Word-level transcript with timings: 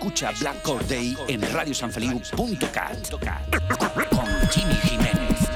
Escucha 0.00 0.32
Black 0.40 0.66
Day 0.88 1.14
en 1.28 1.42
radiosanfeliu.cat 1.52 3.10
con 4.08 4.48
Jimmy 4.50 4.74
Jiménez. 4.76 5.50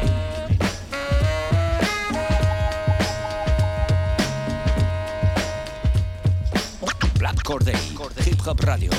Black 7.18 7.64
Day, 7.64 7.96
Hip 8.26 8.46
Hop 8.46 8.60
Radio, 8.60 8.90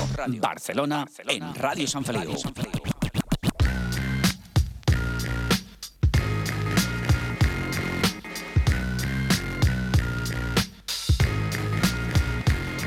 Barcelona, 0.42 1.06
en 1.28 1.54
Radio 1.54 1.88
San 1.88 2.04
Feliu. 2.04 2.75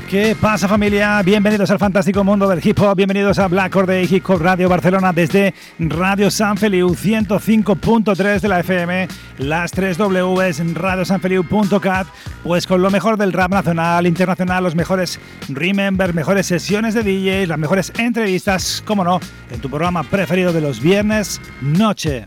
¿Qué 0.09 0.35
pasa 0.35 0.67
familia? 0.67 1.21
Bienvenidos 1.21 1.69
al 1.69 1.77
fantástico 1.77 2.23
mundo 2.23 2.47
del 2.47 2.65
hip 2.65 2.79
hop, 2.79 2.95
bienvenidos 2.95 3.37
a 3.37 3.47
Black 3.47 3.75
Day 3.85 4.07
Hip 4.09 4.27
Hop 4.27 4.41
Radio 4.41 4.67
Barcelona 4.67 5.13
desde 5.13 5.53
Radio 5.77 6.31
San 6.31 6.57
Feliu 6.57 6.95
105.3 6.95 8.39
de 8.39 8.47
la 8.47 8.59
FM, 8.61 9.07
las 9.37 9.71
3 9.71 9.99
Ws 9.99 10.61
en 10.61 10.73
radiosanfeliu.cat, 10.73 12.07
pues 12.43 12.65
con 12.65 12.81
lo 12.81 12.89
mejor 12.89 13.17
del 13.17 13.33
rap 13.33 13.51
nacional, 13.51 14.07
internacional, 14.07 14.63
los 14.63 14.73
mejores 14.73 15.19
remember, 15.47 16.15
mejores 16.15 16.47
sesiones 16.47 16.95
de 16.95 17.03
DJ, 17.03 17.45
las 17.45 17.59
mejores 17.59 17.93
entrevistas, 17.99 18.83
como 18.83 19.03
no, 19.03 19.19
en 19.51 19.61
tu 19.61 19.69
programa 19.69 20.01
preferido 20.01 20.51
de 20.51 20.61
los 20.61 20.81
viernes, 20.81 21.39
Noche. 21.61 22.25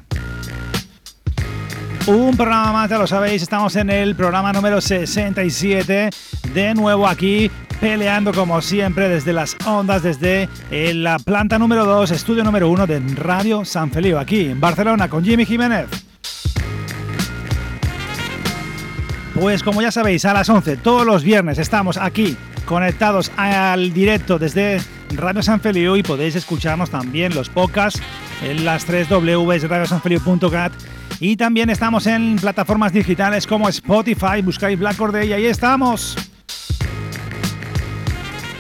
Un 2.06 2.36
programa 2.36 2.72
más, 2.72 2.91
ya 2.91 2.98
lo 2.98 3.06
sabéis, 3.06 3.42
estamos 3.42 3.77
en 3.77 3.89
el 3.89 4.17
programa 4.17 4.53
número 4.53 4.81
67, 4.81 6.11
de 6.53 6.75
nuevo 6.75 7.06
aquí 7.06 7.48
peleando 7.81 8.33
como 8.33 8.61
siempre 8.61 9.08
desde 9.08 9.33
las 9.33 9.56
ondas, 9.64 10.03
desde 10.03 10.48
eh, 10.73 10.95
la 10.95 11.20
planta 11.20 11.61
número 11.61 11.84
2, 11.84 12.11
estudio 12.11 12.42
número 12.42 12.69
1 12.70 12.89
de 12.89 12.98
Radio 13.14 13.64
San 13.64 13.92
Feliu, 13.92 14.19
aquí 14.19 14.47
en 14.47 14.61
Barcelona 14.61 15.08
con 15.08 15.25
Jimmy 15.25 15.47
Jiménez. 15.47 15.86
Pues 19.34 19.62
como 19.62 19.80
ya 19.80 19.92
sabéis, 19.92 20.25
a 20.25 20.33
las 20.33 20.48
11 20.48 20.78
todos 20.78 21.06
los 21.06 21.23
viernes 21.23 21.58
estamos 21.58 21.98
aquí 21.98 22.36
conectados 22.64 23.30
al 23.36 23.92
directo 23.92 24.41
desde 24.41 24.80
Radio 25.14 25.42
San 25.42 25.61
Feliu 25.61 25.95
y 25.95 26.03
podéis 26.03 26.34
escucharnos 26.34 26.91
también 26.91 27.33
los 27.33 27.48
podcasts 27.48 28.03
en 28.42 28.64
las 28.64 28.84
3 28.86 29.08
Ws 29.08 29.69
radiosanfeliu.cat 29.69 30.73
y 31.20 31.36
también 31.36 31.70
estamos 31.70 32.06
en 32.06 32.36
plataformas 32.36 32.92
digitales 32.92 33.46
como 33.46 33.68
Spotify, 33.68 34.42
buscáis 34.42 34.78
Black 34.78 34.96
Corday 34.96 35.28
y 35.28 35.32
ahí 35.32 35.46
estamos. 35.46 36.17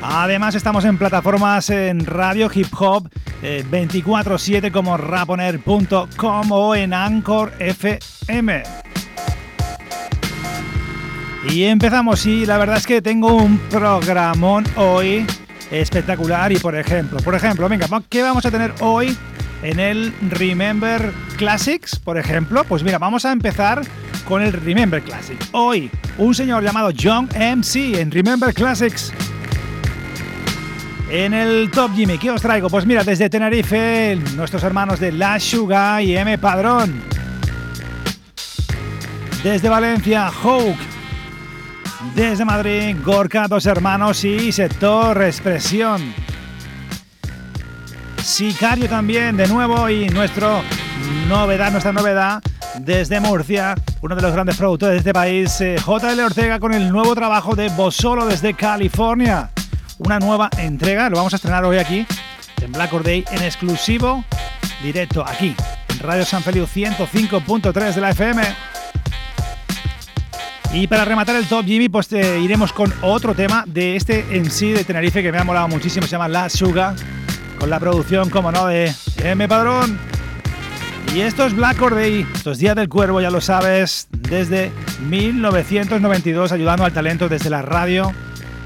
Además 0.02 0.54
estamos 0.54 0.84
en 0.84 0.98
plataformas 0.98 1.70
en 1.70 2.04
radio 2.04 2.50
hip 2.52 2.68
hop 2.78 3.08
24/7 3.42 4.66
eh, 4.66 4.72
como 4.72 4.96
raponer.com 4.96 6.52
o 6.52 6.74
en 6.74 6.92
Anchor 6.92 7.52
FM. 7.58 8.62
Y 11.50 11.64
empezamos 11.64 12.24
y 12.26 12.46
la 12.46 12.58
verdad 12.58 12.76
es 12.76 12.86
que 12.86 13.02
tengo 13.02 13.34
un 13.34 13.58
programón 13.58 14.64
hoy 14.76 15.26
espectacular 15.70 16.52
y 16.52 16.56
por 16.58 16.76
ejemplo, 16.76 17.18
por 17.18 17.34
ejemplo, 17.34 17.68
venga, 17.68 17.86
¿qué 18.08 18.22
vamos 18.22 18.44
a 18.46 18.50
tener 18.50 18.72
hoy? 18.80 19.16
En 19.62 19.78
el 19.80 20.12
Remember 20.30 21.12
Classics, 21.36 21.98
por 21.98 22.18
ejemplo, 22.18 22.64
pues 22.64 22.82
mira, 22.82 22.98
vamos 22.98 23.24
a 23.24 23.32
empezar 23.32 23.82
con 24.26 24.42
el 24.42 24.52
Remember 24.52 25.02
Classic. 25.02 25.38
Hoy, 25.52 25.90
un 26.18 26.34
señor 26.34 26.62
llamado 26.64 26.90
John 27.00 27.28
MC 27.34 28.00
en 28.00 28.10
Remember 28.10 28.52
Classics. 28.52 29.12
En 31.10 31.34
el 31.34 31.70
Top 31.70 31.94
Jimmy, 31.94 32.18
¿qué 32.18 32.30
os 32.30 32.40
traigo? 32.40 32.70
Pues 32.70 32.86
mira, 32.86 33.04
desde 33.04 33.28
Tenerife, 33.28 34.18
nuestros 34.34 34.62
hermanos 34.64 34.98
de 34.98 35.12
La 35.12 35.38
Sugar 35.38 36.02
y 36.02 36.16
M 36.16 36.38
Padrón. 36.38 37.02
Desde 39.44 39.68
Valencia, 39.68 40.28
Hawk. 40.28 40.76
Desde 42.14 42.44
Madrid, 42.44 42.96
Gorka, 43.04 43.46
dos 43.46 43.66
hermanos 43.66 44.24
y 44.24 44.50
Sector 44.52 45.22
Expresión. 45.22 46.31
Sicario 48.22 48.88
también, 48.88 49.36
de 49.36 49.48
nuevo, 49.48 49.88
y 49.90 50.08
nuestro 50.08 50.62
novedad, 51.28 51.72
nuestra 51.72 51.92
novedad 51.92 52.40
desde 52.78 53.20
Murcia, 53.20 53.74
uno 54.00 54.14
de 54.14 54.22
los 54.22 54.32
grandes 54.32 54.56
productores 54.56 54.94
de 54.94 54.98
este 54.98 55.12
país, 55.12 55.60
eh, 55.60 55.76
JL 55.76 56.20
Ortega, 56.20 56.60
con 56.60 56.72
el 56.72 56.90
nuevo 56.90 57.14
trabajo 57.14 57.56
de 57.56 57.68
Bosolo 57.70 58.24
desde 58.26 58.54
California. 58.54 59.50
Una 59.98 60.20
nueva 60.20 60.48
entrega, 60.56 61.10
lo 61.10 61.16
vamos 61.16 61.32
a 61.32 61.36
estrenar 61.36 61.64
hoy 61.64 61.78
aquí, 61.78 62.06
en 62.60 62.72
Black 62.72 62.92
Day, 63.02 63.24
en 63.32 63.42
exclusivo, 63.42 64.24
directo 64.82 65.24
aquí, 65.26 65.56
en 65.88 65.98
Radio 65.98 66.24
San 66.24 66.42
Feliu 66.42 66.64
105.3 66.64 67.92
de 67.92 68.00
la 68.00 68.10
FM. 68.10 68.42
Y 70.72 70.86
para 70.86 71.04
rematar 71.04 71.36
el 71.36 71.46
top, 71.46 71.66
Jimmy, 71.66 71.88
pues 71.88 72.10
eh, 72.12 72.40
iremos 72.40 72.72
con 72.72 72.92
otro 73.02 73.34
tema 73.34 73.64
de 73.66 73.96
este 73.96 74.36
en 74.36 74.50
sí 74.50 74.70
de 74.70 74.84
Tenerife 74.84 75.22
que 75.22 75.32
me 75.32 75.38
ha 75.38 75.44
molado 75.44 75.68
muchísimo, 75.68 76.06
se 76.06 76.12
llama 76.12 76.28
La 76.28 76.48
Suga 76.48 76.94
con 77.62 77.70
la 77.70 77.78
producción, 77.78 78.28
como 78.28 78.50
no, 78.50 78.66
de 78.66 78.92
M 79.22 79.46
Padrón. 79.46 79.96
Y 81.14 81.20
esto 81.20 81.46
es 81.46 81.54
Black 81.54 81.76
Corday, 81.76 82.26
esto 82.34 82.50
es 82.50 82.58
Día 82.58 82.74
del 82.74 82.88
Cuervo, 82.88 83.20
ya 83.20 83.30
lo 83.30 83.40
sabes, 83.40 84.08
desde 84.10 84.72
1992 85.08 86.50
ayudando 86.50 86.84
al 86.84 86.92
talento 86.92 87.28
desde 87.28 87.50
la 87.50 87.62
radio 87.62 88.12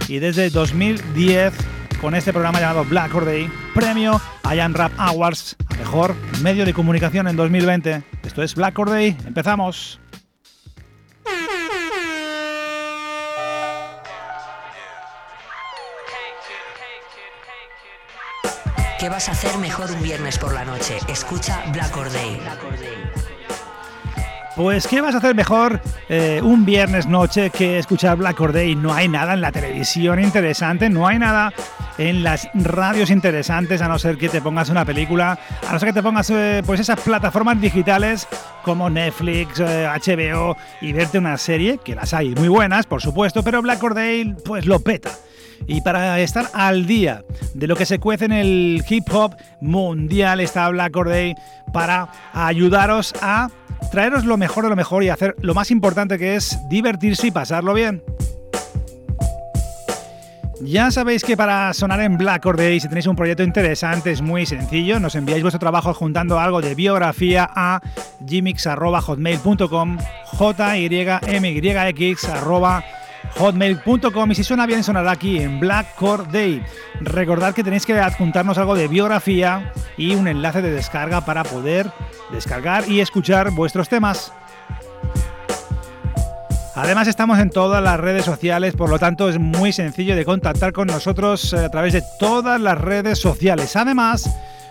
y 0.08 0.18
desde 0.18 0.48
2010 0.48 1.52
con 2.00 2.14
este 2.14 2.32
programa 2.32 2.58
llamado 2.58 2.86
Black 2.86 3.10
Corday, 3.10 3.50
premio 3.74 4.18
Ian 4.50 4.72
Rap 4.72 4.92
Awards 4.96 5.56
a 5.68 5.74
mejor 5.74 6.14
medio 6.40 6.64
de 6.64 6.72
comunicación 6.72 7.28
en 7.28 7.36
2020. 7.36 8.02
Esto 8.22 8.42
es 8.42 8.54
Black 8.54 8.72
Corday, 8.72 9.14
empezamos. 9.26 10.00
¿Qué 18.98 19.10
vas 19.10 19.28
a 19.28 19.32
hacer 19.32 19.58
mejor 19.58 19.90
un 19.90 20.02
viernes 20.02 20.38
por 20.38 20.54
la 20.54 20.64
noche? 20.64 20.96
Escucha 21.06 21.62
Black 21.70 21.94
or. 21.98 22.08
Pues, 24.54 24.86
¿qué 24.86 25.02
vas 25.02 25.14
a 25.14 25.18
hacer 25.18 25.34
mejor 25.34 25.82
eh, 26.08 26.40
un 26.42 26.64
viernes 26.64 27.06
noche 27.06 27.50
que 27.50 27.78
escuchar 27.78 28.16
Black 28.16 28.40
or? 28.40 28.54
No 28.54 28.94
hay 28.94 29.06
nada 29.08 29.34
en 29.34 29.42
la 29.42 29.52
televisión 29.52 30.18
interesante, 30.18 30.88
no 30.88 31.06
hay 31.06 31.18
nada 31.18 31.52
en 31.98 32.22
las 32.22 32.48
radios 32.54 33.10
interesantes, 33.10 33.82
a 33.82 33.88
no 33.88 33.98
ser 33.98 34.16
que 34.16 34.30
te 34.30 34.40
pongas 34.40 34.70
una 34.70 34.86
película, 34.86 35.38
a 35.68 35.72
no 35.72 35.78
ser 35.78 35.88
que 35.88 35.94
te 35.94 36.02
pongas 36.02 36.30
eh, 36.30 36.62
pues 36.64 36.80
esas 36.80 36.98
plataformas 36.98 37.60
digitales 37.60 38.26
como 38.62 38.88
Netflix, 38.88 39.60
HBO 39.60 40.52
eh, 40.52 40.56
y 40.80 40.94
verte 40.94 41.18
una 41.18 41.36
serie, 41.36 41.78
que 41.84 41.94
las 41.94 42.14
hay 42.14 42.34
muy 42.34 42.48
buenas, 42.48 42.86
por 42.86 43.02
supuesto, 43.02 43.42
pero 43.42 43.60
Black 43.60 43.82
or 43.82 43.94
pues 44.42 44.64
lo 44.64 44.80
peta. 44.80 45.10
Y 45.66 45.80
para 45.80 46.20
estar 46.20 46.48
al 46.52 46.86
día 46.86 47.24
de 47.54 47.66
lo 47.66 47.76
que 47.76 47.86
se 47.86 47.98
cuece 47.98 48.26
en 48.26 48.32
el 48.32 48.84
hip 48.88 49.04
hop 49.12 49.34
mundial 49.60 50.40
está 50.40 50.68
Black 50.68 50.92
Day 50.92 51.34
para 51.72 52.08
ayudaros 52.32 53.14
a 53.20 53.48
traeros 53.90 54.24
lo 54.24 54.36
mejor 54.36 54.64
de 54.64 54.70
lo 54.70 54.76
mejor 54.76 55.02
y 55.04 55.08
hacer 55.08 55.34
lo 55.40 55.54
más 55.54 55.70
importante 55.70 56.18
que 56.18 56.36
es 56.36 56.58
divertirse 56.68 57.28
y 57.28 57.30
pasarlo 57.30 57.74
bien. 57.74 58.02
Ya 60.60 60.90
sabéis 60.90 61.22
que 61.22 61.36
para 61.36 61.72
sonar 61.74 62.00
en 62.00 62.16
Black 62.16 62.44
Day, 62.56 62.80
si 62.80 62.88
tenéis 62.88 63.06
un 63.06 63.14
proyecto 63.14 63.42
interesante, 63.42 64.10
es 64.10 64.22
muy 64.22 64.46
sencillo. 64.46 64.98
Nos 64.98 65.14
enviáis 65.14 65.42
vuestro 65.42 65.58
trabajo 65.58 65.92
juntando 65.92 66.40
algo 66.40 66.62
de 66.62 66.74
biografía 66.74 67.46
a 67.54 67.82
gmix.hotmail.com, 68.20 69.98
jymyx 70.38 72.26
hotmail.com 73.34 74.30
y 74.30 74.34
si 74.34 74.44
suena 74.44 74.66
bien 74.66 74.82
sonará 74.82 75.10
aquí 75.10 75.38
en 75.38 75.60
Black 75.60 75.94
Core 75.96 76.24
Day. 76.30 76.62
Recordad 77.00 77.54
que 77.54 77.64
tenéis 77.64 77.86
que 77.86 77.98
adjuntarnos 77.98 78.58
algo 78.58 78.74
de 78.74 78.88
biografía 78.88 79.72
y 79.96 80.14
un 80.14 80.28
enlace 80.28 80.62
de 80.62 80.70
descarga 80.70 81.24
para 81.24 81.44
poder 81.44 81.90
descargar 82.30 82.88
y 82.88 83.00
escuchar 83.00 83.50
vuestros 83.50 83.88
temas. 83.88 84.32
Además 86.76 87.08
estamos 87.08 87.38
en 87.38 87.48
todas 87.48 87.82
las 87.82 87.98
redes 87.98 88.26
sociales, 88.26 88.74
por 88.74 88.90
lo 88.90 88.98
tanto 88.98 89.30
es 89.30 89.38
muy 89.38 89.72
sencillo 89.72 90.14
de 90.14 90.26
contactar 90.26 90.74
con 90.74 90.88
nosotros 90.88 91.54
a 91.54 91.70
través 91.70 91.94
de 91.94 92.02
todas 92.18 92.60
las 92.60 92.78
redes 92.78 93.18
sociales. 93.18 93.76
Además, 93.76 94.28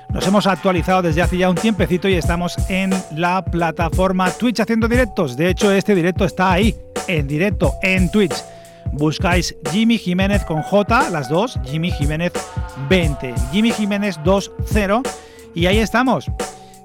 nos 0.09 0.25
hemos 0.27 0.47
actualizado 0.47 1.01
desde 1.01 1.21
hace 1.21 1.37
ya 1.37 1.49
un 1.49 1.55
tiempecito 1.55 2.07
y 2.07 2.13
estamos 2.13 2.57
en 2.69 2.91
la 3.11 3.43
plataforma 3.43 4.31
Twitch 4.31 4.59
haciendo 4.59 4.87
directos. 4.87 5.35
De 5.35 5.49
hecho, 5.49 5.71
este 5.71 5.95
directo 5.95 6.25
está 6.25 6.51
ahí, 6.51 6.75
en 7.07 7.27
directo, 7.27 7.73
en 7.81 8.09
Twitch. 8.11 8.35
Buscáis 8.91 9.55
Jimmy 9.71 9.97
Jiménez 9.97 10.45
con 10.45 10.61
J, 10.61 11.09
las 11.09 11.27
dos, 11.27 11.59
Jimmy 11.65 11.91
Jiménez 11.91 12.31
20, 12.87 13.33
Jimmy 13.51 13.71
Jiménez 13.71 14.17
20 14.23 15.09
y 15.53 15.65
ahí 15.65 15.79
estamos. 15.79 16.31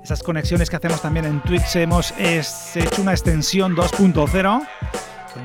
Esas 0.03 0.23
conexiones 0.23 0.71
que 0.71 0.77
hacemos 0.77 1.03
también 1.03 1.27
en 1.27 1.41
Twitch 1.43 1.77
hemos 1.77 2.13
hecho 2.19 3.03
una 3.03 3.13
extensión 3.13 3.77
2.0 3.77 4.67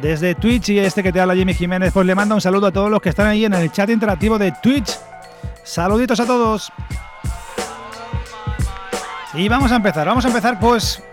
desde 0.01 0.33
Twitch 0.33 0.69
y 0.69 0.80
este 0.80 1.04
que 1.04 1.12
te 1.12 1.19
habla 1.19 1.36
Jimmy 1.36 1.54
Jiménez 1.54 1.92
pues 1.94 2.06
le 2.06 2.16
manda 2.16 2.36
un 2.36 2.42
saludo 2.42 2.68
a 2.68 2.72
todos 2.72 2.89
los 2.89 3.01
que 3.01 3.10
están 3.10 3.27
ahí 3.27 3.45
en 3.45 3.54
el 3.54 3.72
chat 3.72 3.89
interactivo 3.89 4.39
de 4.39 4.51
Twitch. 4.63 4.98
Saluditos 5.63 6.19
a 6.19 6.25
todos. 6.25 6.72
Y 9.38 9.50
vamos 9.50 9.72
a 9.74 9.76
empezar, 9.76 10.08
vamos 10.08 10.24
a 10.24 10.30
empezar 10.30 10.60
pues, 10.60 11.04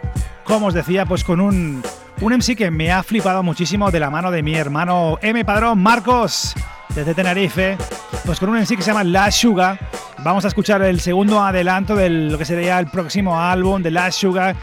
como 0.44 0.66
os 0.66 0.74
decía, 0.74 1.04
pues 1.06 1.24
con 1.24 1.40
un, 1.40 1.82
un 2.20 2.32
MC 2.32 2.54
que 2.56 2.70
me 2.70 2.92
ha 2.92 3.02
flipado 3.02 3.42
muchísimo 3.42 3.90
de 3.90 3.98
la 3.98 4.10
mano 4.10 4.30
de 4.30 4.44
mi 4.44 4.54
hermano 4.54 5.18
M. 5.22 5.44
Padrón 5.44 5.82
Marcos, 5.82 6.54
desde 6.94 7.14
Tenerife, 7.14 7.76
pues 8.24 8.38
con 8.38 8.48
un 8.50 8.60
MC 8.60 8.76
que 8.76 8.82
se 8.82 8.92
llama 8.92 9.02
La 9.02 9.28
Sugar. 9.32 9.76
Vamos 10.18 10.44
a 10.44 10.48
escuchar 10.48 10.82
el 10.82 11.00
segundo 11.00 11.40
adelanto 11.42 11.96
de 11.96 12.10
lo 12.10 12.38
que 12.38 12.44
sería 12.44 12.78
el 12.78 12.86
próximo 12.86 13.40
álbum 13.40 13.82
de 13.82 13.90
La 13.90 14.12
Sugar, 14.12 14.54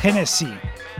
Genesis. 0.00 0.48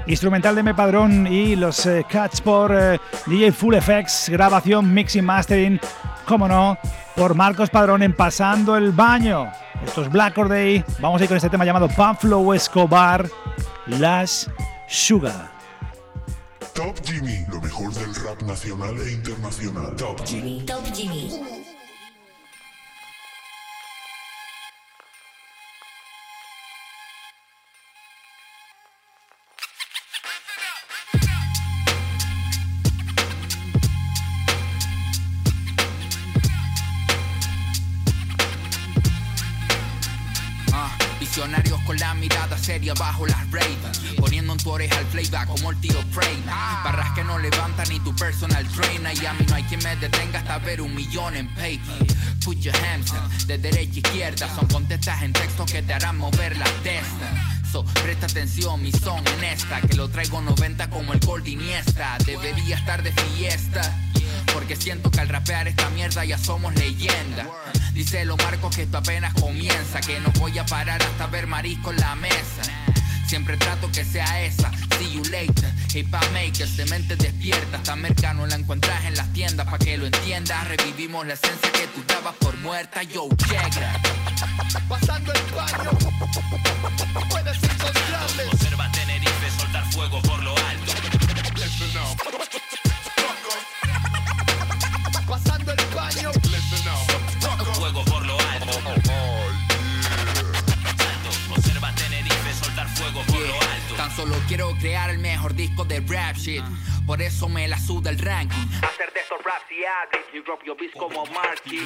Instrumental 0.07 0.55
de 0.55 0.61
M. 0.61 0.75
Padrón 0.75 1.27
y 1.27 1.57
los 1.57 1.85
eh, 1.85 2.07
cuts 2.11 2.41
por 2.41 2.75
eh, 2.75 3.01
DJ 3.27 3.51
Full 3.51 3.75
Effects, 3.75 4.29
grabación, 4.31 4.95
mixing, 4.95 5.25
mastering, 5.25 5.81
como 6.29 6.47
no, 6.47 6.79
por 7.17 7.35
Marcos 7.35 7.71
Padrón 7.71 8.03
en 8.03 8.15
Pasando 8.15 8.77
el 8.77 8.93
Baño. 8.93 9.51
Esto 9.85 10.03
es 10.03 10.11
Black 10.11 10.37
Or 10.37 10.49
Day. 10.49 10.85
Vamos 11.01 11.21
a 11.21 11.25
ir 11.25 11.29
con 11.29 11.37
este 11.39 11.49
tema 11.49 11.65
llamado 11.65 11.89
Pablo 11.89 12.53
Escobar, 12.53 13.29
Las 13.87 14.49
Sugar. 14.87 15.51
Top 16.75 16.95
Jimmy, 17.03 17.45
lo 17.51 17.61
mejor 17.61 17.93
del 17.95 18.15
rap 18.15 18.43
nacional 18.43 18.95
e 19.01 19.13
internacional. 19.13 19.97
Top 19.97 20.25
Jimmy. 20.25 20.65
Top 20.67 20.85
Jimmy. 20.95 21.68
Bajo 42.95 43.27
las 43.27 43.51
ravens 43.51 43.99
Poniendo 44.17 44.53
en 44.53 44.59
tu 44.59 44.71
oreja 44.71 44.99
el 44.99 45.07
playback 45.07 45.47
como 45.47 45.71
el 45.71 45.81
tío 45.81 46.03
Frame. 46.11 46.43
Barras 46.85 47.13
que 47.13 47.25
no 47.25 47.39
levantan 47.39 47.89
ni 47.89 48.01
tu 48.01 48.15
personal 48.15 48.67
trainer. 48.69 49.17
Y 49.23 49.27
a 49.27 49.33
mí 49.35 49.45
no 49.49 49.55
hay 49.55 49.63
quien 49.65 49.83
me 49.83 49.95
detenga 49.97 50.41
hasta 50.41 50.59
ver 50.59 50.81
un 50.81 50.95
millón 50.95 51.37
en 51.37 51.49
paper. 51.55 52.07
Put 52.45 52.59
your 52.59 52.75
hands 52.77 53.13
up, 53.13 53.47
de 53.47 53.59
derecha 53.59 53.93
a 53.95 54.09
izquierda. 54.09 54.55
Son 54.55 54.67
contestas 54.67 55.23
en 55.23 55.33
texto 55.33 55.65
que 55.67 55.83
te 55.83 55.95
harán 55.95 56.19
mover 56.19 56.57
la 56.57 56.71
testa. 56.83 57.59
So, 57.71 57.85
presta 57.85 58.27
atención, 58.27 58.83
mi 58.83 58.93
son 58.93 59.27
en 59.27 59.45
esta. 59.45 59.81
Que 59.83 59.95
lo 59.95 60.09
traigo 60.09 60.41
90 60.41 60.91
como 60.91 61.13
el 61.13 61.21
Gold 61.21 61.47
Iniesta 61.47 62.17
Debería 62.25 62.77
estar 62.77 63.03
de 63.03 63.13
fiesta 63.13 64.08
porque 64.53 64.77
siento 64.77 65.11
que 65.11 65.21
al 65.21 65.29
rapear 65.29 65.69
esta 65.69 65.89
mierda 65.91 66.25
ya 66.25 66.39
somos 66.39 66.75
leyenda. 66.75 67.47
Dice 67.93 68.25
lo 68.25 68.37
Marcos 68.37 68.75
que 68.75 68.83
esto 68.83 68.99
apenas 68.99 69.35
comienza, 69.35 70.01
que 70.01 70.21
no 70.21 70.31
voy 70.39 70.59
a 70.59 70.67
parar 70.67 71.03
hasta 71.03 71.27
ver 71.27 71.47
marisco 71.47 71.91
en 71.91 72.01
la 72.01 72.15
mesa. 72.15 72.63
Siempre 73.27 73.57
trato 73.59 73.91
que 73.93 74.05
sea 74.05 74.43
esa, 74.43 74.71
see 74.99 75.13
you 75.13 75.23
later. 75.25 75.73
Hip 75.95 76.15
hop 76.15 76.33
makers 76.33 76.77
de 76.77 76.87
mente 76.87 77.17
despierta, 77.17 77.77
esta 77.77 77.95
merca 77.97 78.33
no 78.33 78.47
la 78.47 78.55
encuentras 78.55 79.05
en 79.05 79.17
las 79.17 79.31
tiendas, 79.33 79.67
pa' 79.67 79.79
que 79.79 79.99
lo 79.99 80.07
entiendas. 80.07 80.67
Revivimos 80.67 81.27
la 81.27 81.35
esencia 81.35 81.71
que 81.73 81.87
tú 81.89 82.03
dabas 82.07 82.35
por 82.37 82.57
muerta, 82.59 83.03
yo 83.03 83.29
llega. 83.49 84.01
Pasando 84.89 85.33
el 85.33 85.55
baño, 85.55 85.91
shit. 106.49 106.65
Por 107.07 107.21
eso 107.21 107.49
me 107.49 107.69
la 107.69 107.79
suda 107.79 108.11
el 108.11 108.19
ranking. 108.19 108.69
Hacer 108.83 109.13
de 109.13 109.21
estos 109.21 109.39
raps 109.45 109.71
y 109.71 109.85
addicts 109.85 110.35
y 110.35 110.41
drop 110.41 110.63
your 110.65 110.77
beats 110.77 110.95
como 110.95 111.27
Marky. 111.27 111.81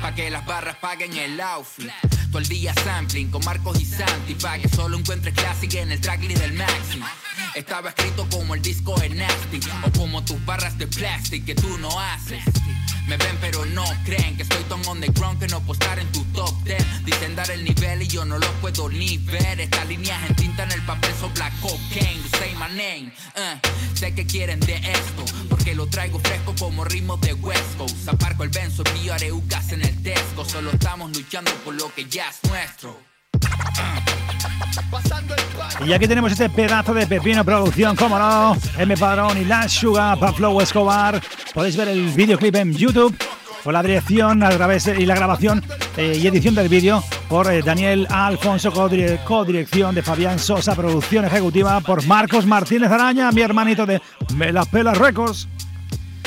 Pa' 0.00 0.14
que 0.14 0.30
las 0.30 0.44
barras 0.46 0.76
paguen 0.76 1.16
el 1.16 1.40
outfit. 1.40 1.90
Todo 2.30 2.38
el 2.38 2.48
día 2.48 2.72
sampling 2.74 3.30
con 3.30 3.44
Marcos 3.44 3.80
y 3.80 3.84
Santi. 3.84 4.34
Pa' 4.34 4.58
que 4.58 4.68
solo 4.68 4.96
encuentres 4.96 5.34
classic 5.34 5.74
en 5.74 5.92
el 5.92 6.00
tracklist 6.00 6.40
del 6.40 6.52
Maxi. 6.52 7.02
Estaba 7.54 7.90
escrito 7.90 8.26
como 8.30 8.54
el 8.54 8.62
disco 8.62 8.98
de 9.00 9.10
Nasty 9.10 9.60
o 9.84 9.90
como 9.98 10.24
tus 10.24 10.44
barras 10.44 10.78
de 10.78 10.86
plástico 10.86 11.46
que 11.46 11.54
tú 11.54 11.78
no 11.78 12.00
haces. 12.00 12.44
Me 13.10 13.16
ven 13.16 13.36
pero 13.40 13.66
no 13.66 13.82
creen 14.04 14.36
que 14.36 14.44
estoy 14.44 14.62
tan 14.68 14.86
underground 14.86 15.40
que 15.40 15.48
no 15.48 15.58
puedo 15.62 15.72
estar 15.72 15.98
en 15.98 16.06
tu 16.12 16.22
top 16.26 16.54
10. 16.62 17.04
Dicen 17.04 17.34
dar 17.34 17.50
el 17.50 17.64
nivel 17.64 18.02
y 18.02 18.06
yo 18.06 18.24
no 18.24 18.38
lo 18.38 18.46
puedo 18.60 18.88
ni 18.88 19.18
ver. 19.18 19.60
Estas 19.60 19.88
líneas 19.88 20.30
en 20.30 20.36
tinta 20.36 20.62
en 20.62 20.70
el 20.70 20.82
papel 20.82 21.12
son 21.18 21.34
black 21.34 21.52
cocaine. 21.60 22.22
say 22.38 22.54
my 22.54 22.68
name. 22.68 23.12
Uh, 23.34 23.96
sé 23.96 24.14
que 24.14 24.24
quieren 24.24 24.60
de 24.60 24.76
esto 24.76 25.24
porque 25.48 25.74
lo 25.74 25.88
traigo 25.88 26.20
fresco 26.20 26.54
como 26.56 26.84
ritmos 26.84 27.20
de 27.22 27.32
West 27.32 27.76
Coast. 27.78 28.08
Aparco 28.08 28.44
el 28.44 28.50
benzo, 28.50 28.84
envío 28.86 29.12
areucas 29.12 29.72
en 29.72 29.82
el 29.82 30.02
Tesco. 30.04 30.44
Solo 30.44 30.70
estamos 30.70 31.10
luchando 31.16 31.50
por 31.64 31.74
lo 31.74 31.92
que 31.92 32.04
ya 32.04 32.30
es 32.30 32.48
nuestro. 32.48 33.09
Y 35.86 35.92
aquí 35.92 36.06
tenemos 36.06 36.30
este 36.30 36.50
pedazo 36.50 36.92
de 36.92 37.06
pepino 37.06 37.44
producción, 37.44 37.96
como 37.96 38.18
no, 38.18 38.56
M 38.78 38.96
Padrón 38.96 39.38
y 39.38 39.44
La 39.44 39.68
Sugar 39.68 40.18
para 40.18 40.32
Flow 40.32 40.60
Escobar. 40.60 41.20
Podéis 41.54 41.76
ver 41.76 41.88
el 41.88 42.10
videoclip 42.10 42.54
en 42.56 42.74
YouTube 42.74 43.16
con 43.64 43.72
la 43.72 43.82
dirección 43.82 44.42
a 44.42 44.50
través 44.50 44.86
y 44.86 45.06
la 45.06 45.14
grabación 45.14 45.62
eh, 45.96 46.18
y 46.20 46.26
edición 46.26 46.54
del 46.54 46.68
vídeo 46.68 47.02
por 47.28 47.50
eh, 47.50 47.62
Daniel 47.62 48.06
Alfonso, 48.10 48.72
co-dirección 48.72 49.94
de 49.94 50.02
Fabián 50.02 50.38
Sosa, 50.38 50.74
producción 50.74 51.24
ejecutiva 51.24 51.80
por 51.80 52.06
Marcos 52.06 52.46
Martínez 52.46 52.90
Araña, 52.90 53.32
mi 53.32 53.40
hermanito 53.40 53.86
de 53.86 54.00
Me 54.34 54.52
las 54.52 54.68
Pelas 54.68 54.98
Records. 54.98 55.48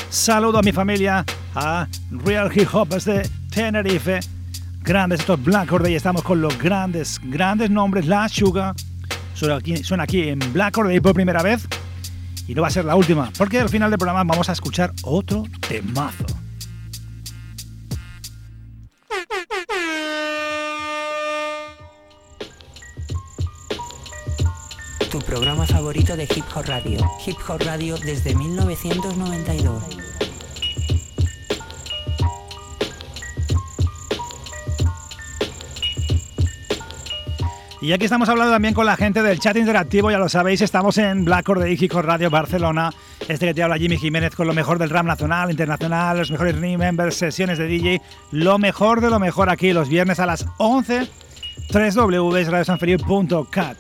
Saludo 0.10 0.60
a 0.60 0.62
mi 0.62 0.72
familia, 0.72 1.26
a 1.56 1.88
Real 2.12 2.52
Hip 2.54 2.70
Hop 2.74 2.90
de 2.90 3.30
Tenerife 3.50 4.20
grandes, 4.84 5.22
estos 5.22 5.42
Black 5.42 5.72
Or 5.72 5.90
y 5.90 5.96
estamos 5.96 6.24
con 6.24 6.42
los 6.42 6.58
grandes, 6.58 7.20
grandes 7.24 7.70
nombres, 7.70 8.06
La 8.06 8.28
Sugar, 8.28 8.76
suena 9.34 9.56
aquí, 9.56 9.78
suena 9.78 10.04
aquí 10.04 10.30
en 10.30 10.40
Black 10.52 10.78
Or 10.78 11.02
por 11.02 11.14
primera 11.14 11.42
vez 11.42 11.68
y 12.48 12.54
no 12.54 12.62
va 12.62 12.68
a 12.68 12.72
ser 12.72 12.86
la 12.86 12.96
última, 12.96 13.32
porque 13.38 13.60
al 13.60 13.70
final 13.70 13.90
del 13.90 13.98
programa 13.98 14.24
vamos 14.24 14.50
a 14.50 14.52
escuchar 14.52 14.92
otro 15.04 15.46
temazo. 15.68 16.26
Tu 25.10 25.20
programa 25.22 25.66
favorito 25.66 26.18
de 26.18 26.24
Hip 26.24 26.44
Hop 26.56 26.66
Radio. 26.66 27.00
Hip 27.26 27.38
Hop 27.48 27.62
Radio 27.62 27.98
desde 28.00 28.34
1992. 28.36 30.23
Y 37.84 37.92
aquí 37.92 38.06
estamos 38.06 38.30
hablando 38.30 38.54
también 38.54 38.74
con 38.74 38.86
la 38.86 38.96
gente 38.96 39.22
del 39.22 39.42
chat 39.42 39.58
interactivo, 39.58 40.10
ya 40.10 40.18
lo 40.18 40.30
sabéis, 40.30 40.62
estamos 40.62 40.98
en 40.98 41.26
Black 41.26 41.50
de 41.50 41.74
Hijo 41.74 42.02
Radio 42.02 42.30
Barcelona. 42.30 42.94
Este 43.28 43.48
que 43.48 43.54
te 43.54 43.62
habla 43.62 43.78
Jimmy 43.78 43.98
Jiménez 43.98 44.38
con 44.38 44.48
lo 44.48 44.54
mejor 44.54 44.80
del 44.80 44.90
rap 44.90 45.06
nacional, 45.06 45.52
internacional, 45.52 46.18
los 46.18 46.32
mejores 46.32 46.58
remembers, 46.58 47.18
sesiones 47.18 47.58
de 47.58 47.68
DJ, 47.68 48.02
lo 48.32 48.58
mejor 48.58 49.02
de 49.02 49.10
lo 49.10 49.20
mejor 49.20 49.50
aquí 49.50 49.74
los 49.74 49.90
viernes 49.90 50.22
a 50.22 50.26
las 50.26 50.46
11, 50.60 51.10
www.radiosanfeliu.cat. 51.74 53.78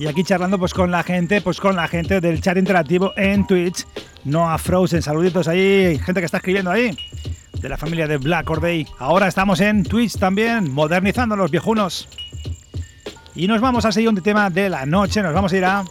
Y 0.00 0.08
aquí 0.08 0.24
charlando 0.24 0.58
pues 0.58 0.74
con 0.74 0.90
la 0.90 1.04
gente, 1.04 1.40
pues 1.40 1.60
con 1.60 1.76
la 1.76 1.86
gente 1.86 2.20
del 2.20 2.40
chat 2.40 2.56
interactivo 2.56 3.12
en 3.16 3.46
Twitch. 3.46 3.86
No 4.24 4.50
a 4.50 4.58
Frozen, 4.58 5.02
saluditos 5.02 5.46
ahí, 5.46 6.00
gente 6.04 6.20
que 6.20 6.24
está 6.24 6.38
escribiendo 6.38 6.72
ahí. 6.72 6.98
De 7.60 7.68
la 7.68 7.76
familia 7.76 8.08
de 8.08 8.16
Black 8.16 8.50
Day. 8.60 8.88
Ahora 8.98 9.28
estamos 9.28 9.60
en 9.60 9.84
Twitch 9.84 10.18
también, 10.18 10.72
modernizando 10.72 11.36
los 11.36 11.52
viejunos. 11.52 12.08
Y 13.34 13.46
nos 13.46 13.60
vamos 13.60 13.84
a 13.84 13.92
seguir 13.92 14.08
un 14.08 14.20
tema 14.22 14.50
de 14.50 14.68
la 14.68 14.86
noche, 14.86 15.22
nos 15.22 15.32
vamos 15.32 15.52
a 15.52 15.56
ir 15.56 15.64
a 15.64 15.84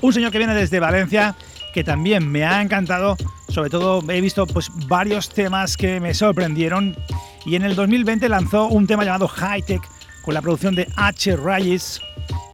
un 0.00 0.12
señor 0.12 0.32
que 0.32 0.38
viene 0.38 0.54
desde 0.54 0.80
Valencia 0.80 1.34
que 1.72 1.82
también 1.82 2.30
me 2.30 2.44
ha 2.44 2.62
encantado. 2.62 3.16
Sobre 3.48 3.70
todo 3.70 4.02
he 4.10 4.20
visto 4.20 4.46
pues, 4.46 4.70
varios 4.86 5.28
temas 5.28 5.76
que 5.76 6.00
me 6.00 6.14
sorprendieron. 6.14 6.96
Y 7.44 7.56
en 7.56 7.64
el 7.64 7.74
2020 7.74 8.28
lanzó 8.28 8.66
un 8.66 8.86
tema 8.86 9.04
llamado 9.04 9.26
High 9.26 9.62
Tech 9.62 9.82
con 10.22 10.34
la 10.34 10.42
producción 10.42 10.74
de 10.74 10.88
H. 10.96 11.36
Reyes 11.36 12.00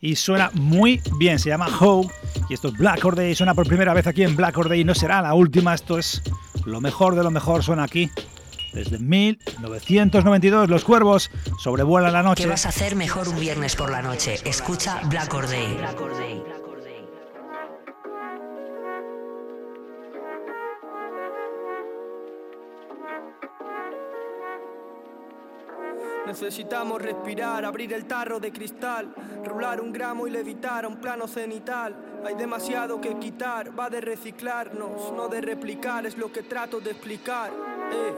y 0.01 0.17
suena 0.17 0.51
muy 0.55 1.01
bien. 1.19 1.39
Se 1.39 1.51
llama 1.51 1.69
How 1.81 2.11
y 2.49 2.55
esto 2.55 2.69
es 2.69 2.75
Black 2.75 3.05
Or 3.05 3.15
Day. 3.15 3.35
Suena 3.35 3.55
por 3.55 3.67
primera 3.67 3.93
vez 3.93 4.07
aquí 4.07 4.23
en 4.23 4.35
Black 4.35 4.57
Or 4.57 4.69
Day 4.69 4.85
no 4.85 4.95
será 4.95 5.21
la 5.21 5.35
última. 5.35 5.75
Esto 5.75 5.99
es 5.99 6.23
lo 6.65 6.81
mejor 6.81 7.15
de 7.15 7.23
lo 7.23 7.31
mejor. 7.31 7.63
Suena 7.63 7.85
aquí. 7.85 8.11
Desde 8.73 8.99
1992 8.99 10.69
los 10.69 10.85
cuervos 10.85 11.31
sobrevuelan 11.59 12.13
la 12.13 12.23
noche. 12.23 12.45
¿Qué 12.45 12.49
vas 12.49 12.67
a 12.67 12.71
hacer 12.71 12.97
mejor 12.97 13.29
un 13.29 13.41
viernes 13.41 13.77
por 13.77 13.91
la 13.91 14.03
noche? 14.03 14.37
Escucha 14.45 15.01
Black 15.09 15.33
Or 15.35 15.49
Day. 15.49 15.77
Necesitamos 26.29 27.01
respirar, 27.01 27.65
abrir 27.65 27.91
el 27.95 28.05
tarro 28.05 28.39
de 28.39 28.53
cristal, 28.53 29.15
rular 29.47 29.81
un 29.81 29.91
gramo 29.91 30.27
y 30.27 30.31
levitar 30.31 30.85
a 30.85 30.89
un 30.89 30.99
plano 30.99 31.27
cenital. 31.27 31.97
Hay 32.23 32.35
demasiado 32.35 33.01
que 33.01 33.19
quitar, 33.19 33.77
va 33.77 33.89
de 33.89 34.03
reciclarnos, 34.03 35.11
no 35.17 35.29
de 35.29 35.41
replicar, 35.41 36.05
es 36.05 36.19
lo 36.19 36.31
que 36.31 36.43
trato 36.43 36.81
de 36.81 36.91
explicar. 36.91 37.51
Eh, 37.51 38.15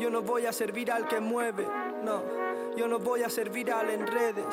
yo 0.00 0.08
no 0.08 0.22
voy 0.22 0.46
a 0.46 0.54
servir 0.54 0.90
al 0.90 1.06
que 1.06 1.20
mueve, 1.20 1.66
no, 2.02 2.22
yo 2.76 2.88
no 2.88 2.98
voy 2.98 3.22
a 3.22 3.30
servir 3.30 3.70
al 3.72 3.90
en 3.90 4.06
redes. 4.06 4.44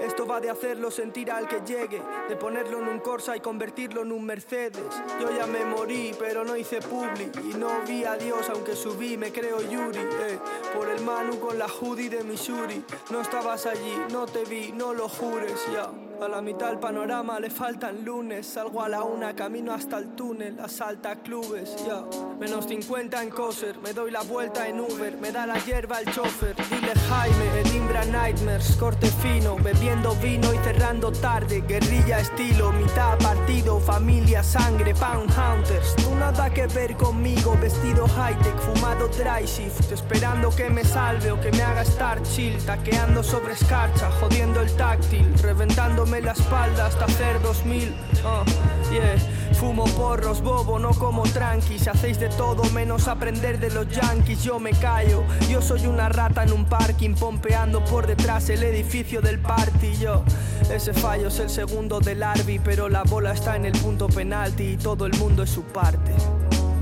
Esto 0.00 0.26
va 0.26 0.40
de 0.40 0.50
hacerlo 0.50 0.90
sentir 0.90 1.30
al 1.30 1.48
que 1.48 1.60
llegue, 1.60 2.02
de 2.28 2.36
ponerlo 2.36 2.80
en 2.80 2.88
un 2.88 3.00
Corsa 3.00 3.36
y 3.36 3.40
convertirlo 3.40 4.02
en 4.02 4.12
un 4.12 4.24
Mercedes. 4.24 4.84
Yo 5.20 5.30
ya 5.36 5.46
me 5.46 5.64
morí, 5.64 6.14
pero 6.18 6.44
no 6.44 6.56
hice 6.56 6.80
publi 6.80 7.30
y 7.44 7.54
no 7.54 7.68
vi 7.86 8.04
a 8.04 8.16
Dios 8.16 8.48
aunque 8.50 8.76
subí, 8.76 9.16
me 9.16 9.32
creo 9.32 9.60
Yuri. 9.62 9.98
Eh, 9.98 10.38
por 10.74 10.90
el 10.90 11.00
Manu 11.02 11.38
con 11.40 11.58
la 11.58 11.66
hoodie 11.66 12.10
de 12.10 12.22
Missouri. 12.24 12.84
No 13.10 13.20
estabas 13.20 13.66
allí, 13.66 13.96
no 14.10 14.26
te 14.26 14.44
vi, 14.44 14.72
no 14.72 14.92
lo 14.92 15.08
jures 15.08 15.66
ya. 15.72 15.90
A 16.18 16.28
la 16.28 16.40
mitad 16.40 16.70
del 16.70 16.78
panorama 16.78 17.38
le 17.38 17.50
faltan 17.50 18.02
lunes. 18.02 18.46
Salgo 18.46 18.80
a 18.80 18.88
la 18.88 19.02
una, 19.02 19.34
camino 19.34 19.74
hasta 19.74 19.98
el 19.98 20.14
túnel, 20.16 20.58
asalta 20.58 21.16
clubes, 21.16 21.76
ya. 21.86 22.04
Menos 22.40 22.66
50 22.66 23.22
en 23.22 23.28
coser, 23.28 23.78
me 23.80 23.92
doy 23.92 24.10
la 24.10 24.22
vuelta 24.22 24.66
en 24.66 24.80
Uber, 24.80 25.18
me 25.18 25.30
da 25.30 25.46
la 25.46 25.58
hierba 25.58 26.00
el 26.00 26.10
chofer. 26.12 26.56
Dile 26.70 26.94
Jaime, 27.08 27.60
el 27.60 27.76
Imbra 27.76 28.04
Nightmares, 28.06 28.76
corte 28.76 29.08
fino, 29.22 29.56
bebiendo 29.56 30.14
vino 30.16 30.54
y 30.54 30.58
cerrando 30.58 31.12
tarde. 31.12 31.62
Guerrilla 31.68 32.20
estilo, 32.20 32.72
mitad 32.72 33.18
partido, 33.18 33.78
familia, 33.78 34.42
sangre, 34.42 34.94
pound 34.94 35.30
hunters. 35.30 35.94
Tú 35.96 36.14
nada 36.14 36.48
que 36.48 36.66
ver 36.66 36.96
conmigo, 36.96 37.58
vestido 37.60 38.08
high 38.08 38.38
tech, 38.38 38.56
fumado 38.60 39.08
dry 39.08 39.44
shift, 39.44 39.92
esperando 39.92 40.48
que 40.50 40.70
me 40.70 40.82
salve 40.82 41.30
o 41.30 41.40
que 41.40 41.50
me 41.52 41.62
haga 41.62 41.82
estar 41.82 42.22
chill, 42.22 42.56
taqueando 42.64 43.22
sobre 43.22 43.52
escarcha, 43.52 44.10
jodiendo 44.12 44.62
el 44.62 44.74
táctil, 44.76 45.34
reventando 45.42 46.05
me 46.06 46.20
la 46.20 46.32
espalda 46.32 46.86
hasta 46.86 47.04
hacer 47.04 47.40
2000. 47.42 47.88
Uh, 47.88 48.92
yeah. 48.92 49.16
Fumo 49.54 49.84
porros, 49.84 50.42
bobo, 50.42 50.78
no 50.78 50.90
como 50.90 51.22
tranqui. 51.22 51.78
Si 51.78 51.88
hacéis 51.88 52.18
de 52.18 52.28
todo 52.28 52.64
menos 52.70 53.08
aprender 53.08 53.58
de 53.58 53.70
los 53.70 53.88
yankees, 53.88 54.42
yo 54.42 54.58
me 54.58 54.72
callo. 54.72 55.24
Yo 55.48 55.62
soy 55.62 55.86
una 55.86 56.08
rata 56.08 56.42
en 56.42 56.52
un 56.52 56.64
parking, 56.66 57.14
pompeando 57.14 57.84
por 57.84 58.06
detrás 58.06 58.50
el 58.50 58.62
edificio 58.62 59.20
del 59.20 59.38
party. 59.38 59.96
Yo, 59.96 60.24
ese 60.70 60.92
fallo 60.92 61.28
es 61.28 61.38
el 61.38 61.48
segundo 61.48 62.00
del 62.00 62.22
Arby, 62.22 62.58
pero 62.58 62.88
la 62.88 63.02
bola 63.04 63.32
está 63.32 63.56
en 63.56 63.64
el 63.64 63.72
punto 63.72 64.08
penalti 64.08 64.72
y 64.72 64.76
todo 64.76 65.06
el 65.06 65.16
mundo 65.18 65.42
es 65.42 65.50
su 65.50 65.62
parte. 65.62 66.12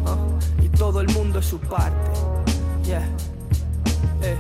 Uh, 0.05 0.63
y 0.65 0.69
todo 0.69 1.01
el 1.01 1.09
mundo 1.11 1.39
es 1.39 1.47
su 1.47 1.61
parte. 1.61 2.11
Yeah. 2.85 3.09
Eh. 4.23 4.37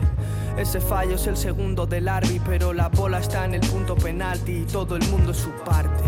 Ese 0.57 0.81
fallo 0.81 1.17
es 1.17 1.27
el 1.27 1.37
segundo 1.37 1.85
del 1.85 2.07
Arby, 2.07 2.41
pero 2.47 2.73
la 2.73 2.89
bola 2.89 3.19
está 3.19 3.45
en 3.45 3.55
el 3.55 3.61
punto 3.61 3.97
penalti 3.97 4.59
y 4.59 4.65
todo 4.65 4.95
el 4.97 5.05
mundo 5.09 5.33
es 5.33 5.39
su 5.39 5.51
parte. 5.65 6.05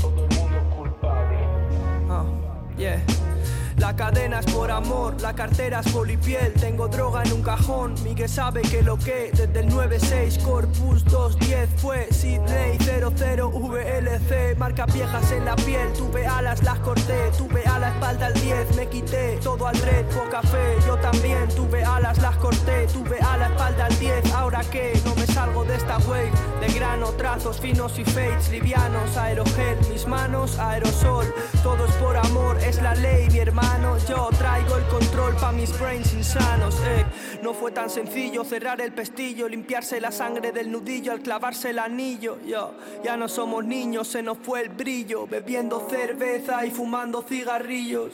Todo 0.00 0.26
el 0.28 0.36
mundo 0.36 0.76
culpable. 0.76 1.38
yeah. 2.76 3.25
La 3.78 3.94
cadena 3.94 4.40
es 4.40 4.46
por 4.46 4.70
amor, 4.70 5.20
la 5.20 5.34
cartera 5.34 5.80
es 5.80 5.92
polipiel. 5.92 6.54
Tengo 6.54 6.88
droga 6.88 7.22
en 7.22 7.32
un 7.34 7.42
cajón, 7.42 7.94
Miguel 8.02 8.28
sabe 8.28 8.62
que 8.62 8.82
lo 8.82 8.96
que 8.96 9.30
desde 9.32 9.60
el 9.60 9.68
96 9.68 10.38
Corpus 10.38 11.04
210 11.04 11.68
fue 11.76 12.08
Sydney 12.10 12.78
00 12.78 13.50
VLC. 13.50 14.56
Marcas 14.56 14.92
viejas 14.94 15.30
en 15.30 15.44
la 15.44 15.56
piel, 15.56 15.92
tuve 15.92 16.26
alas, 16.26 16.62
las 16.62 16.78
corté. 16.78 17.30
Tuve 17.36 17.64
a 17.64 17.78
la 17.78 17.88
espalda 17.90 18.26
al 18.26 18.34
10, 18.34 18.76
me 18.76 18.88
quité 18.88 19.38
todo 19.42 19.66
al 19.66 19.76
red, 19.76 20.06
poca 20.06 20.40
fe. 20.40 20.76
Yo 20.86 20.96
también 20.96 21.46
tuve 21.48 21.84
alas, 21.84 22.18
las 22.18 22.36
corté. 22.36 22.86
Tuve 22.86 23.18
a 23.20 23.36
la 23.36 23.48
espalda 23.48 23.86
al 23.86 23.98
10, 23.98 24.32
ahora 24.32 24.60
que 24.60 24.98
no 25.04 25.14
me 25.16 25.26
salgo 25.26 25.64
de 25.64 25.76
esta 25.76 25.98
wave. 25.98 26.32
De 26.60 26.72
grano, 26.72 27.08
trazos 27.12 27.60
finos 27.60 27.98
y 27.98 28.04
fades, 28.04 28.48
livianos, 28.48 29.16
aerogel, 29.18 29.78
mis 29.90 30.06
manos, 30.06 30.58
aerosol. 30.58 31.26
Todo 31.62 31.84
es 31.84 31.92
por 31.96 32.16
amor, 32.16 32.56
es 32.62 32.80
la 32.80 32.94
ley, 32.94 33.28
mi 33.30 33.38
hermano. 33.38 33.65
Yo 34.08 34.28
traigo 34.38 34.76
el 34.76 34.84
control 34.84 35.34
pa' 35.34 35.50
mis 35.50 35.76
brains 35.80 36.14
insanos. 36.14 36.76
Eh. 36.84 37.04
No 37.42 37.52
fue 37.54 37.72
tan 37.72 37.90
sencillo 37.90 38.44
cerrar 38.44 38.80
el 38.80 38.92
pestillo, 38.92 39.48
limpiarse 39.48 40.00
la 40.00 40.12
sangre 40.12 40.52
del 40.52 40.70
nudillo 40.70 41.10
al 41.10 41.20
clavarse 41.20 41.70
el 41.70 41.80
anillo. 41.80 42.38
Yo, 42.46 42.74
ya 43.02 43.16
no 43.16 43.26
somos 43.26 43.64
niños, 43.64 44.06
se 44.06 44.22
nos 44.22 44.38
fue 44.38 44.62
el 44.62 44.68
brillo, 44.68 45.26
bebiendo 45.26 45.88
cerveza 45.90 46.64
y 46.64 46.70
fumando 46.70 47.22
cigarrillos. 47.22 48.12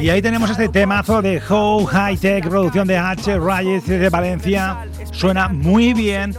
Y 0.00 0.10
ahí 0.10 0.20
tenemos 0.20 0.50
este 0.50 0.68
temazo 0.68 1.22
de 1.22 1.40
How 1.48 1.84
High 1.86 2.16
Tech, 2.16 2.48
producción 2.48 2.88
de 2.88 2.98
H. 2.98 3.38
Reyes 3.38 3.86
de 3.86 4.08
Valencia. 4.08 4.84
Suena 5.12 5.48
muy 5.48 5.94
bien. 5.94 6.34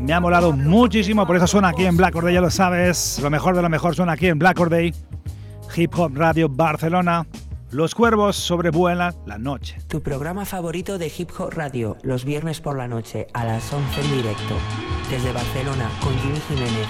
Me 0.00 0.12
ha 0.12 0.20
molado 0.20 0.52
muchísimo, 0.52 1.26
por 1.26 1.36
eso 1.36 1.46
suena 1.46 1.68
aquí 1.68 1.86
en 1.86 1.96
Black 1.96 2.14
Or 2.16 2.24
Day, 2.24 2.34
ya 2.34 2.40
lo 2.42 2.50
sabes. 2.50 3.18
Lo 3.22 3.30
mejor 3.30 3.56
de 3.56 3.62
lo 3.62 3.70
mejor 3.70 3.94
suena 3.94 4.12
aquí 4.12 4.26
en 4.26 4.38
Black 4.38 4.60
Or 4.60 4.68
Day. 4.68 4.92
Hip 5.76 5.94
Hop 5.98 6.12
Radio 6.14 6.48
Barcelona. 6.48 7.26
Los 7.70 7.94
cuervos 7.94 8.36
sobrevuelan 8.36 9.14
la 9.26 9.38
noche. 9.38 9.76
Tu 9.88 10.00
programa 10.00 10.44
favorito 10.44 10.98
de 10.98 11.12
Hip 11.16 11.30
Hop 11.38 11.52
Radio, 11.54 11.96
los 12.02 12.24
viernes 12.24 12.60
por 12.60 12.76
la 12.76 12.86
noche 12.86 13.26
a 13.32 13.44
las 13.44 13.72
11 13.72 14.00
en 14.00 14.16
directo. 14.16 14.54
Desde 15.10 15.32
Barcelona 15.32 15.90
con 16.00 16.16
Jimmy 16.18 16.38
Jiménez. 16.48 16.88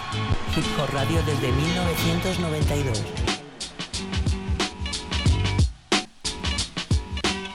Hip 0.57 0.65
Hop 0.79 0.93
Radio 0.93 1.19
desde 1.27 1.51
1992. 1.53 3.34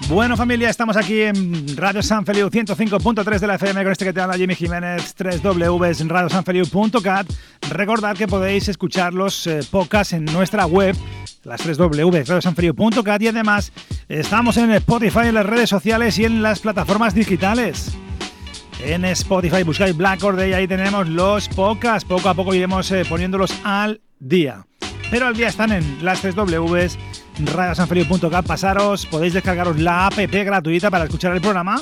Bueno 0.09 0.35
familia, 0.35 0.71
estamos 0.71 0.97
aquí 0.97 1.21
en 1.21 1.77
Radio 1.77 2.01
San 2.01 2.25
Feliu 2.25 2.49
105.3 2.49 3.39
de 3.39 3.45
la 3.45 3.55
FM 3.55 3.83
con 3.83 3.91
este 3.91 4.05
que 4.05 4.11
te 4.11 4.19
habla 4.19 4.37
Jimmy 4.37 4.55
Jiménez, 4.55 5.15
3W 5.15 6.01
en 6.01 6.09
radiosanfeliu.cat. 6.09 7.27
Recordad 7.69 8.17
que 8.17 8.27
podéis 8.27 8.69
escuchar 8.69 9.13
los 9.13 9.45
eh, 9.45 9.59
podcasts 9.69 10.13
en 10.13 10.25
nuestra 10.25 10.65
web 10.65 10.95
las 11.43 11.61
3 11.61 11.77
W, 11.77 12.23
radiosanfrío.cat 12.23 13.21
y 13.21 13.27
además 13.27 13.71
estamos 14.07 14.57
en 14.57 14.71
Spotify, 14.71 15.27
en 15.27 15.35
las 15.35 15.45
redes 15.45 15.69
sociales 15.69 16.17
y 16.17 16.25
en 16.25 16.41
las 16.41 16.61
plataformas 16.61 17.13
digitales. 17.13 17.95
En 18.83 19.05
Spotify 19.05 19.61
buscáis 19.61 19.95
Black 19.95 20.23
Or 20.23 20.35
Day, 20.35 20.53
ahí 20.53 20.67
tenemos 20.67 21.07
los 21.07 21.47
podcasts, 21.49 22.09
poco 22.09 22.29
a 22.29 22.33
poco 22.33 22.55
iremos 22.55 22.91
eh, 22.91 23.05
poniéndolos 23.07 23.53
al 23.63 24.01
día. 24.19 24.65
Pero 25.11 25.27
al 25.27 25.35
día 25.35 25.49
están 25.49 25.71
en 25.71 26.03
las 26.03 26.21
3 26.21 26.33
W, 27.39 27.53
radiosanfrío.cat, 27.53 28.45
pasaros, 28.45 29.05
podéis 29.05 29.33
descargaros 29.33 29.79
la 29.79 30.07
app 30.07 30.17
gratuita 30.17 30.91
para 30.91 31.05
escuchar 31.05 31.33
el 31.33 31.41
programa 31.41 31.81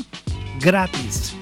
gratis. 0.59 1.35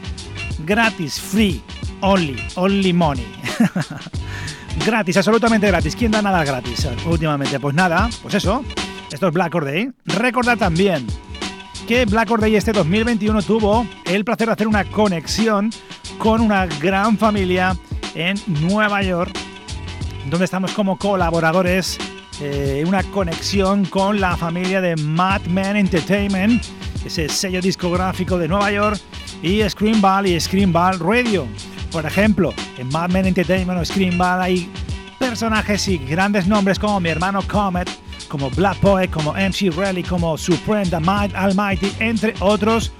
Gratis, 0.65 1.19
free, 1.19 1.61
only, 2.01 2.37
only 2.55 2.93
money. 2.93 3.25
Gratis, 4.85 5.17
absolutamente 5.17 5.67
gratis. 5.67 5.95
¿Quién 5.95 6.11
da 6.11 6.21
nada 6.21 6.43
gratis 6.43 6.87
últimamente? 7.05 7.59
Pues 7.59 7.73
nada, 7.73 8.09
pues 8.21 8.35
eso. 8.35 8.63
Esto 9.11 9.27
es 9.27 9.33
Black 9.33 9.55
Or 9.55 9.63
Day. 9.63 9.89
Recordad 10.05 10.57
también 10.57 11.07
que 11.87 12.05
Black 12.05 12.29
Or 12.29 12.41
Day 12.41 12.55
este 12.55 12.73
2021 12.73 13.41
tuvo 13.43 13.87
el 14.05 14.25
placer 14.25 14.47
de 14.47 14.53
hacer 14.53 14.67
una 14.67 14.83
conexión 14.83 15.69
con 16.17 16.41
una 16.41 16.65
gran 16.65 17.17
familia 17.17 17.75
en 18.15 18.37
Nueva 18.47 19.01
York, 19.01 19.31
donde 20.29 20.45
estamos 20.45 20.71
como 20.71 20.97
colaboradores. 20.97 21.97
Eh, 22.41 22.83
una 22.85 23.01
conexión 23.03 23.85
con 23.85 24.19
la 24.19 24.35
familia 24.35 24.81
de 24.81 24.97
Madman 24.97 25.77
Entertainment, 25.77 26.61
ese 27.05 27.29
sello 27.29 27.61
discográfico 27.61 28.37
de 28.37 28.47
Nueva 28.47 28.71
York, 28.71 28.99
y 29.41 29.61
Screamball 29.69 30.27
y 30.27 30.39
Screamball 30.39 30.99
Radio. 30.99 31.47
Por 31.91 32.05
ejemplo, 32.05 32.53
en 32.77 32.89
Mad 32.89 33.09
Men 33.11 33.25
Entertainment 33.25 33.79
o 33.79 33.85
Screamball 33.85 34.41
hay 34.41 34.69
personajes 35.17 35.87
y 35.87 35.97
grandes 35.97 36.45
nombres 36.45 36.77
como 36.77 36.99
mi 36.99 37.07
hermano 37.09 37.41
Comet, 37.47 37.89
como 38.27 38.49
Black 38.49 38.77
Poet, 38.79 39.09
como 39.09 39.33
MC 39.33 39.69
Rally, 39.73 40.03
como 40.03 40.37
Supreme, 40.37 40.87
The 40.87 40.99
Might 40.99 41.33
Almighty, 41.35 41.89
entre 41.99 42.33
otros 42.41 42.91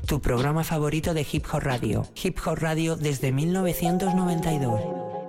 Tu 0.04 0.20
programa 0.20 0.64
favorito 0.64 1.14
de 1.14 1.24
Hip 1.30 1.46
Hop 1.52 1.62
Radio. 1.62 2.04
Hip 2.20 2.36
Hop 2.44 2.58
Radio 2.58 2.96
desde 2.96 3.30
1992. 3.30 5.21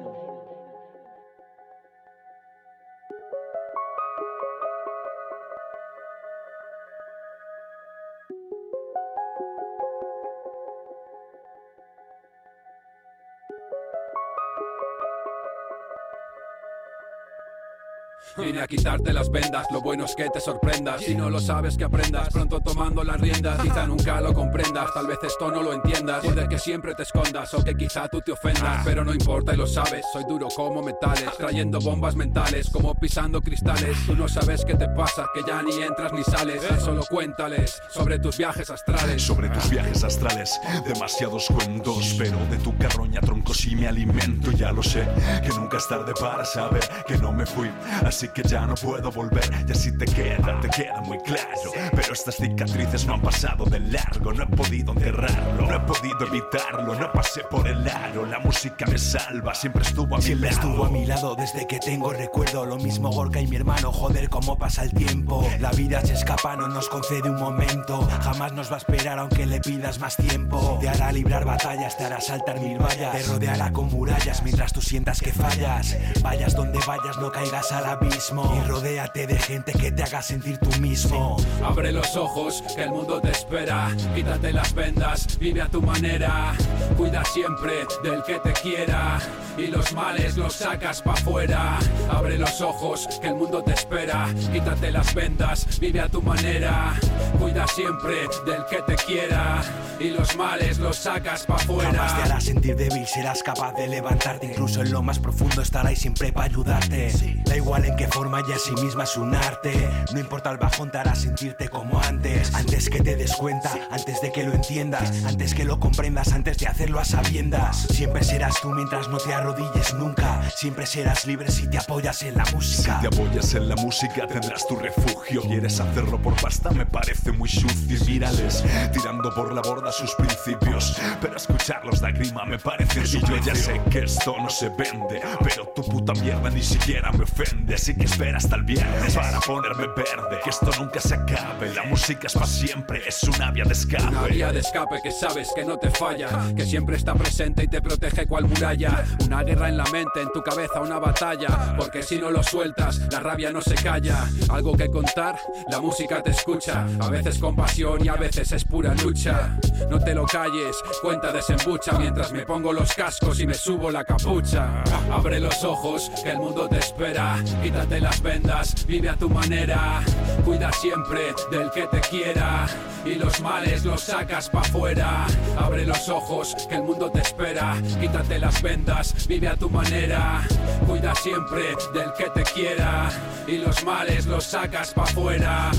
Vine 18.38 18.62
a 18.62 18.68
quitarte 18.68 19.14
las 19.14 19.30
vendas, 19.30 19.68
lo 19.72 19.82
bueno 19.82 20.06
es 20.06 20.16
que 20.16 20.28
te 20.30 20.40
sorprendas. 20.40 21.02
Si 21.04 21.14
no 21.14 21.30
lo 21.30 21.40
sabes, 21.40 21.78
que 21.78 21.84
aprendas 21.84 22.30
pronto 22.30 22.60
tomando 22.62 23.04
las 23.04 23.20
riendas. 23.22 23.62
Quizá 23.62 23.86
nunca 23.86 24.20
lo 24.22 24.34
comprendas, 24.34 24.92
tal 24.94 25.08
vez 25.08 25.20
esto 25.24 25.52
no 25.52 25.62
lo 25.62 25.74
entiendas. 25.74 26.26
Puede 26.26 26.48
que 26.48 26.58
siempre 26.58 26.96
te 26.96 27.04
escondas 27.04 27.54
o 27.54 27.64
que 27.64 27.76
quizá 27.76 28.08
tú 28.08 28.22
te 28.22 28.32
ofendas. 28.32 28.84
Pero 28.84 29.06
no 29.06 29.14
importa 29.14 29.54
y 29.54 29.58
lo 29.58 29.68
sabes, 29.68 30.06
soy 30.12 30.24
duro 30.28 30.48
como 30.56 30.82
metales. 30.82 31.30
Trayendo 31.38 31.80
bombas 31.80 32.16
mentales, 32.16 32.70
como 32.72 32.96
pisando 32.96 33.42
cristales. 33.42 33.98
Tú 34.08 34.16
no 34.16 34.28
sabes 34.28 34.66
qué 34.66 34.74
te 34.76 34.88
pasa, 34.90 35.28
que 35.34 35.42
ya 35.48 35.62
ni 35.62 35.82
entras 35.84 36.12
ni 36.12 36.24
sales. 36.24 36.62
Solo 36.80 37.04
cuéntales 37.10 37.82
sobre 37.90 38.18
tus 38.18 38.38
viajes 38.38 38.70
astrales. 38.70 39.22
Sobre 39.22 39.50
tus 39.50 39.70
viajes 39.70 40.04
astrales, 40.04 40.60
demasiados 40.86 41.48
cuentos. 41.48 42.16
Pero 42.18 42.38
de 42.50 42.58
tu 42.58 42.76
carroña 42.78 43.22
troncos 43.22 43.66
y 43.68 43.76
me 43.76 43.88
alimento, 43.88 44.52
ya 44.52 44.72
lo 44.72 44.82
sé. 44.82 45.08
Que 45.44 45.50
nunca 45.50 45.78
es 45.78 45.88
tarde 45.88 46.14
para 46.20 46.46
saber 46.46 46.84
que 47.08 47.18
no 47.18 47.32
me 47.32 47.46
fui. 47.46 47.70
Así 48.04 48.23
que 48.30 48.44
ya 48.44 48.66
no 48.66 48.76
puedo 48.76 49.12
volver. 49.12 49.50
Y 49.68 49.72
así 49.72 49.92
te 49.98 50.06
queda, 50.06 50.60
te 50.62 50.70
queda 50.70 51.02
muy 51.02 51.18
claro. 51.20 51.72
Pero 51.96 52.14
estas 52.14 52.36
cicatrices 52.36 53.06
no 53.06 53.16
han 53.16 53.22
pasado 53.22 53.66
de 53.66 53.80
largo. 53.80 54.34
No 54.34 54.44
he 54.44 54.48
podido 54.48 54.94
enterrarlo, 54.94 55.68
no 55.68 55.76
he 55.76 55.80
podido 55.82 56.28
evitarlo. 56.28 56.96
No 56.96 57.12
pasé 57.12 57.42
por 57.50 57.68
el 57.68 57.88
aro. 57.88 58.26
La 58.26 58.40
música 58.40 58.86
me 58.86 58.98
salva, 58.98 59.54
siempre 59.54 59.84
estuvo 59.84 60.16
a 60.16 60.18
mi 60.18 60.24
siempre 60.24 60.50
estuvo 60.50 60.86
a 60.86 60.90
mi 60.90 61.06
lado 61.06 61.36
desde 61.36 61.68
que 61.68 61.80
tengo 61.80 62.12
recuerdo. 62.12 62.66
Lo 62.66 62.78
mismo 62.78 63.10
Gorka 63.12 63.40
y 63.40 63.48
mi 63.48 63.56
hermano, 63.56 63.92
joder, 63.92 64.30
cómo 64.30 64.58
pasa 64.58 64.84
el 64.84 64.94
tiempo. 64.94 65.48
La 65.60 65.72
vida 65.72 66.02
se 66.02 66.14
escapa, 66.14 66.56
no 66.56 66.68
nos 66.68 66.90
concede 66.90 67.30
un 67.30 67.40
momento. 67.40 68.08
Jamás 68.22 68.54
nos 68.54 68.72
va 68.72 68.76
a 68.76 68.78
esperar 68.78 69.20
aunque 69.20 69.46
le 69.46 69.60
pidas 69.60 70.00
más 70.00 70.16
tiempo. 70.16 70.78
Te 70.82 70.90
hará 70.90 71.12
librar 71.12 71.46
batallas, 71.46 71.98
te 71.98 72.06
hará 72.06 72.22
saltar 72.22 72.60
mil 72.60 72.78
vallas. 72.78 73.12
Te 73.12 73.24
rodeará 73.24 73.72
con 73.72 73.90
murallas 73.90 74.44
mientras 74.44 74.74
tú 74.74 74.82
sientas 74.82 75.20
que 75.20 75.32
fallas. 75.32 75.98
Vayas 76.22 76.56
donde 76.56 76.80
vayas, 76.86 77.18
no 77.18 77.32
caigas 77.32 77.72
al 77.72 77.86
abismo. 78.14 78.62
Y 78.64 78.68
rodéate 78.68 79.28
de 79.28 79.38
gente 79.38 79.74
que 79.74 79.92
te 79.92 80.04
haga 80.04 80.22
sentir 80.22 80.58
tú 80.58 80.70
mismo. 80.80 81.38
Abre 81.64 81.92
los 81.92 82.16
ojos, 82.16 82.64
que 82.76 82.84
el 82.84 82.90
mundo 82.92 83.20
te 83.22 83.32
espera. 83.32 83.96
Quítate 84.16 84.54
las 84.54 84.74
vendas, 84.74 85.38
vive 85.40 85.62
a 85.62 85.68
tu 85.68 85.82
manera. 85.82 86.54
Cuida 86.98 87.24
siempre 87.26 87.86
del 88.04 88.24
que 88.24 88.40
te 88.40 88.54
quiera. 88.54 89.20
Y 89.58 89.68
los 89.68 89.94
males 89.94 90.36
los 90.36 90.54
sacas 90.54 91.02
pa' 91.02 91.16
fuera. 91.16 91.78
Abre 92.10 92.38
los 92.38 92.62
ojos, 92.62 93.08
que 93.22 93.28
el 93.28 93.36
mundo 93.36 93.64
te 93.64 93.74
espera. 93.74 94.28
Quítate 94.52 94.92
las 94.92 95.14
vendas, 95.14 95.80
vive 95.80 96.02
a 96.02 96.08
tu 96.08 96.22
manera. 96.22 96.94
Cuida 97.40 97.68
siempre 97.68 98.16
del 98.46 98.66
que 98.66 98.82
te 98.82 98.96
quiera. 99.04 99.62
Y 100.00 100.10
los 100.10 100.36
males 100.36 100.80
los 100.80 100.98
sacas 100.98 101.46
pa' 101.46 101.58
fuera. 101.60 101.92
Jamás 101.92 102.16
te 102.16 102.22
hará 102.24 102.42
sentir 102.42 102.76
débil, 102.76 103.06
serás 103.06 103.44
capaz 103.44 103.74
de 103.74 103.88
levantarte. 103.88 104.48
Incluso 104.48 104.82
en 104.82 104.92
lo 104.92 105.02
más 105.02 105.20
profundo 105.20 105.62
estará 105.62 105.94
siempre 105.96 106.32
para 106.32 106.48
ayudarte. 106.48 107.12
Da 107.46 107.56
igual 107.56 107.86
en 107.86 107.96
qué 107.96 108.03
forma 108.08 108.42
y 108.42 108.44
sí 108.60 108.72
misma 108.82 109.04
es 109.04 109.18
un 109.18 109.36
arte. 109.36 109.90
No 110.14 110.20
importa 110.20 110.52
el 110.52 110.58
bajón, 110.58 110.92
te 110.92 110.98
hará 110.98 111.16
sentirte 111.16 111.70
como 111.70 112.00
antes. 112.02 112.54
Antes 112.54 112.90
que 112.90 113.00
te 113.00 113.16
des 113.16 113.34
cuenta, 113.36 113.72
antes 113.92 114.22
de 114.22 114.32
que 114.32 114.44
lo 114.44 114.54
entiendas, 114.54 115.24
antes 115.26 115.54
que 115.54 115.64
lo 115.64 115.80
comprendas, 115.80 116.34
antes 116.34 116.58
de 116.58 116.68
hacerlo 116.68 117.00
a 117.00 117.06
sabiendas. 117.06 117.88
Siempre 117.92 118.24
serás 118.24 118.60
tú 118.62 118.72
mientras 118.72 119.08
no 119.08 119.18
te 119.18 119.34
arrodilles 119.34 119.94
nunca. 119.96 120.42
Siempre 120.56 120.86
serás 120.86 121.26
libre 121.26 121.52
si 121.52 121.68
te 121.68 121.78
apoyas 121.78 122.24
en 122.24 122.36
la 122.36 122.46
música. 122.54 123.00
Si 123.02 123.10
te 123.10 123.16
apoyas 123.16 123.54
en 123.54 123.70
la 123.70 123.76
música, 123.76 124.28
tendrás 124.28 124.68
tu 124.68 124.76
refugio. 124.76 125.42
Quieres 125.42 125.80
hacerlo 125.80 126.22
por 126.22 126.36
pasta, 126.42 126.72
me 126.72 126.86
parece 126.86 127.32
muy 127.32 127.50
sucio. 127.50 128.04
Mírales, 128.06 128.64
tirando 128.92 129.34
por 129.34 129.54
la 129.54 129.62
borda 129.62 129.92
sus 129.92 130.14
principios. 130.16 130.98
Pero 131.22 131.38
escucharlos 131.38 132.02
da 132.02 132.12
grima, 132.12 132.46
me 132.46 132.60
parece 132.60 133.06
su 133.06 133.20
Yo 133.20 133.38
ya 133.38 133.56
sé 133.56 133.82
que 133.90 134.00
esto 134.00 134.36
no 134.40 134.50
se 134.50 134.70
vende, 134.70 135.22
pero 135.44 135.68
tu 135.76 135.84
puta 135.84 136.14
mierda 136.14 136.50
ni 136.50 136.62
siquiera 136.62 137.12
me 137.12 137.24
ofende. 137.24 137.78
Espera 138.00 138.38
hasta 138.38 138.56
el 138.56 138.64
viernes 138.64 139.16
para 139.16 139.40
ponerme 139.40 139.88
verde. 139.88 140.40
Que 140.44 140.50
esto 140.50 140.70
nunca 140.80 141.00
se 141.00 141.16
acabe. 141.16 141.74
La 141.74 141.84
música 141.84 142.28
es 142.28 142.34
para 142.34 142.46
siempre, 142.46 143.02
es 143.08 143.24
una 143.24 143.52
vía 143.52 143.64
de 143.64 143.74
escape. 143.74 144.08
Una 144.08 144.24
vía 144.24 144.52
de 144.52 144.60
escape 144.60 145.00
que 145.04 145.12
sabes 145.12 145.50
que 145.56 145.64
no 145.66 145.78
te 145.78 145.90
falla, 145.90 146.30
que 146.56 146.66
siempre 146.66 146.98
está 146.98 147.14
presente 147.14 147.64
y 147.64 147.68
te 147.68 147.82
protege 147.82 148.28
cual 148.28 148.46
muralla. 148.46 149.04
Una 149.26 149.44
guerra 149.44 149.70
en 149.70 149.78
la 149.78 149.86
mente, 149.86 150.22
en 150.22 150.32
tu 150.32 150.42
cabeza 150.42 150.82
una 150.82 151.00
batalla. 151.00 151.76
Porque 151.78 152.04
si 152.04 152.20
no 152.20 152.30
lo 152.30 152.44
sueltas, 152.44 153.00
la 153.12 153.20
rabia 153.20 153.52
no 153.52 153.62
se 153.62 153.76
calla. 153.76 154.28
Algo 154.50 154.76
que 154.76 154.88
contar, 154.90 155.38
la 155.70 155.80
música 155.80 156.22
te 156.22 156.32
escucha. 156.32 156.86
A 157.00 157.10
veces 157.10 157.40
con 157.40 157.56
pasión 157.56 158.04
y 158.04 158.10
a 158.10 158.16
veces 158.16 158.52
es 158.52 158.64
pura 158.64 158.94
lucha. 158.96 159.58
No 159.90 160.00
te 160.00 160.14
lo 160.14 160.26
calles, 160.26 160.76
cuenta 161.02 161.32
desembucha 161.32 161.98
mientras 161.98 162.32
me 162.32 162.46
pongo 162.46 162.74
los 162.74 162.94
cascos 162.94 163.40
y 163.40 163.48
me 163.48 163.54
subo 163.54 163.92
la 163.92 164.04
capucha. 164.04 164.84
Abre 165.12 165.40
los 165.40 165.64
ojos, 165.64 166.12
que 166.24 166.32
el 166.32 166.38
mundo 166.38 166.68
te 166.68 166.78
espera. 166.80 167.38
Quítate 167.84 168.00
las 168.00 168.22
vendas, 168.22 168.86
vive 168.88 169.10
a 169.10 169.16
tu 169.18 169.30
manera. 169.30 170.02
Cuida 170.46 170.72
siempre 170.72 171.34
del 171.52 171.70
que 171.72 171.86
te 171.88 172.00
quiera. 172.00 172.66
Y 173.04 173.16
los 173.16 173.42
males 173.42 173.84
los 173.84 174.04
sacas 174.04 174.50
pa' 174.50 174.64
fuera. 174.64 175.26
Abre 175.58 175.86
los 175.86 176.08
ojos, 176.08 176.56
que 176.70 176.76
el 176.76 176.84
mundo 176.84 177.12
te 177.12 177.20
espera. 177.20 177.76
Quítate 178.00 178.40
las 178.40 178.62
vendas, 178.62 179.28
vive 179.28 179.50
a 179.50 179.58
tu 179.58 179.70
manera. 179.70 180.48
Cuida 180.88 181.14
siempre 181.14 181.76
del 181.94 182.14
que 182.18 182.30
te 182.30 182.44
quiera. 182.54 183.10
Y 183.48 183.58
los 183.58 183.84
males 183.84 184.28
los 184.28 184.46
sacas 184.46 184.94
pa' 184.94 185.06
fuera. 185.08 185.70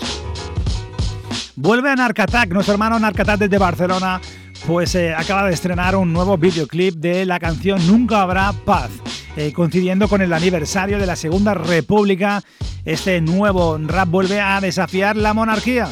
Vuelve 1.56 1.90
a 1.90 1.96
Narcatac, 1.96 2.50
nuestro 2.50 2.74
hermano 2.74 2.98
Narcatac 2.98 3.40
desde 3.40 3.58
Barcelona, 3.58 4.20
pues 4.66 4.96
eh, 4.96 5.14
acaba 5.14 5.46
de 5.46 5.54
estrenar 5.54 5.94
un 5.94 6.12
nuevo 6.12 6.36
videoclip 6.36 6.96
de 6.96 7.24
la 7.24 7.38
canción 7.38 7.86
Nunca 7.86 8.22
habrá 8.22 8.52
paz. 8.52 8.90
Eh, 9.36 9.52
coincidiendo 9.52 10.08
con 10.08 10.22
el 10.22 10.32
aniversario 10.32 10.98
de 10.98 11.06
la 11.06 11.14
Segunda 11.14 11.54
República, 11.54 12.42
este 12.84 13.20
nuevo 13.20 13.78
rap 13.78 14.08
vuelve 14.08 14.40
a 14.40 14.60
desafiar 14.60 15.16
la 15.16 15.34
monarquía. 15.34 15.88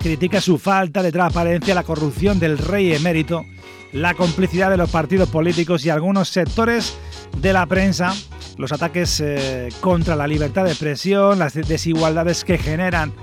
Critica 0.00 0.40
su 0.40 0.58
falta 0.58 1.02
de 1.02 1.12
transparencia, 1.12 1.74
la 1.74 1.84
corrupción 1.84 2.40
del 2.40 2.58
rey 2.58 2.92
emérito, 2.92 3.44
la 3.92 4.14
complicidad 4.14 4.70
de 4.70 4.78
los 4.78 4.90
partidos 4.90 5.28
políticos 5.28 5.84
y 5.86 5.90
algunos 5.90 6.28
sectores 6.28 6.96
de 7.40 7.52
la 7.52 7.66
prensa, 7.66 8.14
los 8.58 8.72
ataques 8.72 9.20
eh, 9.20 9.68
contra 9.80 10.16
la 10.16 10.26
libertad 10.26 10.64
de 10.64 10.70
expresión, 10.70 11.38
las 11.38 11.54
desigualdades 11.54 12.44
que 12.44 12.58
generan 12.58 13.14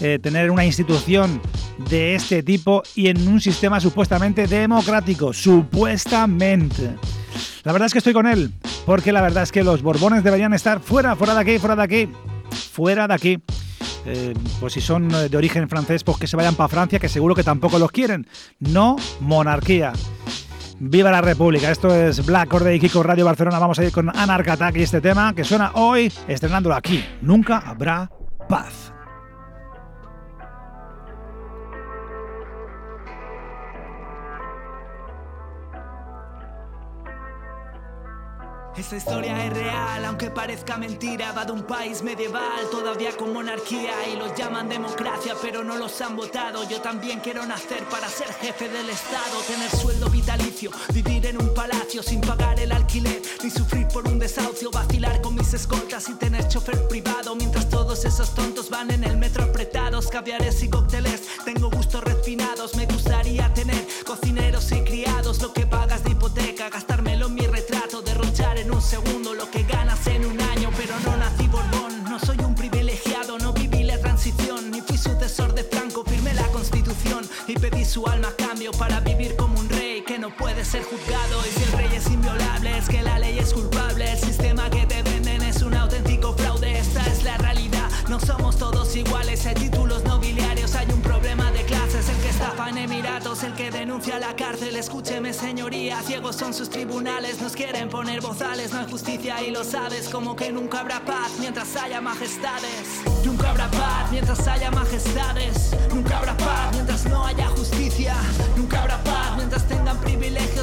eh, 0.00 0.18
tener 0.22 0.50
una 0.50 0.64
institución 0.64 1.42
de 1.90 2.14
este 2.14 2.42
tipo 2.42 2.82
y 2.94 3.08
en 3.08 3.26
un 3.28 3.40
sistema 3.40 3.80
supuestamente 3.80 4.46
democrático, 4.46 5.32
supuestamente. 5.32 6.94
La 7.64 7.72
verdad 7.72 7.86
es 7.86 7.92
que 7.92 7.98
estoy 7.98 8.12
con 8.12 8.26
él, 8.26 8.52
porque 8.86 9.12
la 9.12 9.20
verdad 9.20 9.42
es 9.42 9.52
que 9.52 9.64
los 9.64 9.82
Borbones 9.82 10.22
deberían 10.22 10.54
estar 10.54 10.80
fuera, 10.80 11.16
fuera 11.16 11.34
de 11.34 11.40
aquí, 11.40 11.58
fuera 11.58 11.76
de 11.76 11.82
aquí, 11.82 12.08
fuera 12.72 13.08
de 13.08 13.14
aquí. 13.14 13.42
Eh, 14.06 14.34
pues 14.60 14.74
si 14.74 14.80
son 14.80 15.08
de 15.08 15.36
origen 15.36 15.68
francés, 15.68 16.04
pues 16.04 16.18
que 16.18 16.26
se 16.26 16.36
vayan 16.36 16.54
para 16.54 16.68
Francia, 16.68 16.98
que 16.98 17.08
seguro 17.08 17.34
que 17.34 17.42
tampoco 17.42 17.78
los 17.78 17.90
quieren. 17.90 18.26
No 18.60 18.96
monarquía. 19.20 19.92
Viva 20.86 21.10
la 21.10 21.22
República. 21.22 21.70
Esto 21.70 21.94
es 21.94 22.24
Black 22.26 22.52
Orde 22.52 22.76
y 22.76 22.78
Kiko 22.78 23.02
Radio 23.02 23.24
Barcelona. 23.24 23.58
Vamos 23.58 23.78
a 23.78 23.84
ir 23.84 23.90
con 23.90 24.14
Anarch 24.14 24.76
y 24.76 24.82
este 24.82 25.00
tema 25.00 25.34
que 25.34 25.42
suena 25.42 25.72
hoy, 25.74 26.12
estrenándolo 26.28 26.74
aquí. 26.74 27.02
Nunca 27.22 27.58
habrá 27.58 28.10
paz. 28.50 28.93
Esta 38.76 38.96
historia 38.96 39.46
es 39.46 39.52
real, 39.52 40.04
aunque 40.04 40.30
parezca 40.30 40.76
mentira, 40.76 41.30
va 41.30 41.44
de 41.44 41.52
un 41.52 41.62
país 41.62 42.02
medieval, 42.02 42.68
todavía 42.72 43.16
con 43.16 43.32
monarquía 43.32 43.92
y 44.12 44.16
los 44.16 44.34
llaman 44.34 44.68
democracia, 44.68 45.34
pero 45.40 45.62
no 45.62 45.76
los 45.76 46.00
han 46.00 46.16
votado. 46.16 46.68
Yo 46.68 46.80
también 46.80 47.20
quiero 47.20 47.46
nacer 47.46 47.84
para 47.84 48.08
ser 48.08 48.32
jefe 48.34 48.68
del 48.68 48.90
Estado, 48.90 49.38
tener 49.46 49.70
sueldo 49.70 50.10
vitalicio, 50.10 50.72
vivir 50.92 51.24
en 51.26 51.40
un 51.40 51.54
palacio 51.54 52.02
sin 52.02 52.20
pagar 52.20 52.58
el 52.58 52.72
alquiler, 52.72 53.22
ni 53.44 53.50
sufrir 53.50 53.86
por 53.88 54.08
un 54.08 54.18
desahucio, 54.18 54.72
vacilar 54.72 55.20
con 55.20 55.36
mis 55.36 55.54
escoltas 55.54 56.08
y 56.08 56.14
tener 56.14 56.48
chofer 56.48 56.88
privado, 56.88 57.36
mientras 57.36 57.68
todos 57.68 58.04
esos 58.04 58.34
tontos 58.34 58.70
van 58.70 58.90
en 58.90 59.04
el 59.04 59.16
metro 59.16 59.44
apretados, 59.44 60.08
caviares 60.08 60.62
y 60.64 60.68
cócteles. 60.68 61.22
Tengo 61.44 61.70
gustos 61.70 62.02
refinados, 62.02 62.74
me 62.74 62.86
gustaría 62.86 63.54
tener 63.54 63.86
cocineros 64.04 64.72
y 64.72 64.82
criados, 64.82 65.40
lo 65.40 65.52
que 65.52 65.64
pagas 65.64 66.02
de 66.02 66.10
hipoteca, 66.10 66.53
segundo 68.94 69.34
lo 69.34 69.50
que 69.50 69.64
ganas 69.64 70.06
en 70.06 70.24
un 70.24 70.40
año, 70.40 70.70
pero 70.76 70.94
no 71.00 71.16
nací 71.16 71.48
Borbón, 71.48 72.04
no 72.04 72.16
soy 72.20 72.38
un 72.44 72.54
privilegiado, 72.54 73.38
no 73.40 73.52
viví 73.52 73.82
la 73.82 73.98
transición, 73.98 74.70
ni 74.70 74.82
fui 74.82 74.96
sucesor 74.96 75.52
de 75.52 75.64
Franco, 75.64 76.04
firmé 76.04 76.32
la 76.32 76.46
constitución 76.48 77.28
y 77.48 77.54
pedí 77.54 77.84
su 77.84 78.06
alma 78.06 78.28
a 78.28 78.36
cambio 78.36 78.70
para 78.70 79.00
vivir 79.00 79.34
como 79.34 79.58
un 79.58 79.68
rey 79.68 80.04
que 80.06 80.16
no 80.20 80.30
puede 80.36 80.64
ser 80.64 80.84
juzgado. 80.84 81.40
Y 81.44 81.50
si 81.58 81.64
el 81.64 81.72
rey 81.72 81.96
es 81.96 82.06
inviolable, 82.08 82.78
es 82.78 82.88
que 82.88 83.02
la 83.02 83.18
ley 83.18 83.36
es 83.36 83.52
culpable, 83.52 84.16
que 94.04 94.10
denuncia 94.10 94.18
la 94.18 94.36
cárcel, 94.36 94.76
escúcheme 94.76 95.32
señoría, 95.32 96.00
ciegos 96.02 96.36
son 96.36 96.52
sus 96.52 96.68
tribunales, 96.68 97.40
nos 97.40 97.54
quieren 97.54 97.88
poner 97.88 98.20
bozales, 98.20 98.72
no 98.72 98.80
hay 98.80 98.90
justicia 98.90 99.42
y 99.42 99.50
lo 99.50 99.64
sabes, 99.64 100.08
como 100.08 100.36
que 100.36 100.52
nunca 100.52 100.80
habrá 100.80 101.00
paz 101.00 101.32
mientras 101.38 101.74
haya 101.76 102.00
majestades. 102.00 103.02
Nunca 103.24 103.50
habrá 103.50 103.70
paz 103.70 104.10
mientras 104.10 104.46
haya 104.46 104.70
majestades. 104.70 105.74
Nunca 105.92 106.18
habrá 106.18 106.36
paz 106.36 106.72
mientras 106.72 107.04
no 107.06 107.24
haya 107.24 107.46
justicia. 107.48 108.14
Nunca 108.56 108.82
habrá 108.82 109.02
paz 109.02 109.36
mientras 109.36 109.66
tengan 109.66 109.98
privilegios, 110.00 110.53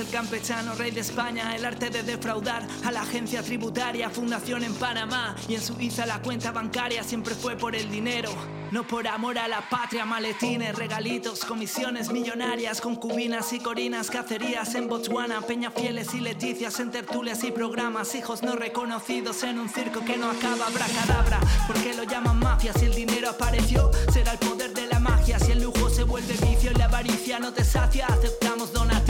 el 0.00 0.08
campechano, 0.08 0.74
rey 0.74 0.90
de 0.90 1.00
España, 1.00 1.54
el 1.54 1.64
arte 1.64 1.90
de 1.90 2.02
defraudar 2.02 2.66
a 2.84 2.90
la 2.90 3.02
agencia 3.02 3.42
tributaria, 3.42 4.08
fundación 4.08 4.64
en 4.64 4.74
Panamá 4.74 5.36
y 5.46 5.54
en 5.54 5.60
Suiza 5.60 6.06
la 6.06 6.22
cuenta 6.22 6.52
bancaria 6.52 7.04
siempre 7.04 7.34
fue 7.34 7.56
por 7.56 7.76
el 7.76 7.90
dinero. 7.90 8.30
No 8.70 8.86
por 8.86 9.06
amor 9.08 9.36
a 9.36 9.48
la 9.48 9.68
patria, 9.68 10.06
maletines, 10.06 10.76
regalitos, 10.76 11.44
comisiones 11.44 12.10
millonarias, 12.10 12.80
concubinas 12.80 13.52
y 13.52 13.58
corinas, 13.58 14.10
cacerías 14.10 14.74
en 14.76 14.88
Botswana, 14.88 15.42
peñafieles 15.42 16.14
y 16.14 16.20
leticias 16.20 16.78
en 16.78 16.90
tertulias 16.90 17.42
y 17.44 17.50
programas, 17.50 18.14
hijos 18.14 18.42
no 18.42 18.54
reconocidos 18.54 19.42
en 19.42 19.58
un 19.58 19.68
circo 19.68 20.04
que 20.04 20.16
no 20.16 20.30
acaba, 20.30 20.70
bracadabra, 20.70 21.40
porque 21.66 21.94
lo 21.94 22.04
llaman 22.04 22.38
mafia, 22.38 22.72
si 22.72 22.86
el 22.86 22.94
dinero 22.94 23.30
apareció, 23.30 23.90
será 24.12 24.32
el 24.32 24.38
poder 24.38 24.72
de 24.72 24.86
la 24.86 25.00
magia, 25.00 25.38
si 25.38 25.52
el 25.52 25.62
lujo 25.62 25.90
se 25.90 26.04
vuelve 26.04 26.34
vicio 26.34 26.70
y 26.70 26.74
la 26.74 26.84
avaricia 26.84 27.40
no 27.40 27.52
te 27.52 27.64
sacia, 27.64 28.06
aceptamos 28.06 28.72
donativos. 28.72 29.09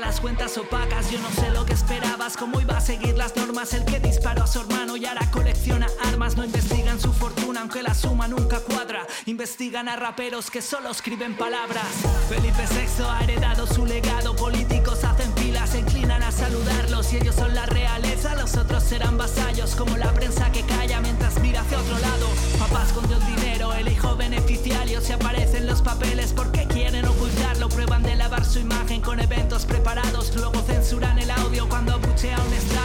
Las 0.00 0.20
cuentas 0.20 0.58
opacas, 0.58 1.10
yo 1.10 1.18
no 1.20 1.30
sé 1.30 1.50
lo 1.50 1.64
que 1.64 1.74
esperabas, 1.74 2.36
cómo 2.36 2.60
iba 2.60 2.76
a 2.76 2.80
seguir 2.80 3.16
las 3.16 3.36
normas. 3.36 3.72
El 3.72 3.84
que 3.84 4.00
disparó 4.00 4.44
a 4.44 4.46
su 4.46 4.60
hermano 4.60 4.96
y 4.96 5.06
ahora 5.06 5.30
colecciona 5.30 5.86
armas, 6.04 6.36
no 6.36 6.44
investigan 6.44 7.00
su 7.00 7.12
fortuna 7.12 7.60
aunque 7.60 7.82
la 7.82 7.94
suma 7.94 8.26
nunca 8.26 8.58
cuadra, 8.60 9.06
investigan 9.26 9.88
a 9.88 9.94
raperos 9.94 10.50
que 10.50 10.60
solo 10.60 10.90
escriben 10.90 11.36
palabras. 11.36 11.86
Felipe 12.28 12.64
VI 12.70 13.04
ha 13.04 13.20
heredado 13.22 13.66
su 13.66 13.86
legado, 13.86 14.34
políticos 14.34 15.04
hacen 15.04 15.32
filas, 15.34 15.70
se 15.70 15.78
inclinan 15.78 16.22
a 16.22 16.32
saludarlos. 16.32 17.12
Y 17.12 17.18
ellos 17.18 17.36
son 17.36 17.54
la 17.54 17.66
realeza, 17.66 18.34
los 18.34 18.56
otros 18.56 18.82
serán 18.82 19.16
vasallos 19.16 19.76
como 19.76 19.96
la 19.96 20.12
prensa 20.12 20.50
que 20.50 20.62
calla 20.62 21.00
mientras 21.00 21.40
hacia 21.56 21.78
otro 21.78 21.98
lado. 21.98 22.26
Papá 22.58 22.84
escondió 22.84 23.16
el 23.16 23.26
dinero, 23.36 23.72
el 23.72 23.88
hijo 23.88 24.16
beneficiario. 24.16 25.00
Se 25.00 25.14
aparecen 25.14 25.66
los 25.66 25.82
papeles 25.82 26.32
porque 26.34 26.66
quieren 26.66 27.04
ocultarlo, 27.06 27.68
prueban 27.68 28.02
de 28.02 28.16
lavar 28.16 28.44
su 28.44 28.58
imagen 28.58 29.00
con 29.00 29.20
eventos 29.20 29.64
preparados, 29.66 30.34
luego 30.36 30.60
censuran 30.62 31.18
el 31.18 31.30
audio 31.30 31.68
cuando 31.68 31.94
abuchea 31.94 32.38
un 32.40 32.52
estadio 32.52 32.72
y 32.72 32.81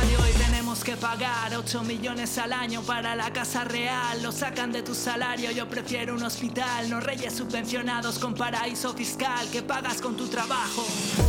que 0.83 0.95
pagar 0.95 1.17
pagar 1.17 1.57
8 1.57 1.83
millones 1.83 2.37
al 2.37 2.51
año 2.51 2.81
para 2.81 3.15
la 3.15 3.31
casa 3.31 3.63
real. 3.63 4.21
Lo 4.21 4.31
sacan 4.31 4.71
de 4.71 4.83
tu 4.83 4.93
salario, 4.93 5.51
yo 5.51 5.67
prefiero 5.67 6.15
un 6.15 6.23
hospital. 6.23 6.89
No 6.89 6.99
reyes 6.99 7.33
subvencionados 7.33 8.19
con 8.19 8.33
paraíso 8.33 8.93
fiscal 8.93 9.47
que 9.51 9.61
pagas 9.61 10.01
con 10.01 10.17
tu 10.17 10.27
trabajo. 10.27 10.85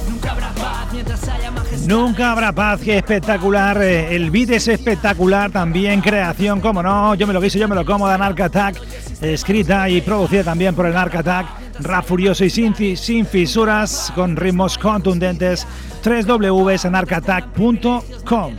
Nunca 0.08 0.32
habrá 0.32 0.48
paz 0.54 0.88
mientras 0.92 1.28
haya 1.28 1.50
majestad. 1.50 1.86
Nunca 1.86 2.32
habrá 2.32 2.52
paz, 2.52 2.80
qué 2.80 2.98
espectacular. 2.98 3.80
Eh, 3.82 4.16
el 4.16 4.30
beat 4.30 4.50
es 4.50 4.68
espectacular, 4.68 5.50
también 5.50 6.00
creación, 6.00 6.60
como 6.60 6.82
no. 6.82 7.14
Yo 7.14 7.26
me 7.26 7.32
lo 7.32 7.40
guiso, 7.40 7.58
yo 7.58 7.68
me 7.68 7.74
lo 7.74 7.86
como 7.86 8.08
de 8.08 8.18
Narc 8.18 8.40
Attack. 8.40 8.80
Escrita 9.20 9.88
y 9.88 10.00
producida 10.00 10.44
también 10.44 10.74
por 10.74 10.86
el 10.86 10.94
Narc 10.94 11.14
Attack. 11.14 11.46
Rap 11.80 12.04
furioso 12.04 12.44
y 12.44 12.50
sin, 12.50 12.74
sin 12.96 13.24
fisuras, 13.24 14.12
con 14.14 14.36
ritmos 14.36 14.76
contundentes. 14.76 15.66
3 16.02 16.26
www.narcattack.com. 16.26 18.56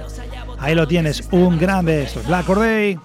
Ahí 0.59 0.75
lo 0.75 0.87
tienes, 0.87 1.27
un 1.31 1.57
gran 1.57 1.85
beso. 1.85 2.21
Black 2.27 2.45
Corday. 2.45 2.99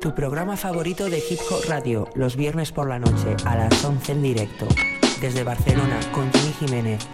Tu 0.00 0.14
programa 0.14 0.56
favorito 0.56 1.08
de 1.08 1.18
Hip 1.18 1.40
Hop 1.50 1.62
Radio, 1.68 2.08
los 2.14 2.36
viernes 2.36 2.72
por 2.72 2.88
la 2.88 2.98
noche 2.98 3.36
a 3.44 3.56
las 3.56 3.84
11 3.84 4.12
en 4.12 4.22
directo. 4.22 4.66
Desde 5.20 5.44
Barcelona 5.44 5.98
con 6.12 6.30
Jimmy 6.32 6.54
Jiménez. 6.58 7.06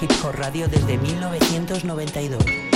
Hip 0.00 0.10
Hop 0.24 0.34
Radio 0.36 0.68
desde 0.68 0.98
1992. 0.98 2.73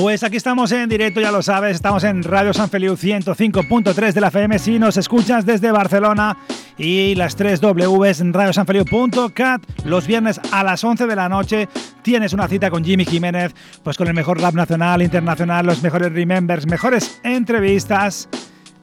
Pues 0.00 0.22
aquí 0.22 0.38
estamos 0.38 0.72
en 0.72 0.88
directo, 0.88 1.20
ya 1.20 1.30
lo 1.30 1.42
sabes, 1.42 1.76
estamos 1.76 2.04
en 2.04 2.22
Radio 2.22 2.54
San 2.54 2.70
Feliu 2.70 2.94
105.3 2.94 4.14
de 4.14 4.20
la 4.22 4.28
FM 4.28 4.58
si 4.58 4.78
nos 4.78 4.96
escuchas 4.96 5.44
desde 5.44 5.70
Barcelona 5.72 6.38
y 6.78 7.14
las 7.16 7.36
3 7.36 7.60
Ws 7.60 8.20
en 8.22 8.32
radiosanfeliu.cat 8.32 9.62
los 9.84 10.06
viernes 10.06 10.40
a 10.52 10.64
las 10.64 10.82
11 10.82 11.06
de 11.06 11.14
la 11.14 11.28
noche 11.28 11.68
tienes 12.00 12.32
una 12.32 12.48
cita 12.48 12.70
con 12.70 12.82
Jimmy 12.82 13.04
Jiménez, 13.04 13.54
pues 13.82 13.98
con 13.98 14.08
el 14.08 14.14
mejor 14.14 14.40
rap 14.40 14.54
nacional, 14.54 15.02
internacional, 15.02 15.66
los 15.66 15.82
mejores 15.82 16.10
remembers, 16.10 16.66
mejores 16.66 17.20
entrevistas 17.22 18.26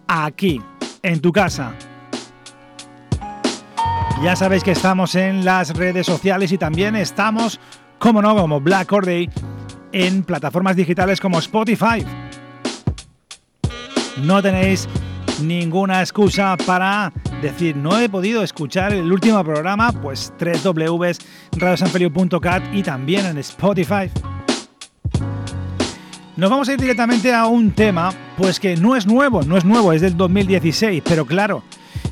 aquí, 0.07 0.61
en 1.01 1.19
tu 1.19 1.31
casa. 1.31 1.73
Ya 4.21 4.35
sabéis 4.35 4.63
que 4.63 4.71
estamos 4.71 5.15
en 5.15 5.43
las 5.43 5.75
redes 5.75 6.05
sociales 6.05 6.51
y 6.51 6.59
también 6.59 6.95
estamos, 6.95 7.59
como 7.97 8.21
no, 8.21 8.35
como 8.35 8.61
Black 8.61 8.87
Corday 8.87 9.27
en 9.91 10.23
plataformas 10.23 10.75
digitales 10.75 11.19
como 11.19 11.39
Spotify. 11.39 12.05
No 14.23 14.41
tenéis 14.41 14.87
ninguna 15.41 15.99
excusa 16.01 16.57
para 16.65 17.13
decir 17.41 17.75
no 17.75 17.99
he 17.99 18.07
podido 18.09 18.43
escuchar 18.43 18.93
el 18.93 19.11
último 19.11 19.43
programa, 19.43 19.91
pues 19.91 20.31
www.radiosanfeliu.cat 20.39 22.63
y 22.73 22.83
también 22.83 23.25
en 23.25 23.37
Spotify. 23.37 24.09
Nos 26.35 26.49
vamos 26.49 26.67
a 26.69 26.73
ir 26.73 26.79
directamente 26.79 27.33
a 27.33 27.47
un 27.47 27.71
tema, 27.71 28.11
pues 28.37 28.59
que 28.59 28.75
no 28.75 28.95
es 28.95 29.07
nuevo, 29.07 29.41
no 29.43 29.57
es 29.57 29.65
nuevo, 29.65 29.93
es 29.93 30.01
del 30.01 30.15
2016, 30.15 31.01
pero 31.03 31.25
claro, 31.25 31.63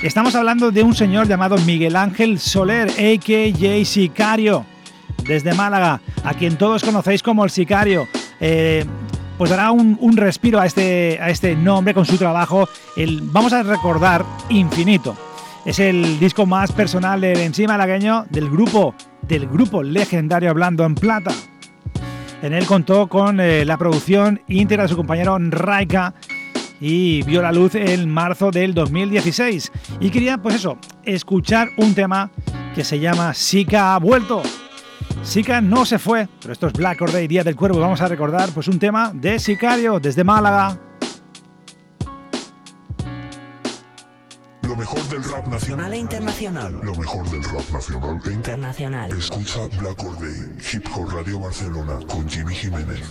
estamos 0.01 0.33
hablando 0.33 0.71
de 0.71 0.81
un 0.81 0.95
señor 0.95 1.27
llamado 1.27 1.59
Miguel 1.59 1.95
Ángel 1.95 2.39
Soler, 2.39 2.89
a.k.a. 2.89 3.85
Sicario 3.85 4.65
desde 5.27 5.53
Málaga, 5.53 6.01
a 6.23 6.33
quien 6.33 6.57
todos 6.57 6.83
conocéis 6.83 7.23
como 7.23 7.43
el 7.43 7.49
sicario. 7.49 8.07
Eh, 8.39 8.85
pues 9.37 9.49
dará 9.49 9.71
un, 9.71 10.15
respiro 10.15 10.59
a 10.59 10.65
este, 10.65 11.19
a 11.21 11.29
este 11.29 11.55
nombre 11.55 11.93
con 11.93 12.05
su 12.05 12.17
trabajo. 12.17 12.69
El, 12.95 13.21
vamos 13.21 13.53
a 13.53 13.63
recordar 13.63 14.25
Infinito. 14.49 15.15
Es 15.65 15.79
el 15.79 16.19
disco 16.19 16.45
más 16.45 16.71
personal 16.71 17.21
del 17.21 17.39
encima 17.39 17.73
malagueño 17.73 18.25
del 18.29 18.49
grupo, 18.49 18.93
del 19.23 19.47
grupo 19.47 19.83
legendario 19.83 20.49
Hablando 20.49 20.85
en 20.85 20.95
Plata. 20.95 21.31
En 22.41 22.53
él 22.53 22.65
contó 22.65 23.07
con 23.07 23.39
eh, 23.39 23.65
la 23.65 23.77
producción 23.77 24.41
íntegra 24.47 24.83
de 24.83 24.89
su 24.89 24.95
compañero 24.95 25.37
Raika 25.39 26.13
y 26.79 27.23
vio 27.23 27.41
la 27.41 27.51
luz 27.51 27.75
en 27.75 28.09
marzo 28.09 28.51
del 28.51 28.73
2016. 28.73 29.71
Y 29.99 30.09
quería, 30.11 30.37
pues 30.37 30.55
eso, 30.55 30.77
escuchar 31.03 31.69
un 31.77 31.95
tema 31.95 32.29
que 32.75 32.83
se 32.83 32.99
llama 32.99 33.33
Sika 33.33 33.95
ha 33.95 33.99
vuelto. 33.99 34.43
Sika 35.25 35.59
no 35.59 35.85
se 35.85 35.97
fue, 35.99 36.29
pero 36.39 36.53
esto 36.53 36.67
es 36.67 36.73
Black 36.73 36.99
Day, 37.11 37.27
Día 37.27 37.43
del 37.43 37.55
Cuervo. 37.55 37.79
Vamos 37.79 37.99
a 37.99 38.07
recordar 38.07 38.49
pues 38.51 38.67
un 38.67 38.79
tema 38.79 39.11
de 39.13 39.39
Sicario 39.39 39.99
desde 39.99 40.23
Málaga. 40.23 40.79
Lo 44.61 44.75
mejor 44.75 45.01
del 45.09 45.23
rap 45.23 45.47
nacional 45.47 45.93
e 45.93 45.97
internacional. 45.97 46.79
Lo 46.83 46.95
mejor 46.95 47.29
del 47.29 47.43
rap 47.43 47.69
nacional 47.71 48.21
e 48.25 48.31
internacional. 48.31 49.11
Escucha 49.11 49.67
Black 49.79 50.01
Day, 50.19 50.57
Hip 50.71 50.85
Hop 50.95 51.09
Radio 51.11 51.39
Barcelona 51.39 51.99
con 52.07 52.29
Jimmy 52.29 52.53
Jiménez. 52.53 53.01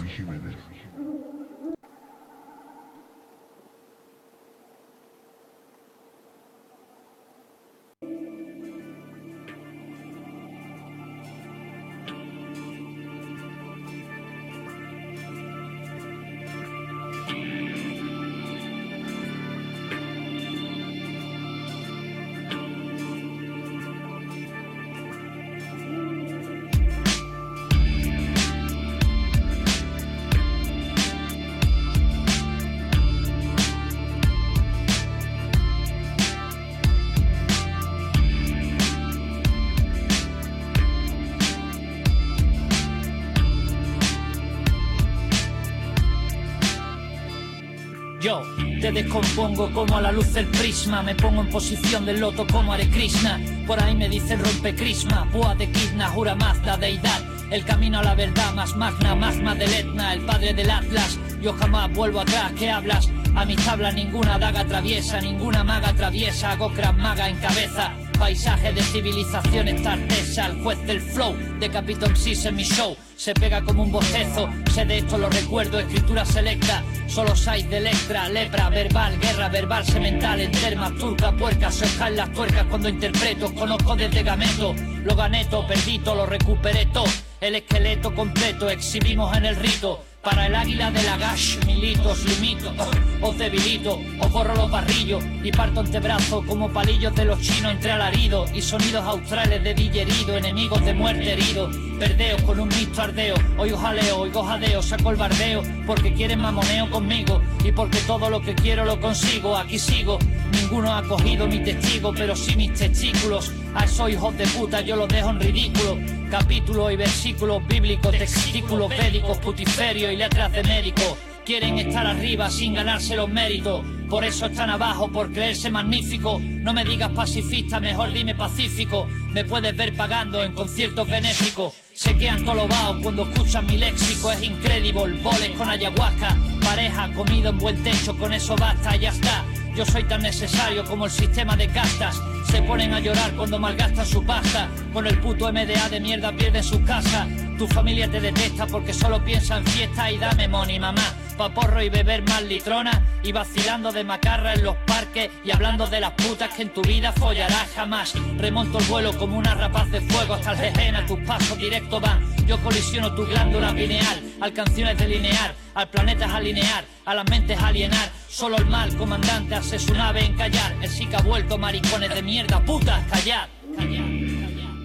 Descompongo 48.95 49.71
como 49.73 49.97
a 49.97 50.01
la 50.01 50.13
luz 50.13 50.33
del 50.33 50.47
prisma. 50.47 51.03
Me 51.03 51.15
pongo 51.15 51.43
en 51.43 51.51
posición 51.51 52.07
del 52.07 52.21
loto 52.21 52.47
como 52.47 52.73
Hare 52.73 52.89
Krishna. 52.89 53.41
Por 53.67 53.83
ahí 53.83 53.95
me 53.95 54.09
dicen 54.09 54.43
rompe 54.43 54.75
crisma. 54.75 55.29
Púa 55.31 55.55
de 55.57 55.71
Kidna, 55.71 56.09
jura 56.09 56.35
Mazda, 56.35 56.77
deidad. 56.77 57.21
El 57.51 57.65
camino 57.65 57.99
a 57.99 58.03
la 58.03 58.15
verdad, 58.15 58.55
más 58.55 58.75
magna, 58.77 59.15
magma 59.15 59.55
del 59.55 59.73
Etna, 59.73 60.15
el 60.15 60.21
padre 60.21 60.55
del 60.55 60.71
Atlas. 60.71 61.19
Yo 61.43 61.53
jamás 61.53 61.93
vuelvo 61.93 62.21
atrás, 62.21 62.53
¿qué 62.59 62.71
hablas? 62.71 63.11
A 63.35 63.45
mi 63.45 63.57
tabla 63.57 63.91
ninguna 63.91 64.39
daga 64.39 64.61
atraviesa, 64.61 65.21
ninguna 65.21 65.65
maga 65.65 65.89
atraviesa. 65.89 66.53
Hago 66.53 66.71
maga 66.97 67.29
en 67.29 67.37
cabeza. 67.37 67.93
Paisaje 68.19 68.73
de 68.73 68.83
civilización 68.83 69.69
artesa, 69.87 70.47
el 70.47 70.63
juez 70.63 70.87
del 70.87 71.01
flow, 71.01 71.37
de 71.59 71.69
Capitol 71.69 72.17
Sis 72.17 72.45
en 72.45 72.57
mi 72.57 72.65
show. 72.65 72.97
Se 73.17 73.35
pega 73.35 73.63
como 73.63 73.83
un 73.83 73.93
bocezo, 73.93 74.49
sé 74.73 74.85
de 74.85 74.99
esto 74.99 75.19
lo 75.19 75.29
recuerdo, 75.29 75.79
escritura 75.79 76.25
selecta. 76.25 76.83
Solo 77.07 77.35
hay 77.47 77.63
de 77.65 77.79
Electra, 77.79 78.29
lepra, 78.29 78.71
verbal, 78.71 79.19
guerra 79.21 79.49
verbal, 79.49 79.85
semental, 79.85 80.41
en 80.41 80.53
termas, 80.53 80.95
turca, 80.97 81.33
puerca, 81.33 81.71
se 81.71 81.87
caen 81.99 82.17
las 82.17 82.33
tuercas. 82.33 82.65
Cuando 82.71 82.89
interpreto, 82.89 83.55
conozco 83.55 83.95
desde 83.95 84.23
gameto, 84.23 84.75
lo 85.05 85.15
gané 85.15 85.45
todo, 85.45 85.67
perdito, 85.67 86.15
lo 86.15 86.27
recuperé 86.27 86.87
todo, 86.87 87.07
el 87.41 87.57
esqueleto 87.57 88.15
completo, 88.15 88.71
exhibimos 88.71 89.37
en 89.37 89.45
el 89.45 89.57
rito, 89.57 90.03
para 90.25 90.47
el 90.47 90.55
águila 90.55 90.91
de 90.91 91.03
la 91.03 91.19
gash, 91.19 91.59
militos, 91.67 92.25
limito, 92.25 92.73
os 93.21 93.37
debilito, 93.37 94.01
os 94.19 94.33
borro 94.33 94.55
los 94.57 94.71
barrillos 94.71 95.23
y 95.43 95.53
parto 95.53 95.81
antebrazo 95.81 96.43
como 96.47 96.73
palillos 96.73 97.15
de 97.15 97.27
los 97.27 97.39
chinos 97.41 97.73
entre 97.73 97.93
alaridos 97.93 98.51
y 98.55 98.63
sonidos 98.63 99.05
australes 99.05 99.63
de 99.63 99.75
dillerido, 99.75 100.37
enemigos 100.37 100.83
de 100.85 100.95
muerte 100.95 101.35
herido, 101.35 101.71
perdeos 101.99 102.41
con 102.43 102.59
un 102.59 102.69
mixto 102.69 103.03
ardeo, 103.03 103.35
hoy 103.59 103.73
os 103.73 103.81
jaleo, 103.81 104.19
hoy 104.19 104.31
jadeo, 104.33 104.83
saco 104.83 105.11
el 105.11 105.17
bardeo, 105.17 105.63
porque 105.87 106.15
quieren 106.15 106.41
mamoneo 106.41 106.91
conmigo 106.91 107.43
y 107.63 107.71
porque 107.73 107.99
todo 108.07 108.31
lo 108.31 108.41
que 108.41 108.55
quiero 108.55 108.85
lo 108.87 108.99
consigo, 109.01 109.57
aquí 109.57 109.79
sigo, 109.79 110.19
ninguno 110.55 110.93
ha 110.95 111.03
cogido 111.03 111.47
mi 111.47 111.59
testigo, 111.61 112.13
pero 112.15 112.35
sí 112.35 112.57
mis 112.57 112.73
testículos, 112.75 113.53
a 113.75 113.85
esos 113.85 114.11
hijos 114.11 114.37
de 114.37 114.47
puta 114.47 114.81
yo 114.81 114.97
los 114.97 115.09
dejo 115.09 115.31
en 115.31 115.41
ridículo, 115.41 115.99
capítulos 116.31 116.93
y 116.93 116.97
versículos 116.97 117.67
bíblicos, 117.67 118.13
testículos 118.13 118.89
bélicos, 118.89 119.39
putiferios 119.39 120.13
y 120.13 120.17
letras 120.17 120.53
de 120.53 120.63
médico. 120.63 121.17
Quieren 121.45 121.79
estar 121.79 122.07
arriba 122.07 122.49
sin 122.51 122.73
ganarse 122.73 123.17
los 123.17 123.29
méritos. 123.29 123.85
Por 124.09 124.25
eso 124.25 124.47
están 124.47 124.71
abajo, 124.71 125.13
por 125.13 125.31
creerse 125.31 125.71
magnífico. 125.71 126.41
No 126.41 126.73
me 126.73 126.85
digas 126.85 127.11
pacifista, 127.11 127.81
mejor 127.81 128.13
dime 128.15 128.35
pacífico. 128.35 129.07
Me 129.31 129.45
puedes 129.45 129.77
ver 129.77 129.95
pagando 129.95 130.43
en 130.43 130.55
conciertos 130.55 131.07
benéficos. 131.07 131.75
Se 131.93 132.17
quedan 132.17 132.47
tolobados 132.47 132.97
cuando 133.03 133.29
escuchan 133.29 133.67
mi 133.67 133.77
léxico, 133.77 134.33
es 134.33 134.43
increíble. 134.43 135.21
Boles 135.23 135.51
con 135.59 135.69
ayahuasca, 135.69 136.35
pareja, 136.63 137.13
comido 137.13 137.51
en 137.51 137.59
buen 137.59 137.83
techo, 137.83 138.17
con 138.17 138.33
eso 138.33 138.57
basta, 138.57 138.97
ya 138.97 139.11
está. 139.11 139.45
Yo 139.75 139.85
soy 139.85 140.05
tan 140.05 140.23
necesario 140.23 140.85
como 140.85 141.07
el 141.07 141.11
sistema 141.11 141.57
de 141.57 141.67
castas. 141.69 142.21
Se 142.49 142.63
ponen 142.63 142.95
a 142.95 143.01
llorar 143.01 143.33
cuando 143.33 143.59
malgastan 143.59 144.07
su 144.07 144.25
pasta. 144.25 144.69
Con 144.93 145.05
el 145.07 145.19
puto 145.19 145.53
MDA 145.53 145.89
de 145.89 145.99
mierda 145.99 146.31
pierden 146.31 146.63
sus 146.63 146.81
casas. 146.83 147.27
Tu 147.59 147.67
familia 147.67 148.09
te 148.09 148.21
detesta 148.21 148.67
porque 148.67 148.93
solo 148.93 149.25
piensa 149.25 149.59
en 149.59 149.67
fiesta 149.67 150.13
y 150.13 150.19
dame 150.19 150.47
money, 150.47 150.79
mamá. 150.79 151.03
Pa' 151.37 151.53
porro 151.53 151.83
y 151.83 151.89
beber 151.89 152.23
más 152.23 152.43
litrona. 152.45 153.03
Y 153.25 153.33
vacilando 153.33 153.91
de 153.91 154.05
macarra 154.05 154.55
en 154.55 154.63
los 154.63 154.77
parques. 154.87 155.31
Y 155.45 155.51
hablando 155.51 155.89
de 155.89 156.01
las 156.01 156.13
putas 156.13 156.55
que 156.55 156.63
en 156.63 156.71
tu 156.73 156.83
vida 156.83 157.11
follarás 157.11 157.69
jamás. 157.75 158.15
Remonto 158.39 158.79
el 158.79 158.85
vuelo 158.85 159.13
como 159.19 159.37
una 159.37 159.55
rapaz 159.57 159.91
de 159.91 160.01
fuego 160.03 160.35
hasta 160.35 160.53
el 160.53 160.59
jejena. 160.59 161.05
Tus 161.05 161.19
pasos 161.21 161.59
directo 161.59 161.99
van. 161.99 162.34
Yo 162.47 162.59
colisiono 162.59 163.15
tu 163.15 163.25
glándula 163.27 163.75
pineal. 163.75 164.23
Al 164.41 164.53
canciones 164.53 164.99
de 164.99 165.09
linear. 165.09 165.55
Al 165.75 165.89
planeta 165.89 166.27
es 166.27 166.33
alinear. 166.33 166.85
A 167.07 167.15
las 167.15 167.31
mentes 167.31 167.59
alienar. 167.61 168.11
Solo 168.29 168.57
el 168.57 168.67
mal, 168.67 168.95
comandante, 168.97 169.55
hace 169.55 169.79
su 169.79 169.95
nave 169.95 170.25
en 170.25 170.35
callar. 170.35 170.75
El 170.83 170.91
Zika 170.91 171.19
ha 171.19 171.23
vuelto, 171.23 171.57
maricones 171.57 172.15
de 172.15 172.23
mierda, 172.23 172.61
putas, 172.61 173.05
callad. 173.11 173.49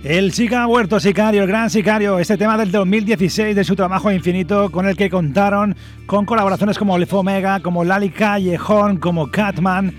El 0.03 0.31
Zika 0.31 0.63
ha 0.63 0.65
vuelto, 0.65 0.99
Sicario, 0.99 1.41
el 1.41 1.47
gran 1.47 1.69
Sicario. 1.69 2.19
Este 2.19 2.37
tema 2.37 2.57
del 2.57 2.71
2016 2.71 3.55
de 3.55 3.63
su 3.63 3.75
trabajo 3.75 4.11
infinito, 4.11 4.71
con 4.71 4.87
el 4.87 4.95
que 4.95 5.09
contaron 5.09 5.75
con 6.05 6.25
colaboraciones 6.25 6.77
como 6.77 6.97
Lefo 6.97 7.19
Omega, 7.19 7.59
como 7.59 7.83
Lali 7.83 8.09
Callejón, 8.09 8.97
como 8.97 9.29
Catman. 9.29 9.93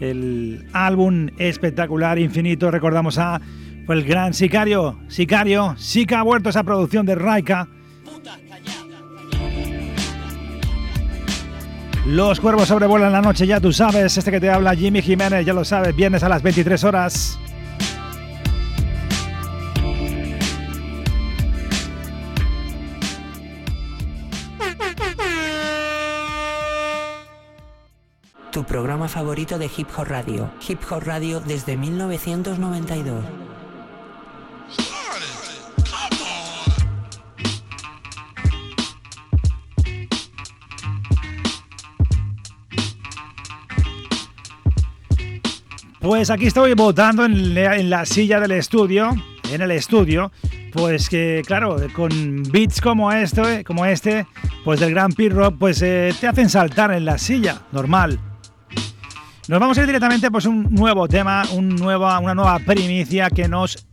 El 0.00 0.68
álbum 0.72 1.28
espectacular, 1.38 2.18
infinito, 2.18 2.70
recordamos 2.70 3.18
a 3.18 3.40
el 3.92 4.04
gran 4.04 4.34
Sicario. 4.34 4.98
Sicario, 5.08 5.74
Zika 5.78 6.20
ha 6.20 6.22
vuelto 6.22 6.50
esa 6.50 6.62
producción 6.62 7.06
de 7.06 7.14
Raika. 7.14 7.68
Los 12.06 12.40
cuervos 12.40 12.66
sobrevuelan 12.66 13.12
la 13.12 13.20
noche, 13.20 13.46
ya 13.46 13.60
tú 13.60 13.72
sabes. 13.72 14.16
Este 14.16 14.30
que 14.30 14.40
te 14.40 14.50
habla 14.50 14.74
Jimmy 14.74 15.02
Jiménez, 15.02 15.44
ya 15.44 15.52
lo 15.52 15.64
sabes, 15.64 15.94
viernes 15.94 16.22
a 16.22 16.28
las 16.28 16.42
23 16.42 16.82
horas. 16.84 17.38
Tu 28.50 28.64
programa 28.64 29.06
favorito 29.06 29.58
de 29.58 29.70
Hip 29.76 29.88
Hop 29.96 30.08
Radio. 30.08 30.50
Hip 30.68 30.80
Hop 30.90 31.04
Radio 31.04 31.40
desde 31.40 31.76
1992. 31.76 33.24
Pues 46.00 46.30
aquí 46.30 46.46
estoy 46.46 46.72
votando 46.72 47.26
en 47.26 47.90
la, 47.90 48.06
silla 48.06 48.40
del 48.40 48.52
estudio, 48.52 49.10
en 49.52 49.60
el 49.60 49.70
estudio, 49.70 50.32
pues 50.72 51.10
que 51.10 51.42
claro, 51.46 51.76
con 51.92 52.42
beats 52.44 52.80
como 52.80 53.12
este, 53.12 53.64
como 53.64 53.84
este, 53.84 54.26
pues 54.64 54.80
del 54.80 54.92
gran 54.92 55.12
P-Rock, 55.12 55.56
pues 55.58 55.82
eh, 55.82 56.14
te 56.18 56.26
hacen 56.26 56.48
saltar 56.48 56.90
en 56.92 57.04
la 57.04 57.18
silla, 57.18 57.60
normal. 57.72 58.18
Nos 59.46 59.60
vamos 59.60 59.76
a 59.76 59.82
ir 59.82 59.88
directamente 59.88 60.30
pues 60.30 60.46
un 60.46 60.74
nuevo 60.74 61.06
tema, 61.06 61.44
un 61.52 61.68
nuevo, 61.76 62.06
una 62.18 62.34
nueva 62.34 62.58
primicia 62.60 63.28
que 63.28 63.46
nos 63.46 63.86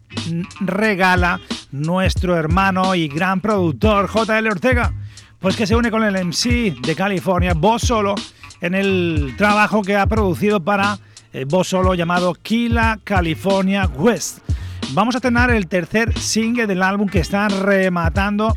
regala 0.62 1.42
nuestro 1.74 2.38
hermano 2.38 2.96
y 2.96 3.10
gran 3.10 3.42
productor 3.42 4.10
JL 4.10 4.48
Ortega, 4.48 4.94
pues 5.40 5.58
que 5.58 5.68
se 5.68 5.76
une 5.76 5.92
con 5.92 6.06
el 6.06 6.26
MC 6.26 6.74
de 6.82 6.96
California, 6.96 7.54
Vos 7.54 7.82
Solo, 7.82 8.16
en 8.62 8.76
el 8.76 9.36
trabajo 9.38 9.82
que 9.82 9.98
ha 9.98 10.06
producido 10.06 10.64
para 10.64 11.00
eh, 11.34 11.46
voz 11.46 11.68
solo 11.68 11.94
llamado 11.96 12.34
Kila 12.34 13.00
California 13.04 13.86
West. 13.88 14.40
Vamos 14.92 15.16
a 15.16 15.20
tener 15.20 15.50
el 15.50 15.68
tercer 15.68 16.18
single 16.18 16.68
del 16.68 16.82
álbum 16.82 17.10
que 17.10 17.20
está 17.20 17.48
rematando 17.50 18.54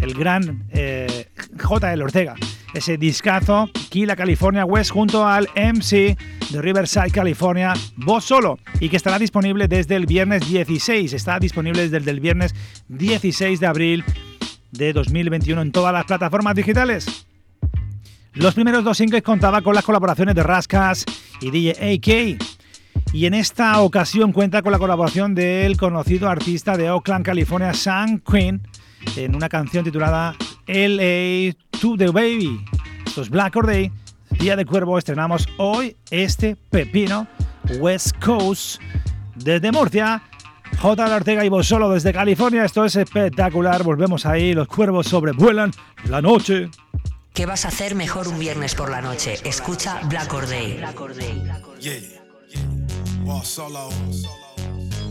el 0.00 0.14
gran 0.14 0.66
eh, 0.70 1.28
J.L. 1.58 2.04
Ortega. 2.04 2.34
Ese 2.74 2.96
discazo, 2.96 3.68
Kila 3.88 4.14
California 4.14 4.64
West, 4.64 4.90
junto 4.90 5.26
al 5.26 5.48
MC 5.56 6.16
de 6.50 6.62
Riverside, 6.62 7.10
California, 7.10 7.74
voz 7.96 8.24
solo, 8.24 8.58
y 8.78 8.88
que 8.88 8.96
estará 8.96 9.18
disponible 9.18 9.66
desde 9.68 9.96
el 9.96 10.06
viernes 10.06 10.48
16. 10.48 11.12
Está 11.12 11.38
disponible 11.38 11.88
desde 11.88 12.10
el 12.10 12.20
viernes 12.20 12.54
16 12.88 13.58
de 13.58 13.66
abril 13.66 14.04
de 14.70 14.92
2021 14.92 15.62
en 15.62 15.72
todas 15.72 15.92
las 15.92 16.04
plataformas 16.04 16.54
digitales. 16.54 17.26
Los 18.34 18.54
primeros 18.54 18.84
dos 18.84 18.96
singles 18.96 19.22
contaban 19.22 19.62
con 19.62 19.74
las 19.74 19.84
colaboraciones 19.84 20.36
de 20.36 20.42
Rascas 20.44 21.04
y 21.40 21.50
DJ 21.50 21.94
AK. 21.94 22.42
Y 23.12 23.26
en 23.26 23.34
esta 23.34 23.80
ocasión 23.80 24.32
cuenta 24.32 24.62
con 24.62 24.70
la 24.70 24.78
colaboración 24.78 25.34
del 25.34 25.76
conocido 25.76 26.28
artista 26.28 26.76
de 26.76 26.90
Oakland, 26.90 27.24
California, 27.24 27.74
Sam 27.74 28.20
Quinn, 28.20 28.62
en 29.16 29.34
una 29.34 29.48
canción 29.48 29.84
titulada 29.84 30.36
LA 30.68 31.54
to 31.80 31.96
the 31.96 32.06
Baby. 32.06 32.64
Esto 33.04 33.22
es 33.22 33.30
Black 33.30 33.56
or 33.56 33.66
Day, 33.66 33.90
Día 34.38 34.54
de 34.54 34.64
Cuervo. 34.64 34.96
Estrenamos 34.96 35.48
hoy 35.56 35.96
este 36.12 36.54
pepino 36.54 37.26
West 37.80 38.16
Coast 38.24 38.80
desde 39.34 39.72
Murcia. 39.72 40.22
J. 40.78 41.16
Ortega 41.16 41.44
y 41.44 41.48
vos 41.48 41.66
solo 41.66 41.90
desde 41.90 42.12
California. 42.12 42.64
Esto 42.64 42.84
es 42.84 42.94
espectacular. 42.94 43.82
Volvemos 43.82 44.24
ahí. 44.24 44.54
Los 44.54 44.68
cuervos 44.68 45.08
sobrevuelan 45.08 45.72
la 46.04 46.22
noche. 46.22 46.70
¿Qué 47.34 47.46
vas 47.46 47.64
a 47.64 47.68
hacer 47.68 47.94
mejor 47.94 48.28
un 48.28 48.38
viernes 48.38 48.74
por 48.74 48.90
la 48.90 49.00
noche? 49.00 49.38
Escucha 49.44 50.00
Black 50.08 50.32
or 50.34 50.46
Day. 50.46 50.80
Yeah. 51.80 52.00
Ball 53.24 53.44
solo. 53.44 53.88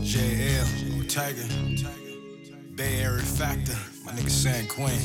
JL. 0.02 1.06
Tiger. 1.08 1.46
Bay 2.76 3.02
Area 3.02 3.22
Factor. 3.24 3.76
My 4.04 4.12
nigga 4.12 4.30
San 4.30 4.66
Quinn. 4.68 5.00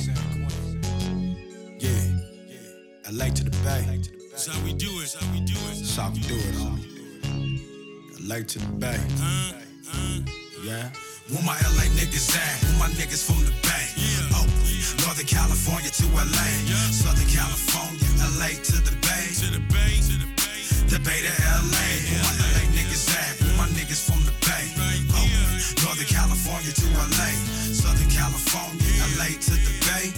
Yeah. 1.80 3.12
LA 3.12 3.30
to 3.34 3.44
the 3.44 3.58
Bay. 3.64 4.02
That's 4.32 4.48
how 4.48 4.62
we 4.64 4.74
do 4.74 4.88
it. 5.00 5.00
That's 5.00 5.16
how 5.16 5.32
we 5.32 5.40
do 5.42 5.54
it. 5.54 5.78
That's 5.78 5.96
how 5.96 6.10
we 6.12 6.20
do 6.20 6.36
it, 6.36 6.56
homie. 6.56 8.28
LA 8.28 8.44
to 8.46 8.60
the 8.60 8.72
Bay. 8.78 9.00
Uh, 9.20 9.54
uh. 9.94 10.20
Yeah. 10.64 10.90
Where 11.26 11.42
my 11.42 11.58
LA 11.74 11.90
niggas 11.98 12.38
at? 12.38 12.62
Where 12.70 12.86
my 12.86 12.90
niggas 12.94 13.26
from 13.26 13.42
the 13.42 13.54
Bay? 13.66 13.86
Yeah. 13.98 14.38
Oh, 14.38 14.46
Northern 15.02 15.26
California 15.26 15.90
to 15.90 16.06
LA. 16.14 16.22
Yeah. 16.70 16.78
Southern 16.94 17.26
California, 17.26 18.06
LA 18.38 18.54
to 18.54 18.78
the 18.86 18.94
Bay. 19.02 19.34
To 19.42 19.50
the 19.50 19.64
Bay, 19.74 19.98
to 20.06 20.16
the 20.22 20.30
Bay. 20.38 20.62
The 20.86 21.00
Bay 21.02 21.26
to 21.26 21.34
LA. 21.42 21.90
Where 22.14 22.22
my 22.22 22.34
LA 22.54 22.64
niggas 22.78 23.10
at? 23.10 23.42
Where 23.42 23.58
my 23.58 23.68
niggas 23.74 24.06
from 24.06 24.22
the 24.22 24.38
Bay? 24.46 24.70
Oh, 24.78 25.26
Northern 25.82 26.06
California 26.06 26.70
to 26.70 26.86
LA. 26.94 27.30
Southern 27.74 28.10
California, 28.14 28.86
LA 29.18 29.34
to 29.34 29.54
the 29.58 29.74
Bay. 29.82 30.14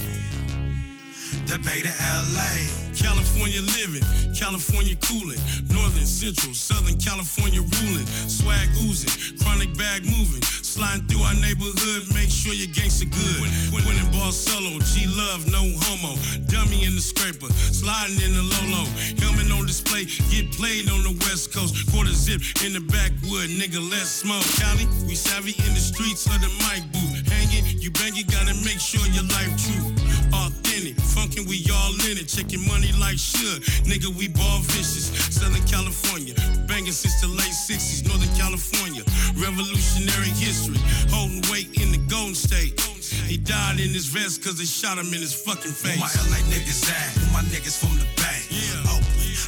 The 1.47 1.57
Bay 1.63 1.87
to 1.87 1.93
LA. 2.03 2.86
California 2.97 3.61
living, 3.77 4.01
California 4.33 4.95
cooling, 5.05 5.39
Northern, 5.69 6.05
Central, 6.05 6.53
Southern 6.53 6.97
California 6.97 7.61
ruling, 7.61 8.07
swag 8.25 8.67
oozing, 8.81 9.13
chronic 9.37 9.69
bag 9.77 10.03
moving, 10.05 10.41
sliding 10.41 11.05
through 11.07 11.21
our 11.21 11.37
neighborhood, 11.37 12.09
make 12.13 12.29
sure 12.29 12.53
your 12.53 12.71
gangster 12.73 13.05
good. 13.05 13.47
Winning 13.69 14.09
ball 14.11 14.31
solo, 14.31 14.79
G 14.81 15.05
love, 15.13 15.45
no 15.45 15.61
homo, 15.85 16.17
dummy 16.49 16.85
in 16.85 16.97
the 16.97 17.01
scraper, 17.01 17.47
sliding 17.69 18.17
in 18.17 18.33
the 18.33 18.45
low, 18.73 18.89
helmet 19.21 19.51
on 19.53 19.65
display, 19.65 20.05
get 20.33 20.49
played 20.57 20.89
on 20.89 21.05
the 21.05 21.13
west 21.29 21.53
coast, 21.53 21.75
quarter 21.93 22.13
zip 22.13 22.41
in 22.65 22.73
the 22.73 22.81
backwood, 22.81 23.49
nigga, 23.53 23.77
let's 23.89 24.09
smoke. 24.09 24.45
Cali, 24.57 24.89
we 25.05 25.15
savvy 25.15 25.53
in 25.65 25.71
the 25.77 25.81
streets 25.81 26.25
of 26.25 26.41
the 26.41 26.51
mic 26.65 26.81
booth, 26.91 27.29
hanging, 27.29 27.63
you 27.77 27.91
bang, 27.91 28.15
you 28.15 28.25
gotta 28.25 28.57
make 28.65 28.81
sure 28.81 29.05
your 29.13 29.25
life 29.29 29.53
true, 29.61 29.85
authentic, 30.33 30.66
funkin', 30.85 31.47
we 31.47 31.65
all 31.73 31.93
in 32.05 32.17
it, 32.17 32.27
checking 32.27 32.65
money 32.67 32.91
like 32.99 33.17
should. 33.17 33.63
Nigga, 33.85 34.07
we 34.13 34.27
ball 34.27 34.59
vicious. 34.61 35.09
Southern 35.33 35.63
California, 35.65 36.33
banging 36.67 36.91
since 36.91 37.21
the 37.21 37.27
late 37.27 37.55
60s. 37.55 38.05
Northern 38.05 38.29
California, 38.35 39.01
revolutionary 39.35 40.29
history. 40.37 40.77
Holding 41.09 41.41
weight 41.51 41.73
in 41.81 41.91
the 41.91 42.01
Golden 42.09 42.35
State. 42.35 42.79
He 43.25 43.37
died 43.37 43.79
in 43.79 43.89
his 43.89 44.05
vest 44.07 44.43
cause 44.43 44.57
they 44.57 44.65
shot 44.65 44.97
him 44.97 45.07
in 45.13 45.21
his 45.21 45.33
fucking 45.33 45.71
face. 45.71 45.97
Where 45.97 46.05
my 46.05 46.11
LA 46.29 46.39
niggas 46.51 46.85
at? 46.91 47.15
Where 47.17 47.41
my 47.41 47.43
niggas 47.49 47.77
from 47.79 47.97
the 47.97 48.07
Bay? 48.19 48.41
Yeah. 48.51 48.91
Oh, 48.91 49.01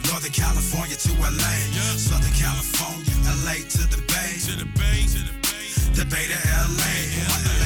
Northern 0.09 0.31
California 0.31 0.95
to 0.95 1.11
LA. 1.19 1.53
Yeah. 1.75 1.95
Southern 1.99 2.33
California, 2.33 3.13
LA 3.45 3.61
to 3.67 3.83
the 3.91 4.01
Bay. 4.07 4.39
To 4.47 4.53
the 4.57 4.67
Bay, 4.79 5.05
to 5.13 5.19
the 5.27 5.35
Bay. 5.43 5.67
The 5.93 6.05
Bay 6.05 6.25
to 6.27 6.39
LA. 6.47 6.93
Yeah. 7.13 7.58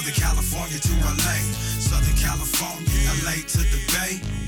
Northern 0.00 0.14
California 0.14 0.78
to 0.78 0.92
LA. 1.04 1.36
Southern. 1.78 2.16
California, 2.16 3.10
LA 3.22 3.36
to 3.46 3.58
the 3.58 3.80
Bay 3.92 4.39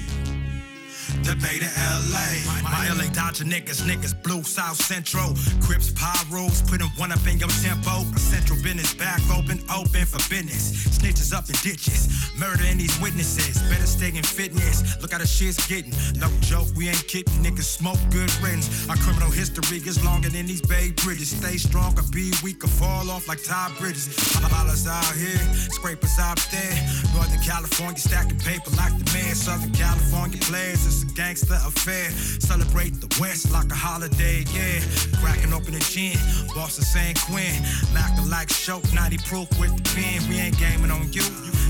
the 1.22 1.36
Bay 1.36 1.58
to 1.58 1.70
LA. 2.10 2.62
My 2.62 2.88
LA 2.90 3.08
Dodger 3.12 3.44
niggas, 3.44 3.82
niggas 3.82 4.14
blue 4.22 4.42
South 4.42 4.76
Central. 4.76 5.34
Crips, 5.60 5.90
Pyros, 5.92 6.66
putting 6.68 6.88
one 6.98 7.12
up 7.12 7.24
in 7.26 7.38
your 7.38 7.48
tempo. 7.62 8.02
Central 8.16 8.60
business 8.62 8.94
back 8.94 9.20
open, 9.30 9.62
open 9.70 10.04
for 10.06 10.18
business. 10.28 10.72
Snitches 10.98 11.32
up 11.32 11.48
in 11.48 11.56
ditches, 11.62 12.08
murdering 12.38 12.78
these 12.78 12.98
witnesses. 13.00 13.62
Better 13.70 13.86
stay 13.86 14.08
in 14.08 14.22
fitness. 14.22 15.00
Look 15.00 15.12
how 15.12 15.18
the 15.18 15.26
shit's 15.26 15.66
getting. 15.66 15.94
No 16.18 16.28
joke, 16.40 16.68
we 16.76 16.88
ain't 16.88 17.06
kidding. 17.08 17.32
Niggas 17.42 17.70
smoke 17.70 17.98
good 18.10 18.32
riddance. 18.42 18.88
Our 18.88 18.96
criminal 18.96 19.30
history 19.30 19.78
is 19.78 20.02
longer 20.04 20.28
than 20.28 20.46
these 20.46 20.62
Bay 20.62 20.92
Bridges. 21.04 21.30
Stay 21.30 21.56
strong 21.56 21.98
or 21.98 22.04
be 22.10 22.32
weak 22.42 22.64
or 22.64 22.68
fall 22.68 23.10
off 23.10 23.28
like 23.28 23.42
Todd 23.44 23.72
Bridges. 23.78 24.08
Dollars 24.42 24.86
out 24.86 25.14
here, 25.14 25.38
scrapers 25.70 26.18
out 26.18 26.40
there. 26.50 26.74
Northern 27.14 27.40
California 27.40 27.98
stacking 27.98 28.38
paper 28.38 28.70
like 28.76 28.92
the 28.98 29.06
man. 29.14 29.34
Southern 29.34 29.72
California 29.72 30.38
players. 30.38 30.86
It's 30.86 31.02
a 31.02 31.11
gangster 31.14 31.54
affair. 31.54 32.10
Celebrate 32.40 33.00
the 33.00 33.08
West 33.20 33.50
like 33.52 33.70
a 33.70 33.74
holiday, 33.74 34.44
yeah. 34.52 34.80
Cracking 35.20 35.52
open 35.52 35.74
a 35.74 35.80
gin, 35.80 36.16
Boston 36.54 36.84
San 36.84 37.14
Quinn. 37.14 37.62
Mackin' 37.92 38.28
like 38.30 38.48
choke, 38.48 38.84
90 38.92 39.18
proof 39.28 39.48
with 39.60 39.76
the 39.76 39.82
pen. 39.94 40.28
We 40.28 40.38
ain't 40.38 40.58
gaming 40.58 40.90
on 40.90 41.12
you, 41.12 41.24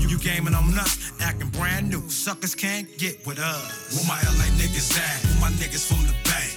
you 0.07 0.17
gaming 0.19 0.53
on 0.55 0.77
us. 0.77 1.11
Acting 1.21 1.49
brand 1.49 1.89
new, 1.89 2.07
suckers 2.09 2.55
can't 2.55 2.87
get 2.97 3.25
with 3.25 3.39
us. 3.39 3.95
Where 3.95 4.07
my 4.07 4.19
LA 4.37 4.47
niggas 4.57 4.97
at? 4.97 5.25
Where 5.25 5.49
my 5.49 5.55
niggas 5.57 5.87
from 5.87 6.05
the 6.07 6.13
Bay? 6.23 6.52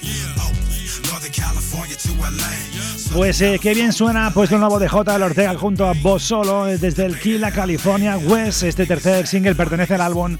Pues 3.13 3.41
eh, 3.41 3.59
qué 3.61 3.73
bien 3.73 3.93
suena 3.93 4.31
pues 4.33 4.51
lo 4.51 4.59
nuevo 4.59 4.79
de 4.79 4.87
J. 4.87 5.15
Ortega 5.15 5.55
junto 5.55 5.87
a 5.87 5.93
Vos 5.93 6.23
Solo 6.23 6.67
eh, 6.67 6.77
desde 6.77 7.05
el 7.05 7.19
Kila, 7.19 7.51
California 7.51 8.17
West. 8.17 8.63
Este 8.63 8.85
tercer 8.85 9.27
single 9.27 9.55
pertenece 9.55 9.95
al 9.95 10.01
álbum 10.01 10.37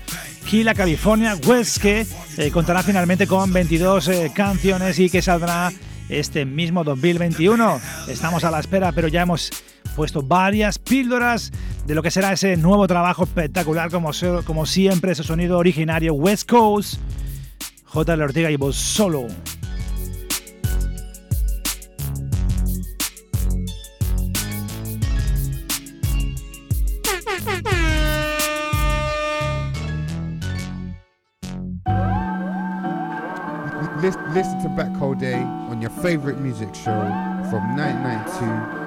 Kila, 0.47 0.73
California 0.73 1.35
West 1.45 1.79
que 1.81 2.05
eh, 2.37 2.51
contará 2.51 2.81
finalmente 2.81 3.27
con 3.27 3.51
22 3.51 4.07
eh, 4.07 4.31
canciones 4.33 4.97
y 4.99 5.09
que 5.09 5.21
saldrá 5.21 5.71
este 6.07 6.45
mismo 6.45 6.83
2021. 6.83 7.81
Estamos 8.07 8.45
a 8.45 8.51
la 8.51 8.59
espera, 8.59 8.93
pero 8.93 9.09
ya 9.09 9.23
hemos 9.23 9.51
puesto 9.95 10.21
varias 10.21 10.79
píldoras 10.79 11.51
de 11.85 11.95
lo 11.95 12.01
que 12.01 12.11
será 12.11 12.31
ese 12.31 12.55
nuevo 12.55 12.87
trabajo 12.87 13.23
espectacular, 13.23 13.91
como, 13.91 14.11
como 14.45 14.65
siempre, 14.65 15.11
ese 15.11 15.23
sonido 15.23 15.57
originario 15.57 16.13
West 16.13 16.49
Coast. 16.49 16.99
J. 17.85 18.13
Ortega 18.13 18.51
y 18.51 18.55
vos 18.55 18.75
solo. 18.75 19.27
Listen 34.37 34.61
to 34.61 34.69
Black 34.69 34.95
Hole 34.97 35.15
Day 35.15 35.33
on 35.33 35.81
your 35.81 35.89
favorite 35.89 36.37
music 36.37 36.75
show 36.75 37.01
from 37.49 37.75
1992 37.75 38.86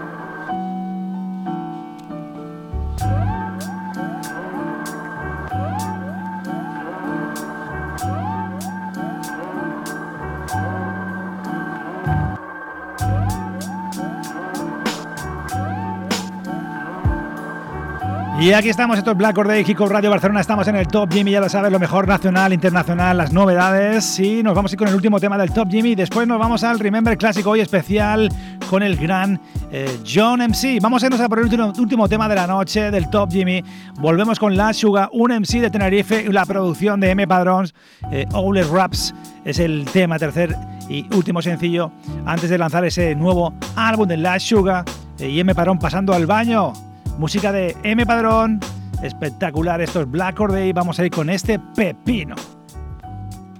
Y 18.40 18.54
aquí 18.54 18.70
estamos, 18.70 18.96
esto 18.96 19.10
es 19.10 19.18
Black 19.18 19.36
Day, 19.36 19.62
Hip 19.68 19.78
Radio 19.80 20.08
Barcelona, 20.08 20.40
estamos 20.40 20.66
en 20.66 20.74
el 20.74 20.88
Top 20.88 21.12
Jimmy, 21.12 21.32
ya 21.32 21.40
lo 21.40 21.48
sabes, 21.50 21.70
lo 21.70 21.78
mejor 21.78 22.08
nacional, 22.08 22.54
internacional, 22.54 23.18
las 23.18 23.34
novedades. 23.34 24.18
Y 24.18 24.42
nos 24.42 24.54
vamos 24.54 24.72
a 24.72 24.74
ir 24.74 24.78
con 24.78 24.88
el 24.88 24.94
último 24.94 25.20
tema 25.20 25.36
del 25.36 25.52
Top 25.52 25.68
Jimmy. 25.70 25.94
Después 25.94 26.26
nos 26.26 26.38
vamos 26.38 26.64
al 26.64 26.78
Remember 26.78 27.18
Clásico 27.18 27.50
hoy 27.50 27.60
especial 27.60 28.30
con 28.70 28.82
el 28.82 28.96
gran 28.96 29.38
eh, 29.70 29.94
John 30.10 30.40
MC. 30.40 30.78
Vamos 30.80 31.02
a 31.02 31.06
irnos 31.06 31.20
a 31.20 31.28
por 31.28 31.38
el 31.40 31.44
último, 31.78 32.08
tema 32.08 32.30
de 32.30 32.34
la 32.34 32.46
noche 32.46 32.90
del 32.90 33.10
Top 33.10 33.30
Jimmy. 33.30 33.62
Volvemos 33.96 34.38
con 34.38 34.56
La 34.56 34.72
Sugar, 34.72 35.10
un 35.12 35.32
MC 35.32 35.60
de 35.60 35.68
Tenerife 35.68 36.32
la 36.32 36.46
producción 36.46 36.98
de 36.98 37.10
M 37.10 37.28
Padrons, 37.28 37.74
eh, 38.10 38.26
Raps. 38.72 39.14
Es 39.44 39.58
el 39.58 39.84
tema 39.92 40.18
tercer 40.18 40.56
y 40.88 41.04
último 41.14 41.42
sencillo 41.42 41.92
antes 42.24 42.48
de 42.48 42.56
lanzar 42.56 42.86
ese 42.86 43.14
nuevo 43.14 43.52
álbum 43.76 44.08
de 44.08 44.16
La 44.16 44.40
Sugar 44.40 44.86
eh, 45.18 45.28
y 45.28 45.40
M 45.40 45.54
Padrón 45.54 45.78
pasando 45.78 46.14
al 46.14 46.24
baño. 46.24 46.72
Música 47.20 47.52
de 47.52 47.76
M 47.82 48.06
Padrón. 48.06 48.60
Espectacular, 49.02 49.82
esto 49.82 50.00
es 50.00 50.10
Black 50.10 50.40
Or 50.40 50.52
Day. 50.52 50.72
Vamos 50.72 50.98
a 50.98 51.04
ir 51.04 51.10
con 51.10 51.28
este 51.28 51.58
pepino. 51.76 52.34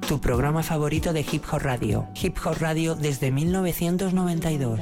Tu 0.09 0.19
programa 0.19 0.63
favorito 0.63 1.13
de 1.13 1.21
Hip 1.31 1.45
Hop 1.53 1.61
Radio. 1.61 2.09
Hip 2.23 2.39
Hop 2.43 2.57
Radio 2.59 2.95
desde 2.95 3.31
1992. 3.31 4.81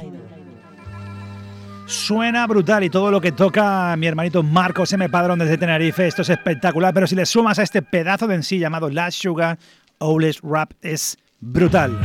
Suena 1.87 2.47
brutal 2.47 2.85
y 2.85 2.89
todo 2.89 3.11
lo 3.11 3.19
que 3.19 3.33
toca 3.33 3.93
mi 3.97 4.07
hermanito 4.07 4.43
Marcos 4.43 4.93
M. 4.93 5.09
Padrón 5.09 5.39
desde 5.39 5.57
Tenerife, 5.57 6.07
esto 6.07 6.21
es 6.21 6.29
espectacular, 6.29 6.93
pero 6.93 7.05
si 7.05 7.15
le 7.15 7.25
sumas 7.25 7.59
a 7.59 7.63
este 7.63 7.81
pedazo 7.81 8.27
de 8.27 8.35
en 8.35 8.43
sí 8.43 8.59
llamado 8.59 8.89
Last 8.89 9.21
Sugar, 9.21 9.59
Owless 9.97 10.39
Rap 10.41 10.71
es 10.81 11.17
brutal. 11.41 11.99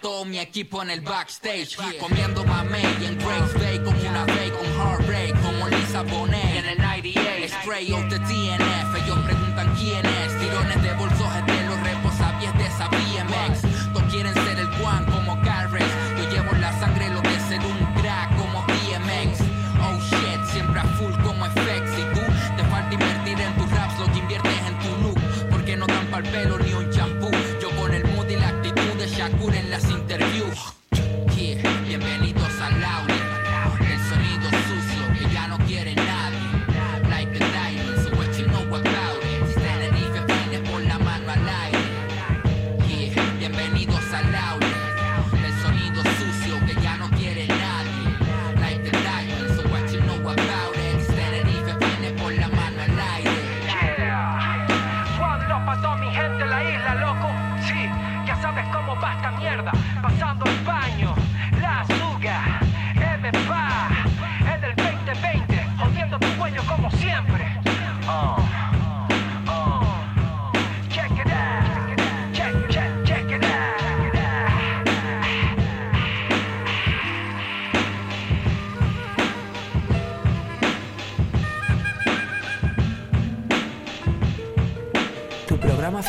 Todo 0.00 0.24
mi 0.24 0.38
equipo 0.38 0.82
en 0.82 0.90
el 0.90 1.00
backstage 1.00 1.76
Comiendo 1.98 2.44
mamey 2.44 2.82
en 3.04 3.18
Grace 3.18 3.58
Bay 3.58 3.78
Como 3.78 4.00
una 4.08 4.24
fake, 4.26 4.52
con 4.56 4.66
heartbreak 4.66 5.42
Como 5.42 5.68
Lisa 5.68 6.02
Bonet. 6.02 6.56
En 6.56 6.66
el 6.66 6.78
98 6.78 7.54
Spray 7.62 7.92
of 7.92 8.08
the 8.08 8.18
TNF 8.18 9.04
Ellos 9.04 9.18
preguntan 9.24 9.74
quién 9.76 10.04
es 10.06 10.38
Tirones 10.38 10.82
de 10.82 10.92
bolsos 10.94 11.19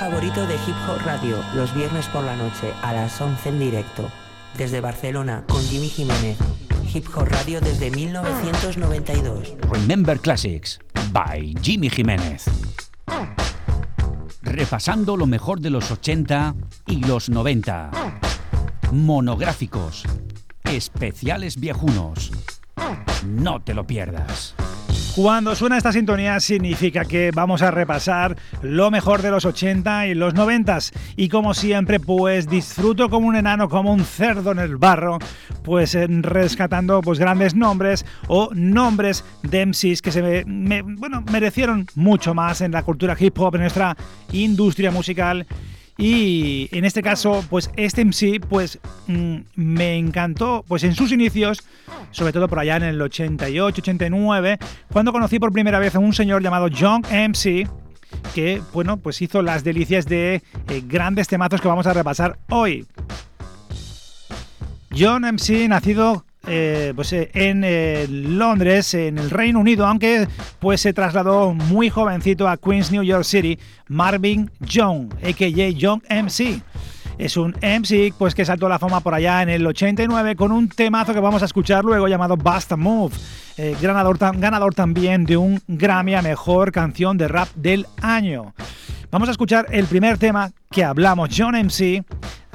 favorito 0.02 0.48
de 0.48 0.56
Hip 0.56 0.76
Hop 0.90 0.98
Radio, 1.06 1.38
los 1.54 1.76
viernes 1.76 2.08
por 2.08 2.24
la 2.24 2.36
noche 2.36 2.74
a 2.82 2.92
las 2.92 3.22
11 3.22 3.50
en 3.50 3.60
directo. 3.60 4.10
desde 4.58 4.82
Barcelona 4.82 5.44
con 5.48 5.62
Jimmy 5.62 5.90
Jiménez. 5.90 6.40
Hip 6.92 7.06
Hop 7.14 7.28
Radio 7.28 7.62
desde 7.62 7.92
1992. 7.92 9.54
Remember 9.70 10.20
Classics 10.20 10.80
by 11.12 11.54
Jimmy 11.62 11.92
Jiménez. 11.92 12.46
Repasando 14.42 15.16
lo 15.16 15.28
mejor 15.28 15.60
de 15.62 15.70
los 15.70 15.92
80 15.92 16.56
y 16.88 17.06
los 17.06 17.30
90. 17.30 17.92
Monográficos. 18.92 20.04
Especiales 20.64 21.60
viejunos. 21.60 22.32
No 23.24 23.62
te 23.62 23.76
lo 23.76 23.86
pierdas. 23.86 24.56
Cuando 25.16 25.56
suena 25.56 25.76
esta 25.76 25.92
sintonía 25.92 26.40
significa 26.40 27.04
que 27.04 27.32
vamos 27.36 27.62
a 27.62 27.70
repasar 27.70 28.38
lo 28.62 28.90
mejor 28.92 29.22
de 29.22 29.30
los 29.30 29.44
80 29.44 30.08
y 30.08 30.14
los 30.14 30.34
90 30.34 30.78
y 31.18 31.28
como 31.28 31.54
siempre 31.54 32.00
pues 32.00 32.50
disfruto 32.50 33.10
como 33.10 33.28
un 33.28 33.36
enano, 33.36 33.68
como 33.68 33.92
un 33.92 34.06
cerdo 34.06 34.54
en 34.54 34.60
el 34.60 34.78
barro, 34.78 35.20
pues 35.64 35.98
rescatando 36.22 37.02
pues 37.02 37.20
grandes 37.20 37.56
nombres 37.56 38.06
o 38.30 38.52
nombres 38.54 39.26
de 39.44 39.66
MCs 39.66 40.02
que 40.02 40.14
se 40.14 40.46
me, 40.46 40.84
merecieron 41.30 41.88
mucho 41.96 42.34
más 42.34 42.62
en 42.62 42.72
la 42.72 42.84
cultura 42.84 43.18
hip 43.20 43.38
hop, 43.38 43.56
en 43.56 43.62
nuestra 43.62 43.98
industria 44.32 44.92
musical 44.92 45.46
y 45.98 46.70
en 46.72 46.86
este 46.86 47.02
caso, 47.02 47.44
pues 47.50 47.70
este 47.76 48.04
MC, 48.04 48.40
pues 48.48 48.80
mm, 49.08 49.38
me 49.56 49.98
encantó, 49.98 50.64
pues 50.68 50.84
en 50.84 50.96
sus 50.96 51.12
inicios, 51.12 51.64
sobre 52.12 52.34
todo 52.34 52.48
por 52.48 52.60
allá 52.60 52.78
en 52.78 52.84
el 52.84 53.02
88, 53.02 53.82
89, 53.82 54.58
cuando 54.92 55.12
conocí 55.12 55.40
por 55.40 55.52
primera 55.52 55.80
vez 55.80 55.96
a 55.96 56.00
un 56.00 56.14
señor 56.14 56.42
llamado 56.42 56.70
John 56.76 57.02
MC, 57.02 57.68
que, 58.34 58.62
bueno, 58.74 58.98
pues 58.98 59.22
hizo 59.22 59.42
las 59.42 59.64
delicias 59.64 60.06
de 60.06 60.42
eh, 60.68 60.84
grandes 60.86 61.28
temazos 61.28 61.62
que 61.62 61.68
vamos 61.68 61.88
a 61.88 61.94
repasar 61.94 62.40
hoy. 62.50 62.86
John 64.98 65.24
MC, 65.24 65.68
nacido 65.68 66.26
eh, 66.48 66.94
pues, 66.96 67.14
eh, 67.14 67.30
en 67.34 67.64
eh, 67.64 68.08
Londres, 68.10 68.94
en 68.96 69.20
el 69.20 69.30
Reino 69.30 69.60
Unido, 69.60 69.86
aunque 69.86 70.28
pues 70.60 70.82
se 70.82 70.92
trasladó 70.92 71.54
muy 71.54 71.90
jovencito 71.90 72.48
a 72.48 72.58
Queens, 72.58 72.92
New 72.92 73.04
York 73.04 73.24
City, 73.24 73.60
Marvin 73.88 74.50
Young, 74.60 75.14
a.k.a. 75.24 75.70
Young 75.70 76.02
MC. 76.10 76.62
Es 77.20 77.38
un 77.38 77.52
MC 77.62 78.14
pues, 78.18 78.34
que 78.34 78.44
saltó 78.46 78.66
a 78.66 78.70
la 78.70 78.80
fama 78.80 79.02
por 79.02 79.14
allá 79.14 79.44
en 79.44 79.50
el 79.50 79.68
89 79.68 80.36
con 80.36 80.52
un 80.52 80.68
temazo 80.68 81.14
que 81.14 81.20
vamos 81.20 81.44
a 81.44 81.46
escuchar 81.46 81.86
luego 81.86 82.08
llamado 82.08 82.36
Basta 82.36 82.76
Move, 82.76 83.14
ganador, 83.80 84.18
ganador 84.18 84.74
también 84.74 85.26
de 85.26 85.38
un 85.38 85.62
Grammy 85.68 86.16
a 86.16 86.24
Mejor 86.24 86.72
Canción 86.72 87.18
de 87.18 87.28
Rap 87.28 87.50
del 87.54 87.86
Año. 88.02 88.56
Vamos 89.12 89.28
a 89.28 89.34
escuchar 89.34 89.68
el 89.70 89.86
primer 89.86 90.18
tema 90.18 90.52
que 90.72 90.84
hablamos, 90.84 91.30
John 91.38 91.54
MC, 91.54 92.04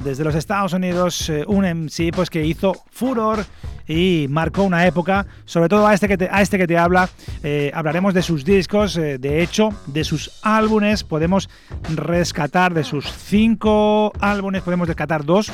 desde 0.03 0.23
los 0.23 0.35
Estados 0.35 0.73
Unidos, 0.73 1.31
un 1.47 1.65
MC 1.65 2.11
pues, 2.13 2.29
que 2.29 2.45
hizo 2.45 2.73
furor 2.91 3.45
y 3.87 4.27
marcó 4.29 4.63
una 4.63 4.85
época, 4.85 5.25
sobre 5.45 5.69
todo 5.69 5.87
a 5.87 5.93
este 5.93 6.07
que 6.07 6.17
te, 6.17 6.29
a 6.29 6.41
este 6.41 6.57
que 6.57 6.67
te 6.67 6.77
habla, 6.77 7.09
eh, 7.43 7.71
hablaremos 7.73 8.13
de 8.13 8.21
sus 8.21 8.43
discos, 8.43 8.97
eh, 8.97 9.17
de 9.17 9.41
hecho, 9.41 9.69
de 9.87 10.03
sus 10.03 10.39
álbumes, 10.43 11.03
podemos 11.03 11.49
rescatar 11.95 12.73
de 12.73 12.83
sus 12.83 13.05
cinco 13.05 14.11
álbumes, 14.19 14.61
podemos 14.61 14.87
rescatar 14.87 15.23
dos, 15.23 15.51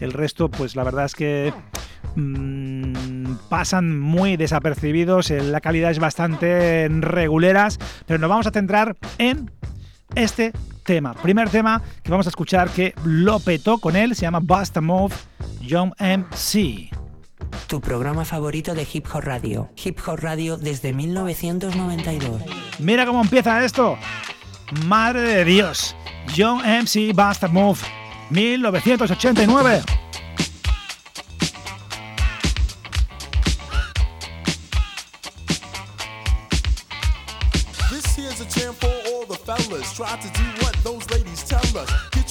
el 0.00 0.12
resto 0.12 0.50
pues 0.50 0.74
la 0.74 0.82
verdad 0.82 1.04
es 1.04 1.14
que 1.14 1.52
mm, 2.16 3.34
pasan 3.48 3.98
muy 4.00 4.36
desapercibidos, 4.36 5.30
eh, 5.30 5.40
la 5.42 5.60
calidad 5.60 5.92
es 5.92 6.00
bastante 6.00 6.88
reguleras, 6.90 7.78
pero 8.06 8.18
nos 8.18 8.30
vamos 8.30 8.46
a 8.46 8.50
centrar 8.50 8.96
en 9.18 9.50
este 10.16 10.52
tema. 10.84 11.14
Primer 11.14 11.50
tema 11.50 11.82
que 12.02 12.10
vamos 12.10 12.26
a 12.26 12.30
escuchar 12.30 12.70
que 12.70 12.94
lo 13.04 13.40
petó 13.40 13.78
con 13.78 13.96
él, 13.96 14.14
se 14.14 14.22
llama 14.22 14.40
Basta 14.42 14.80
Move, 14.80 15.14
Young 15.60 15.92
MC 15.98 16.90
tu 17.66 17.80
programa 17.80 18.24
favorito 18.24 18.74
de 18.74 18.86
Hip 18.92 19.06
Hop 19.12 19.22
Radio. 19.22 19.70
Hip 19.84 19.98
Hop 20.06 20.18
Radio 20.20 20.56
desde 20.56 20.92
1992. 20.92 22.42
Mira 22.78 23.06
cómo 23.06 23.22
empieza 23.22 23.64
esto. 23.64 23.96
Madre 24.86 25.22
de 25.22 25.44
Dios. 25.44 25.94
John 26.36 26.60
MC 26.64 27.12
Bastard 27.14 27.52
Move, 27.52 27.78
1989. 28.30 29.82
This 37.90 38.16
here's 38.16 38.40
a 38.40 38.44
jam 38.46 38.74
for 38.74 38.90
all 39.06 39.26
the 39.26 39.36
fellas. 39.44 39.92
Try 39.94 40.16
to 40.16 40.28
do 40.38 40.49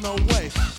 No 0.00 0.14
way. 0.14 0.69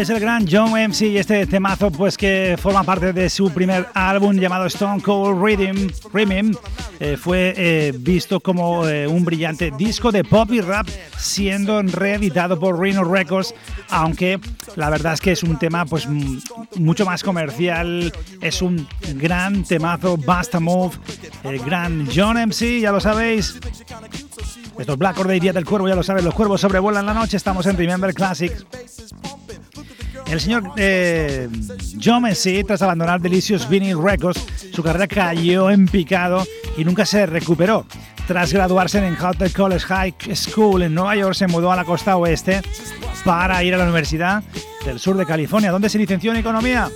Pues 0.00 0.08
el 0.08 0.20
gran 0.20 0.46
John 0.50 0.70
MC 0.70 1.02
y 1.08 1.18
este 1.18 1.46
temazo 1.46 1.90
pues 1.90 2.16
que 2.16 2.56
forma 2.58 2.82
parte 2.84 3.12
de 3.12 3.28
su 3.28 3.52
primer 3.52 3.86
álbum 3.92 4.34
llamado 4.34 4.64
Stone 4.64 5.02
Cold 5.02 5.44
Rhythm, 5.44 5.90
Rhythm 6.14 6.56
eh, 7.00 7.18
fue 7.18 7.52
eh, 7.54 7.92
visto 7.94 8.40
como 8.40 8.88
eh, 8.88 9.06
un 9.06 9.26
brillante 9.26 9.70
disco 9.76 10.10
de 10.10 10.24
pop 10.24 10.50
y 10.52 10.62
rap 10.62 10.88
siendo 11.18 11.82
reeditado 11.82 12.58
por 12.58 12.80
Rhino 12.80 13.04
Records, 13.04 13.54
aunque 13.90 14.40
la 14.74 14.88
verdad 14.88 15.12
es 15.12 15.20
que 15.20 15.32
es 15.32 15.42
un 15.42 15.58
tema 15.58 15.84
pues 15.84 16.08
mucho 16.76 17.04
más 17.04 17.22
comercial, 17.22 18.10
es 18.40 18.62
un 18.62 18.88
gran 19.16 19.64
temazo, 19.64 20.16
Basta 20.16 20.60
Move, 20.60 20.96
el 21.44 21.58
gran 21.58 22.08
John 22.10 22.38
MC, 22.38 22.80
ya 22.80 22.90
lo 22.90 23.00
sabéis. 23.00 23.60
Estos 24.78 24.96
Black 24.96 25.18
Or 25.18 25.28
Día 25.28 25.52
del 25.52 25.66
Cuervo, 25.66 25.90
ya 25.90 25.94
lo 25.94 26.02
sabéis, 26.02 26.24
los 26.24 26.32
cuervos 26.32 26.62
sobrevuelan 26.62 27.04
la 27.04 27.12
noche, 27.12 27.36
estamos 27.36 27.66
en 27.66 27.76
Remember 27.76 28.14
Classics. 28.14 28.64
El 30.30 30.40
señor 30.40 30.62
eh, 30.76 31.48
John 32.00 32.22
Messi, 32.22 32.62
tras 32.62 32.80
abandonar 32.82 33.20
Delicious 33.20 33.68
Vinyl 33.68 34.00
Records, 34.00 34.46
su 34.72 34.80
carrera 34.80 35.08
cayó 35.08 35.70
en 35.70 35.86
picado 35.86 36.46
y 36.76 36.84
nunca 36.84 37.04
se 37.04 37.26
recuperó. 37.26 37.84
Tras 38.28 38.52
graduarse 38.52 39.04
en 39.04 39.20
Hotel 39.20 39.52
College 39.52 39.84
High 39.86 40.14
School 40.34 40.82
en 40.82 40.94
Nueva 40.94 41.16
York, 41.16 41.34
se 41.34 41.48
mudó 41.48 41.72
a 41.72 41.76
la 41.76 41.84
costa 41.84 42.16
oeste 42.16 42.62
para 43.24 43.64
ir 43.64 43.74
a 43.74 43.78
la 43.78 43.84
Universidad 43.84 44.44
del 44.84 45.00
Sur 45.00 45.16
de 45.16 45.26
California, 45.26 45.72
donde 45.72 45.88
se 45.88 45.98
licenció 45.98 46.30
en 46.30 46.36
Economía. 46.36 46.88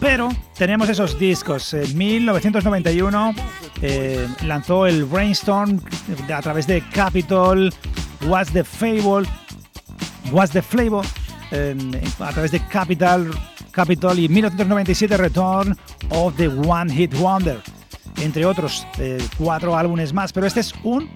Pero 0.00 0.30
tenemos 0.56 0.88
esos 0.88 1.18
discos. 1.18 1.74
En 1.74 1.98
1991 1.98 3.34
eh, 3.82 4.26
lanzó 4.46 4.86
el 4.86 5.04
Brainstorm 5.04 5.82
a 6.34 6.40
través 6.40 6.66
de 6.66 6.82
Capitol, 6.94 7.74
What's 8.26 8.50
the 8.52 8.64
Fable, 8.64 9.28
What's 10.32 10.52
the 10.52 10.62
Flavor 10.62 11.04
a 11.50 12.32
través 12.32 12.50
de 12.50 12.60
Capital, 12.66 13.30
Capitol 13.70 14.18
y 14.18 14.28
1997 14.28 15.16
Return 15.16 15.76
of 16.10 16.36
the 16.36 16.48
One 16.48 16.92
Hit 16.92 17.14
Wonder, 17.18 17.60
entre 18.20 18.44
otros 18.44 18.86
eh, 18.98 19.18
cuatro 19.38 19.76
álbumes 19.76 20.12
más, 20.12 20.32
pero 20.32 20.46
este 20.46 20.60
es 20.60 20.74
un 20.82 21.08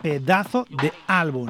pedazo 0.00 0.66
de 0.80 0.92
álbum. 1.06 1.48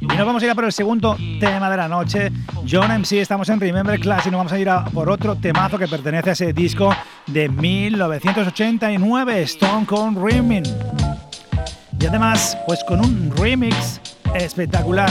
Y 0.00 0.06
nos 0.06 0.26
vamos 0.26 0.42
a 0.42 0.46
ir 0.46 0.50
a 0.50 0.54
por 0.54 0.64
el 0.64 0.72
segundo 0.72 1.16
tema 1.40 1.68
de 1.70 1.76
la 1.76 1.88
noche. 1.88 2.30
John 2.68 2.90
MC, 2.90 3.20
estamos 3.20 3.48
en 3.48 3.60
Remember 3.60 3.98
Class 4.00 4.26
y 4.26 4.30
nos 4.30 4.38
vamos 4.38 4.52
a 4.52 4.58
ir 4.58 4.68
a 4.68 4.84
por 4.84 5.10
otro 5.10 5.36
temazo 5.36 5.78
que 5.78 5.88
pertenece 5.88 6.30
a 6.30 6.32
ese 6.32 6.52
disco 6.52 6.94
de 7.26 7.48
1989, 7.48 9.42
Stone 9.42 9.86
Cold 9.86 10.18
Rimming. 10.24 10.64
Y 11.98 12.06
además, 12.06 12.56
pues 12.66 12.82
con 12.84 13.00
un 13.00 13.32
remix 13.36 14.00
espectacular 14.34 15.10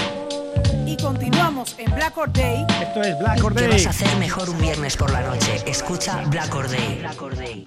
y 0.88 0.97
continuamos 0.97 1.75
en 1.79 1.93
Black 1.95 2.17
Or 2.17 2.31
Day. 2.31 2.65
Esto 2.81 3.01
es 3.01 3.17
Black 3.19 3.43
Or 3.43 3.53
Day. 3.53 3.67
¿Qué 3.67 3.73
vas 3.73 3.86
a 3.88 3.89
hacer 3.89 4.19
mejor 4.19 4.49
un 4.49 4.59
viernes 4.59 4.95
por 4.97 5.11
la 5.11 5.21
noche? 5.21 5.61
Escucha 5.65 6.23
Black 6.29 6.53
Or 6.53 6.67
Day. 6.69 7.65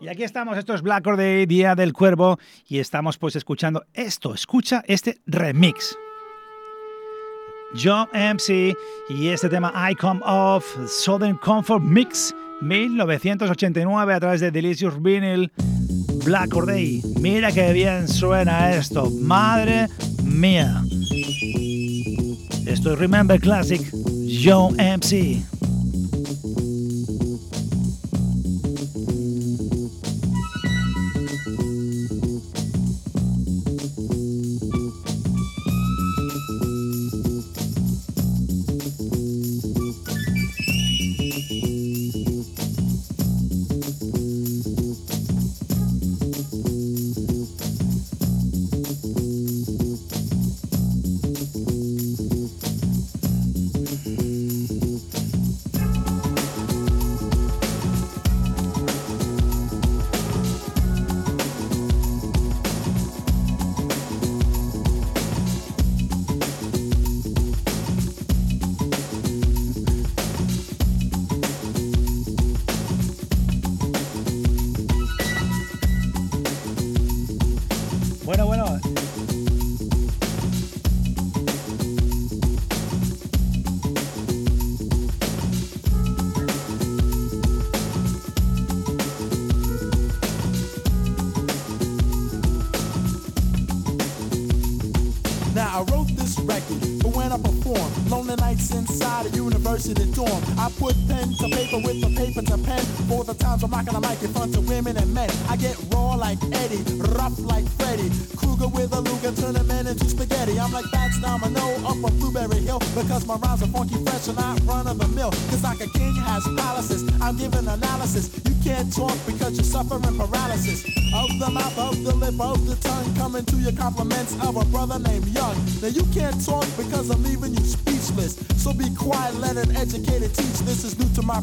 Y 0.00 0.08
aquí 0.08 0.22
estamos, 0.22 0.56
esto 0.56 0.74
es 0.74 0.82
Black 0.82 1.06
Or 1.06 1.16
Day, 1.16 1.46
Día 1.46 1.74
del 1.74 1.92
Cuervo, 1.92 2.38
y 2.66 2.78
estamos 2.78 3.18
pues 3.18 3.36
escuchando 3.36 3.84
esto, 3.92 4.34
escucha 4.34 4.82
este 4.86 5.20
remix. 5.26 5.96
John 7.80 8.08
MC 8.12 8.74
y 9.08 9.28
este 9.28 9.48
tema 9.48 9.72
I 9.90 9.94
Come 9.94 10.20
Off 10.24 10.64
Southern 10.88 11.36
Comfort 11.36 11.82
Mix 11.82 12.34
1989 12.62 14.12
a 14.12 14.20
través 14.20 14.40
de 14.40 14.50
Delicious 14.50 15.00
Vinyl 15.00 15.52
Black 16.24 16.54
Or 16.56 16.66
Day. 16.66 17.02
Mira 17.20 17.52
qué 17.52 17.72
bien 17.72 18.08
suena 18.08 18.72
esto, 18.72 19.08
madre 19.10 19.86
mía. 20.24 20.82
Esto 22.70 22.92
es 22.92 23.00
Remember 23.00 23.40
Classic, 23.40 23.80
Joe 24.44 24.72
MC. 24.78 25.59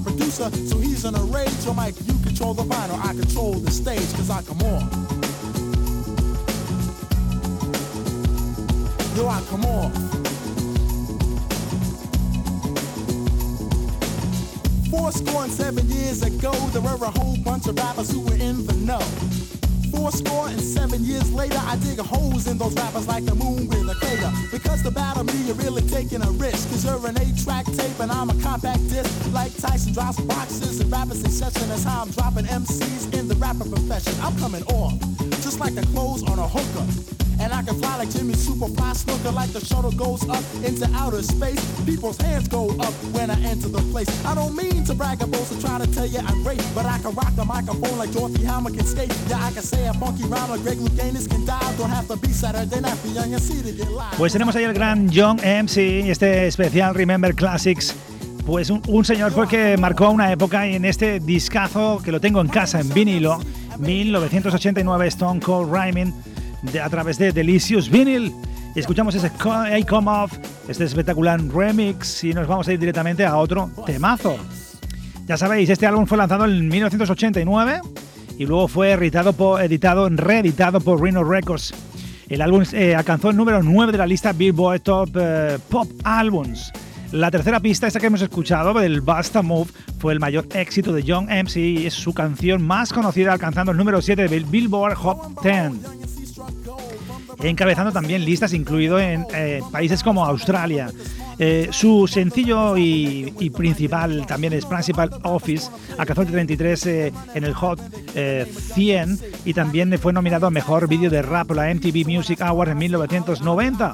Producer, 0.07 0.49
so 0.68 0.78
he's 0.78 1.05
in 1.05 1.15
a 1.15 1.20
rage. 1.20 1.65
Yo, 1.65 1.74
Mike, 1.74 1.95
you 2.05 2.13
control 2.24 2.53
the 2.53 2.63
vinyl, 2.63 2.99
I 3.03 3.13
control 3.13 3.53
the 3.53 3.72
stage, 3.72 4.11
cause 4.13 4.30
I 4.30 4.41
come 4.41 4.61
on. 4.61 4.82
Yo, 9.15 9.28
I 9.28 9.41
come 9.49 9.65
on. 9.65 9.91
Four 14.89 15.11
score 15.11 15.43
and 15.43 15.51
seven 15.51 15.89
years 15.89 16.22
ago, 16.24 16.51
there 16.72 16.82
were 16.82 17.05
a 17.05 17.11
whole 17.11 17.38
bunch 17.43 17.68
of 17.68 17.78
rappers 17.78 18.11
who 18.11 18.22
were 18.22 18.36
in 18.36 18.65
the 18.65 18.74
know. 18.74 19.36
Four 19.98 20.12
score 20.12 20.48
and 20.48 20.62
seven 20.62 21.04
years 21.04 21.34
later, 21.34 21.58
I 21.58 21.76
dig 21.78 21.98
holes 21.98 22.45
in 22.45 22.60
those 22.60 22.76
rappers 22.76 23.08
like 23.08 23.26
the 23.26 23.34
moon 23.34 23.68
with 23.68 23.89
a 23.89 23.95
crater. 23.95 24.32
Because 24.52 24.84
the 24.84 24.91
battle 24.91 25.24
me, 25.24 25.34
you're 25.48 25.56
really 25.56 25.82
taking 25.89 26.22
a 26.22 26.30
risk. 26.34 26.70
Cause 26.70 26.86
you're 26.86 27.04
an 27.08 27.20
eight-track 27.20 27.66
tape 27.66 28.00
and 28.00 28.12
I'm 28.12 28.30
a 28.30 28.39
compact 28.43 28.88
disc. 28.89 29.10
Like 29.34 29.58
Tyson 29.58 29.93
drops 29.93 30.20
boxes 30.20 30.82
and 30.82 30.91
rappers 30.91 31.24
in 31.24 31.32
session. 31.32 31.68
That's 31.70 31.84
how 31.84 32.04
I'm 32.04 32.12
dropping 32.12 32.45
MCs 32.45 33.18
in 33.18 33.28
the 33.28 33.36
rapper 33.38 33.68
profession. 33.68 34.14
I'm 34.22 34.38
coming 34.38 34.62
off, 34.66 35.00
just 35.41 35.60
like 35.60 35.74
the 35.74 35.82
clothes 35.88 36.22
on 36.30 36.38
a 36.38 36.48
hooker. 36.48 37.16
And 37.48 37.56
I 37.56 37.64
can 37.64 37.80
fly 37.80 37.95
like 37.95 38.10
Jimmy 38.10 38.34
like 39.38 39.54
the 39.54 39.64
shuttle 39.64 39.91
goes 39.91 40.28
up 40.28 40.43
into 40.66 40.86
outer 40.93 41.24
space. 41.24 41.64
People's 41.86 42.18
hands 42.18 42.50
go 42.50 42.72
up 42.80 42.93
when 43.16 43.30
I 43.30 43.39
enter 43.43 43.70
the 43.70 43.84
place. 43.93 44.10
I 44.26 44.36
don't 44.36 44.54
mean 44.54 44.84
to 44.84 44.93
brag 44.93 45.20
try 45.62 45.78
to 45.80 45.88
tell 45.93 46.06
you 46.06 46.20
I'm 46.20 46.43
great, 46.43 46.62
but 46.76 46.86
I 46.86 47.00
can 47.00 47.14
rock 47.16 47.34
the 47.36 47.45
microphone 47.45 47.98
like 47.98 48.12
Dorothy 48.12 48.43
Hammer 48.43 48.72
can 48.72 48.86
skate. 48.86 49.14
Yeah, 49.30 49.48
I 49.48 49.52
can 49.54 49.64
say 49.64 49.88
a 49.88 49.93
funky 49.93 50.24
rhyme 50.24 50.50
like 50.50 50.62
Greg 50.64 50.80
Louganis 50.80 51.30
can. 51.30 51.45
Don't 51.78 51.89
have 51.89 52.08
to 52.10 52.18
be 52.18 52.34
Saturday 52.34 52.82
night 52.82 52.98
for 52.98 53.08
young 53.08 53.32
and 53.34 53.41
see 53.41 53.62
to 53.62 53.72
get 53.72 53.89
live. 53.89 54.18
Pues 54.18 54.34
tenemos 54.34 54.54
ahí 54.58 54.66
el 54.66 54.74
gran 54.74 55.10
John 55.10 55.38
MC, 55.38 56.10
este 56.10 56.48
especial 56.48 56.95
Remember 56.95 57.34
Classics. 57.34 57.95
Pues 58.45 58.70
un, 58.70 58.82
un, 58.88 59.06
señor 59.06 59.32
fue 59.32 59.48
que 59.48 59.78
marcó 59.78 60.10
una 60.10 60.32
época 60.32 60.66
en 60.66 60.84
este 60.84 61.22
discazo 61.22 62.02
que 62.04 62.12
lo 62.12 62.20
tengo 62.20 62.41
en 62.41 62.50
casa 62.50 62.82
en 62.82 62.93
vinilo, 62.93 63.39
1989 63.80 65.08
Stone 65.08 65.39
Cold 65.39 65.72
Rhyming 65.72 66.14
a 66.82 66.89
través 66.89 67.18
de 67.18 67.32
Delicious 67.32 67.89
Vinyl. 67.89 68.34
escuchamos 68.76 69.16
ese 69.16 69.32
I 69.78 69.84
Come 69.84 70.12
Off, 70.12 70.34
este 70.68 70.84
espectacular 70.84 71.41
remix 71.41 72.24
y 72.24 72.34
nos 72.34 72.47
vamos 72.47 72.68
a 72.68 72.74
ir 72.74 72.80
directamente 72.80 73.26
a 73.26 73.38
otro 73.38 73.70
temazo. 73.86 74.38
Ya 75.28 75.38
sabéis, 75.38 75.70
este 75.70 75.86
álbum 75.86 76.05
fue 76.05 76.18
lanzado 76.18 76.45
en 76.45 76.68
1989 76.68 77.82
y 78.38 78.45
luego 78.45 78.68
fue 78.68 78.91
editado, 78.91 79.34
por, 79.34 79.62
editado 79.62 80.08
reeditado 80.10 80.80
por 80.80 81.01
Rhino 81.01 81.24
Records. 81.24 81.74
El 82.30 82.41
álbum 82.41 82.64
eh, 82.74 82.95
alcanzó 82.95 83.30
el 83.30 83.38
número 83.38 83.64
9 83.64 83.91
de 83.91 83.97
la 83.97 84.08
lista 84.08 84.34
Billboard 84.34 84.82
Top 84.82 85.10
eh, 85.20 85.58
Pop 85.70 85.89
Albums. 86.03 86.72
La 87.12 87.32
tercera 87.32 87.62
pista, 87.62 87.88
esta 87.88 88.01
que 88.01 88.08
hemos 88.08 88.22
escuchado, 88.22 88.74
del 88.74 88.99
Basta 88.99 89.41
Move, 89.41 89.72
fue 89.97 90.12
el 90.12 90.20
mayor 90.20 90.45
éxito 90.53 90.91
de 90.91 91.03
Young 91.03 91.30
MC 91.30 91.58
y 91.58 91.86
es 91.86 91.93
su 91.93 92.14
canción 92.14 92.62
más 92.62 92.91
conocida, 92.91 93.32
alcanzando 93.32 93.72
el 93.72 93.78
número 93.78 94.01
7 94.01 94.28
del 94.28 94.43
Billboard 94.43 94.95
Hot 94.95 95.41
10 95.41 95.97
encabezando 97.43 97.91
también 97.91 98.25
listas, 98.25 98.53
incluido 98.53 98.99
en 98.99 99.25
eh, 99.33 99.61
países 99.71 100.03
como 100.03 100.25
Australia. 100.25 100.89
Eh, 101.39 101.69
su 101.71 102.07
sencillo 102.07 102.77
y, 102.77 103.51
principal 103.55 104.25
también 104.25 104.53
es 104.53 104.65
Principal 104.65 105.11
Office, 105.23 105.69
alcanzó 105.97 106.23
el 106.23 106.29
33 106.29 106.85
eh, 106.88 107.13
en 107.35 107.43
el 107.43 107.53
Hot 107.53 107.79
100 108.73 109.19
y 109.45 109.53
también 109.53 109.97
fue 109.99 110.13
nominado 110.13 110.47
a 110.47 110.49
Mejor 110.49 110.88
Vídeo 110.88 111.09
de 111.11 111.21
Rap 111.21 111.51
la 111.51 111.73
MTV 111.73 112.07
Music 112.07 112.41
Award 112.41 112.69
en 112.69 112.77
1990. 112.79 113.93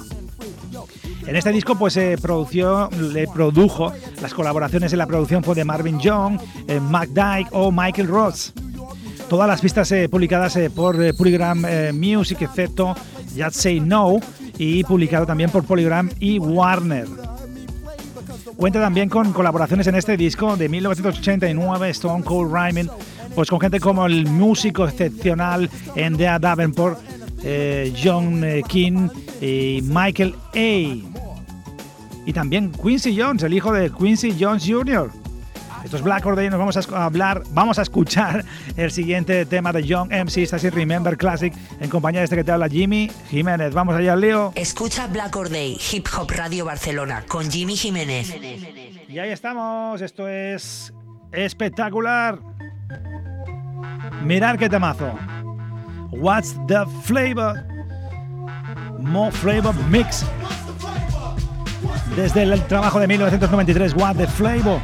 En 1.28 1.36
este 1.36 1.52
disco 1.52 1.76
pues 1.78 1.94
se 1.94 2.18
produjo, 2.18 2.90
le 2.98 3.28
produjo 3.28 3.92
las 4.22 4.34
colaboraciones 4.34 4.92
en 4.94 5.00
la 5.00 5.08
producción 5.08 5.44
fue 5.44 5.56
de 5.56 5.66
Marvin 5.66 6.00
Young, 6.00 6.40
Mac 6.90 7.10
Dyke 7.10 7.50
o 7.52 7.72
Michael 7.72 8.08
Ross. 8.08 8.54
Todas 9.30 9.48
las 9.48 9.62
pistas 9.62 9.94
publicadas 10.10 10.58
por 10.76 11.16
Polygram 11.16 11.66
Music, 11.94 12.42
excepto 12.42 12.94
Just 13.36 13.56
Say 13.56 13.80
No, 13.80 14.20
y 14.58 14.84
publicado 14.84 15.26
también 15.26 15.50
por 15.50 15.64
Polygram 15.64 16.10
y 16.20 16.40
Warner. 16.40 17.08
Cuenta 18.56 18.80
también 18.80 19.10
con 19.10 19.34
colaboraciones 19.34 19.88
en 19.88 19.96
este 19.96 20.16
disco 20.16 20.56
de 20.56 20.70
1989, 20.70 21.90
Stone 21.90 22.24
Cold 22.24 22.54
Rhyming, 22.54 22.90
pues 23.36 23.50
con 23.50 23.60
gente 23.60 23.80
como 23.80 24.06
el 24.06 24.28
músico 24.28 24.88
excepcional 24.88 25.70
Endea 25.96 26.40
Davenport, 26.40 27.00
eh, 27.44 27.94
John 28.02 28.44
eh, 28.44 28.62
King 28.68 29.10
y 29.42 29.82
Michael 29.84 30.36
A. 30.54 31.20
Y 32.26 32.32
también 32.34 32.72
Quincy 32.72 33.20
Jones, 33.20 33.44
el 33.44 33.54
hijo 33.54 33.74
de 33.74 33.92
Quincy 33.92 34.36
Jones 34.40 34.64
Jr. 34.66 35.23
Esto 35.84 35.98
es 35.98 36.04
Black 36.04 36.24
Day, 36.24 36.50
nos 36.50 36.60
vamos 36.60 36.78
a 36.78 37.06
hablar, 37.06 37.44
vamos 37.50 37.78
a 37.78 37.82
escuchar 37.82 38.46
el 38.78 38.90
siguiente 38.90 39.46
tema 39.46 39.74
de 39.74 39.84
Young 39.84 40.10
MC, 40.12 40.54
así 40.54 40.70
Remember 40.70 41.18
Classic, 41.18 41.54
en 41.82 41.90
compañía 41.90 42.22
de 42.22 42.26
este 42.26 42.38
que 42.38 42.44
te 42.46 42.52
habla 42.54 42.70
Jimmy 42.70 43.12
Jiménez. 43.30 43.74
Vamos 43.74 43.94
allá, 43.96 44.16
Leo. 44.16 44.54
Escucha 44.56 45.08
Black 45.08 45.36
Day, 45.50 45.78
Hip 45.92 46.08
Hop 46.18 46.32
Radio 46.32 46.64
Barcelona, 46.66 47.26
con 47.28 47.52
Jimmy 47.52 47.76
Jiménez. 47.76 48.34
Y 49.10 49.20
ahí 49.20 49.32
estamos, 49.32 50.02
esto 50.02 50.28
es 50.28 50.94
espectacular. 51.34 52.40
Mirar 54.24 54.58
qué 54.58 54.70
temazo. 54.70 55.14
What's 56.12 56.56
the 56.68 56.86
flavor? 57.04 57.62
More 59.00 59.32
flavor 59.32 59.76
mix. 59.90 60.26
Desde 62.16 62.44
el 62.44 62.62
trabajo 62.68 63.00
de 63.02 63.08
1993, 63.08 63.94
What's 63.96 64.18
the 64.18 64.28
flavor? 64.28 64.80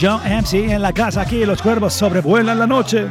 John 0.00 0.20
MC 0.22 0.70
en 0.70 0.80
la 0.80 0.92
casa 0.92 1.22
aquí, 1.22 1.44
los 1.44 1.60
cuervos 1.60 1.92
sobrevuelan 1.92 2.56
la 2.56 2.66
noche. 2.68 3.08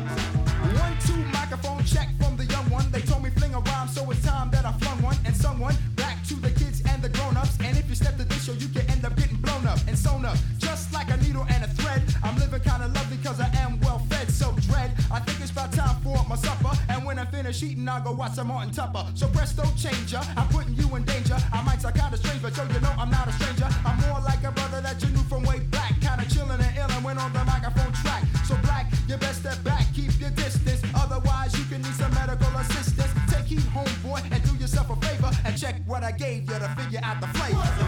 I'll 17.97 18.03
go 18.03 18.11
watch 18.11 18.35
some 18.35 18.49
Martin 18.49 18.71
Tupper. 18.71 19.03
So 19.15 19.27
presto 19.29 19.63
changer, 19.75 20.21
I'm 20.35 20.47
putting 20.49 20.75
you 20.75 20.95
in 20.95 21.03
danger. 21.03 21.35
I 21.51 21.63
might 21.63 21.81
sound 21.81 21.95
kinda 21.95 22.15
strange, 22.15 22.43
but 22.43 22.55
yo, 22.55 22.63
you 22.65 22.79
know 22.79 22.93
I'm 22.95 23.09
not 23.09 23.27
a 23.27 23.31
stranger. 23.31 23.67
I'm 23.83 23.97
more 24.01 24.19
like 24.21 24.43
a 24.43 24.51
brother 24.51 24.81
that 24.81 25.01
you 25.01 25.09
knew 25.09 25.23
from 25.23 25.43
way 25.43 25.61
back. 25.71 25.86
Kinda 26.27 26.55
chillin' 26.55 26.59
and 26.59 26.77
illin' 26.77 27.03
when 27.03 27.17
on 27.17 27.31
the 27.33 27.43
microphone 27.45 27.91
track. 27.93 28.23
So 28.45 28.55
black, 28.63 28.91
you 29.07 29.17
best 29.17 29.39
step 29.41 29.63
back, 29.63 29.85
keep 29.93 30.19
your 30.19 30.29
distance. 30.31 30.81
Otherwise, 30.95 31.57
you 31.57 31.65
can 31.65 31.81
need 31.81 31.93
some 31.93 32.13
medical 32.13 32.49
assistance. 32.57 33.11
Take 33.31 33.45
heat, 33.45 33.59
homeboy, 33.59 34.23
and 34.31 34.43
do 34.43 34.55
yourself 34.55 34.89
a 34.89 34.95
favor. 34.95 35.31
And 35.45 35.57
check 35.57 35.75
what 35.85 36.03
I 36.03 36.11
gave 36.11 36.49
you 36.49 36.59
to 36.59 36.69
figure 36.75 36.99
out 37.03 37.21
the 37.21 37.27
flavor. 37.27 37.86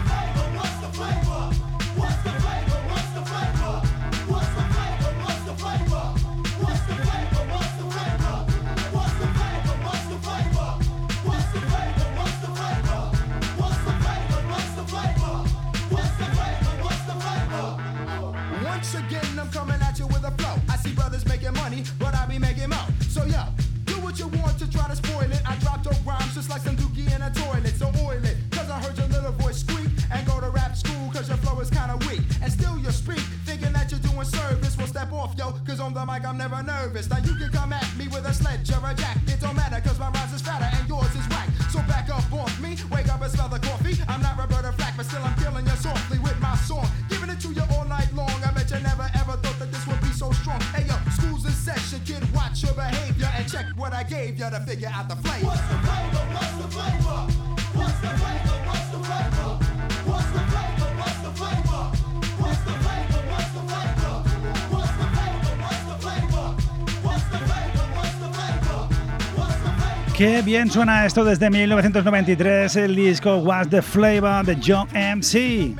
Qué 70.20 70.42
bien 70.42 70.70
suena 70.70 71.06
esto 71.06 71.24
desde 71.24 71.48
1993, 71.48 72.76
el 72.76 72.94
disco 72.94 73.38
What's 73.38 73.70
the 73.70 73.80
Flavor 73.80 74.44
de 74.44 74.58
John 74.62 74.86
MC. 74.92 75.74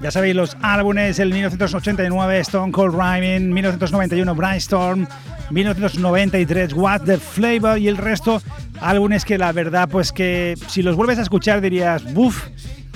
Ya 0.00 0.12
sabéis, 0.12 0.36
los 0.36 0.56
álbumes, 0.62 1.18
el 1.18 1.32
1989 1.32 2.38
Stone 2.38 2.70
Cold 2.70 2.94
Rhyming, 2.94 3.52
1991 3.52 4.36
Brainstorm, 4.36 5.08
1993 5.50 6.74
What's 6.74 7.04
the 7.04 7.18
Flavor 7.18 7.76
y 7.76 7.88
el 7.88 7.96
resto 7.96 8.40
álbumes 8.80 9.24
que 9.24 9.36
la 9.36 9.50
verdad 9.50 9.88
pues 9.88 10.12
que 10.12 10.54
si 10.68 10.84
los 10.84 10.94
vuelves 10.94 11.18
a 11.18 11.22
escuchar 11.22 11.60
dirías, 11.60 12.04
buf, 12.14 12.50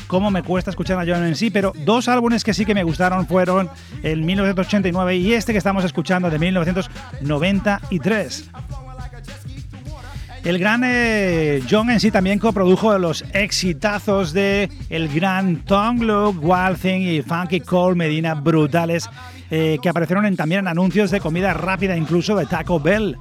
cómo 0.06 0.30
me 0.30 0.44
cuesta 0.44 0.70
escuchar 0.70 1.00
a 1.00 1.04
John 1.04 1.26
en 1.26 1.34
sí, 1.34 1.50
pero 1.50 1.72
dos 1.84 2.06
álbumes 2.06 2.44
que 2.44 2.54
sí 2.54 2.64
que 2.64 2.76
me 2.76 2.84
gustaron 2.84 3.26
fueron 3.26 3.68
el 4.04 4.22
1989 4.22 5.16
y 5.16 5.32
este 5.32 5.50
que 5.50 5.58
estamos 5.58 5.84
escuchando 5.84 6.30
de 6.30 6.38
1993. 6.38 8.50
El 10.46 10.60
gran 10.60 10.82
eh, 10.84 11.60
John 11.68 11.90
en 11.90 11.98
sí 11.98 12.12
también 12.12 12.38
coprodujo 12.38 12.96
los 12.98 13.24
exitazos 13.32 14.32
de 14.32 14.70
el 14.90 15.08
gran 15.08 15.64
Tongue 15.64 16.06
Look, 16.06 16.38
Wild 16.40 16.80
Thing 16.80 17.00
y 17.00 17.20
Funky 17.20 17.58
Cole 17.58 17.96
Medina 17.96 18.34
brutales 18.34 19.10
eh, 19.50 19.78
que 19.82 19.88
aparecieron 19.88 20.24
en, 20.24 20.36
también 20.36 20.60
en 20.60 20.68
anuncios 20.68 21.10
de 21.10 21.18
comida 21.18 21.52
rápida 21.52 21.96
incluso 21.96 22.36
de 22.36 22.46
Taco 22.46 22.78
Bell. 22.78 23.16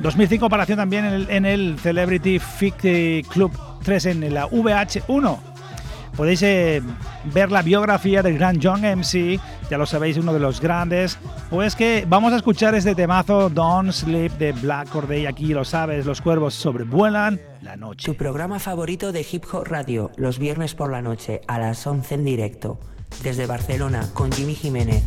2005 0.00 0.44
apareció 0.44 0.76
también 0.76 1.06
en 1.06 1.14
el, 1.14 1.30
en 1.30 1.46
el 1.46 1.78
Celebrity 1.78 2.38
Fit 2.38 2.74
Club 3.30 3.50
3 3.82 4.04
en 4.04 4.34
la 4.34 4.46
VH1. 4.46 5.38
Podéis 6.18 6.42
eh, 6.42 6.82
ver 7.32 7.52
la 7.52 7.62
biografía 7.62 8.24
del 8.24 8.36
gran 8.36 8.58
John 8.60 8.80
MC, 8.80 9.38
ya 9.70 9.78
lo 9.78 9.86
sabéis, 9.86 10.16
uno 10.16 10.32
de 10.32 10.40
los 10.40 10.60
grandes. 10.60 11.18
Pues 11.50 11.76
que 11.76 12.04
vamos 12.08 12.32
a 12.32 12.36
escuchar 12.36 12.74
este 12.74 12.94
temazo 12.94 13.50
Don't 13.50 13.92
Sleep 13.92 14.32
de 14.32 14.52
Black 14.52 14.88
Corday. 14.88 15.26
Aquí 15.26 15.48
lo 15.48 15.64
sabes, 15.64 16.06
los 16.06 16.20
cuervos 16.20 16.54
sobrevuelan 16.54 17.40
la 17.62 17.76
noche. 17.76 18.06
Tu 18.06 18.16
programa 18.16 18.58
favorito 18.58 19.12
de 19.12 19.26
Hip 19.30 19.44
Hop 19.52 19.66
Radio, 19.66 20.10
los 20.16 20.38
viernes 20.38 20.74
por 20.74 20.90
la 20.90 21.02
noche 21.02 21.42
a 21.46 21.58
las 21.58 21.86
11 21.86 22.14
en 22.14 22.24
directo. 22.24 22.78
Desde 23.22 23.46
Barcelona 23.46 24.08
con 24.14 24.30
Jimmy 24.32 24.54
Jiménez. 24.54 25.02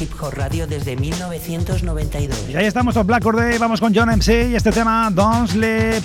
Hip 0.00 0.12
Hop 0.20 0.34
Radio 0.34 0.66
desde 0.66 0.96
1992. 0.96 2.50
Y 2.50 2.56
ahí 2.56 2.66
estamos 2.66 2.94
con 2.94 3.06
Black 3.06 3.22
Corday, 3.22 3.58
vamos 3.58 3.80
con 3.80 3.94
John 3.94 4.10
MC 4.10 4.50
y 4.50 4.54
este 4.54 4.70
tema 4.70 5.10
Don't 5.10 5.48
Sleep. 5.48 6.02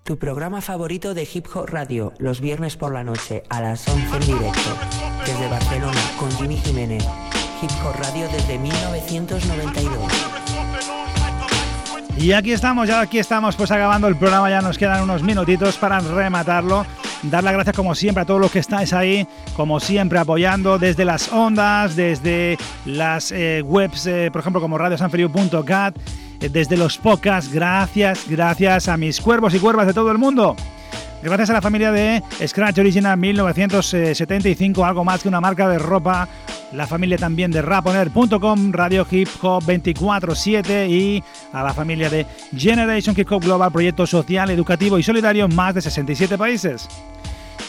Tu 0.08 0.16
programa 0.16 0.62
favorito 0.62 1.12
de 1.12 1.28
Hip 1.30 1.48
Hop 1.52 1.66
Radio, 1.68 2.14
los 2.18 2.40
viernes 2.40 2.78
por 2.78 2.94
la 2.94 3.04
noche 3.04 3.42
a 3.50 3.60
las 3.60 3.86
11 3.86 4.16
en 4.16 4.20
directo. 4.20 4.70
Desde 5.26 5.48
Barcelona 5.48 6.00
con 6.18 6.30
Jimmy 6.32 6.56
Jiménez. 6.56 7.04
Hip 7.60 7.70
Hop 7.84 7.94
Radio 8.02 8.26
desde 8.32 8.58
1992. 8.58 10.00
Y 12.16 12.32
aquí 12.32 12.52
estamos, 12.52 12.88
ya 12.88 13.02
aquí 13.02 13.18
estamos, 13.18 13.54
pues 13.54 13.70
acabando 13.70 14.08
el 14.08 14.16
programa, 14.16 14.48
ya 14.48 14.62
nos 14.62 14.78
quedan 14.78 15.02
unos 15.02 15.22
minutitos 15.22 15.76
para 15.76 16.00
rematarlo. 16.00 16.86
Dar 17.24 17.44
las 17.44 17.52
gracias 17.52 17.76
como 17.76 17.94
siempre 17.94 18.22
a 18.22 18.24
todos 18.24 18.40
los 18.40 18.50
que 18.50 18.60
estáis 18.60 18.94
ahí, 18.94 19.28
como 19.56 19.78
siempre 19.78 20.18
apoyando 20.18 20.78
desde 20.78 21.04
las 21.04 21.30
ondas, 21.30 21.96
desde 21.96 22.56
las 22.86 23.30
eh, 23.30 23.60
webs, 23.62 24.06
eh, 24.06 24.30
por 24.32 24.40
ejemplo 24.40 24.62
como 24.62 24.78
radiosanferiu.cat 24.78 25.98
desde 26.40 26.76
los 26.76 26.98
podcasts. 26.98 27.52
Gracias, 27.52 28.24
gracias 28.28 28.88
a 28.88 28.96
mis 28.96 29.20
cuervos 29.20 29.54
y 29.54 29.58
cuervas 29.58 29.86
de 29.86 29.94
todo 29.94 30.10
el 30.10 30.18
mundo. 30.18 30.56
Gracias 31.20 31.50
a 31.50 31.54
la 31.54 31.60
familia 31.60 31.90
de 31.90 32.22
Scratch 32.46 32.78
Original 32.78 33.16
1975, 33.16 34.84
algo 34.84 35.04
más 35.04 35.22
que 35.22 35.28
una 35.28 35.40
marca 35.40 35.68
de 35.68 35.78
ropa. 35.78 36.28
La 36.72 36.86
familia 36.86 37.16
también 37.18 37.50
de 37.50 37.60
Raponer.com, 37.60 38.72
Radio 38.72 39.06
Hip 39.10 39.28
Hop 39.42 39.64
24-7 39.64 40.88
y 40.88 41.24
a 41.52 41.64
la 41.64 41.74
familia 41.74 42.08
de 42.08 42.24
Generation 42.56 43.16
Hip 43.18 43.32
Hop 43.32 43.42
Global, 43.42 43.72
proyecto 43.72 44.06
social, 44.06 44.50
educativo 44.50 44.98
y 44.98 45.02
solidario 45.02 45.46
en 45.46 45.54
más 45.56 45.74
de 45.74 45.82
67 45.82 46.38
países. 46.38 46.88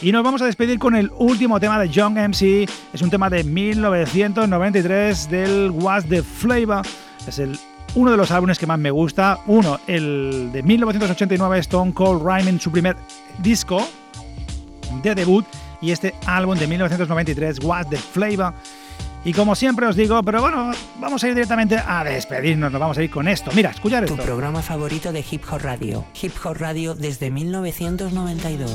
Y 0.02 0.12
nos 0.12 0.24
vamos 0.24 0.42
a 0.42 0.46
despedir 0.46 0.78
con 0.78 0.96
el 0.96 1.12
último 1.18 1.60
tema 1.60 1.80
de 1.80 1.90
Young 1.90 2.18
MC. 2.18 2.70
Es 2.94 3.02
un 3.02 3.10
tema 3.10 3.30
de 3.30 3.44
1993 3.44 5.30
del 5.30 5.72
Was 5.72 6.06
the 6.06 6.22
Flavor. 6.22 6.86
Es 7.28 7.40
el 7.40 7.60
uno 7.96 8.12
de 8.12 8.18
los 8.18 8.32
álbumes 8.32 8.60
que 8.60 8.68
más 8.68 8.80
me 8.80 8.92
gusta. 8.92 9.40
Uno, 9.48 9.80
el 9.88 10.50
de 10.52 10.64
1989, 10.64 11.60
Stone 11.60 11.94
Cold 11.94 12.26
Rhyming, 12.26 12.60
su 12.60 12.72
primer 12.72 12.96
disco 13.40 13.88
de 15.04 15.16
debut. 15.16 15.46
Y 15.82 15.92
este 15.92 16.14
álbum 16.26 16.58
de 16.58 16.68
1993, 16.68 17.60
What's 17.64 17.90
the 17.90 17.98
Flavor. 17.98 18.54
Y 19.24 19.34
como 19.34 19.54
siempre 19.54 19.86
os 19.86 19.96
digo, 19.96 20.22
pero 20.24 20.42
bueno, 20.42 20.72
vamos 21.00 21.24
a 21.24 21.28
ir 21.28 21.34
directamente 21.34 21.78
a 21.78 22.04
despedirnos, 22.04 22.72
nos 22.72 22.80
vamos 22.80 22.98
a 22.98 23.04
ir 23.04 23.10
con 23.10 23.28
esto. 23.28 23.52
Mira, 23.54 23.72
escuchar 23.72 24.04
esto. 24.04 24.16
Tu 24.16 24.24
programa 24.24 24.62
favorito 24.62 25.12
de 25.12 25.24
Hip 25.30 25.44
Hop 25.52 25.62
Radio. 25.62 26.06
Hip 26.22 26.34
Hop 26.44 26.58
Radio 26.58 26.96
desde 26.96 27.30
1992. 27.30 28.72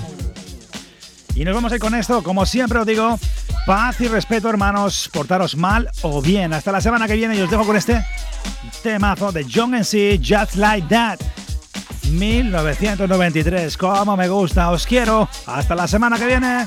Y 1.34 1.44
nos 1.44 1.54
vamos 1.54 1.72
a 1.72 1.76
ir 1.76 1.80
con 1.80 1.94
esto, 1.94 2.22
como 2.22 2.44
siempre 2.46 2.78
os 2.78 2.86
digo, 2.86 3.18
paz 3.66 4.00
y 4.00 4.08
respeto 4.08 4.48
hermanos, 4.48 5.10
portaros 5.12 5.56
mal 5.56 5.88
o 6.02 6.20
bien. 6.20 6.52
Hasta 6.52 6.72
la 6.72 6.80
semana 6.80 7.06
que 7.06 7.14
viene 7.14 7.36
y 7.36 7.40
os 7.40 7.50
dejo 7.50 7.64
con 7.64 7.76
este 7.76 8.04
temazo 8.82 9.32
de 9.32 9.46
John 9.52 9.84
C. 9.84 10.20
Just 10.22 10.56
Like 10.56 10.88
That. 10.88 11.20
1993, 12.10 13.76
como 13.76 14.16
me 14.16 14.28
gusta, 14.28 14.70
os 14.70 14.86
quiero. 14.86 15.28
Hasta 15.46 15.74
la 15.74 15.88
semana 15.88 16.18
que 16.18 16.26
viene. 16.26 16.66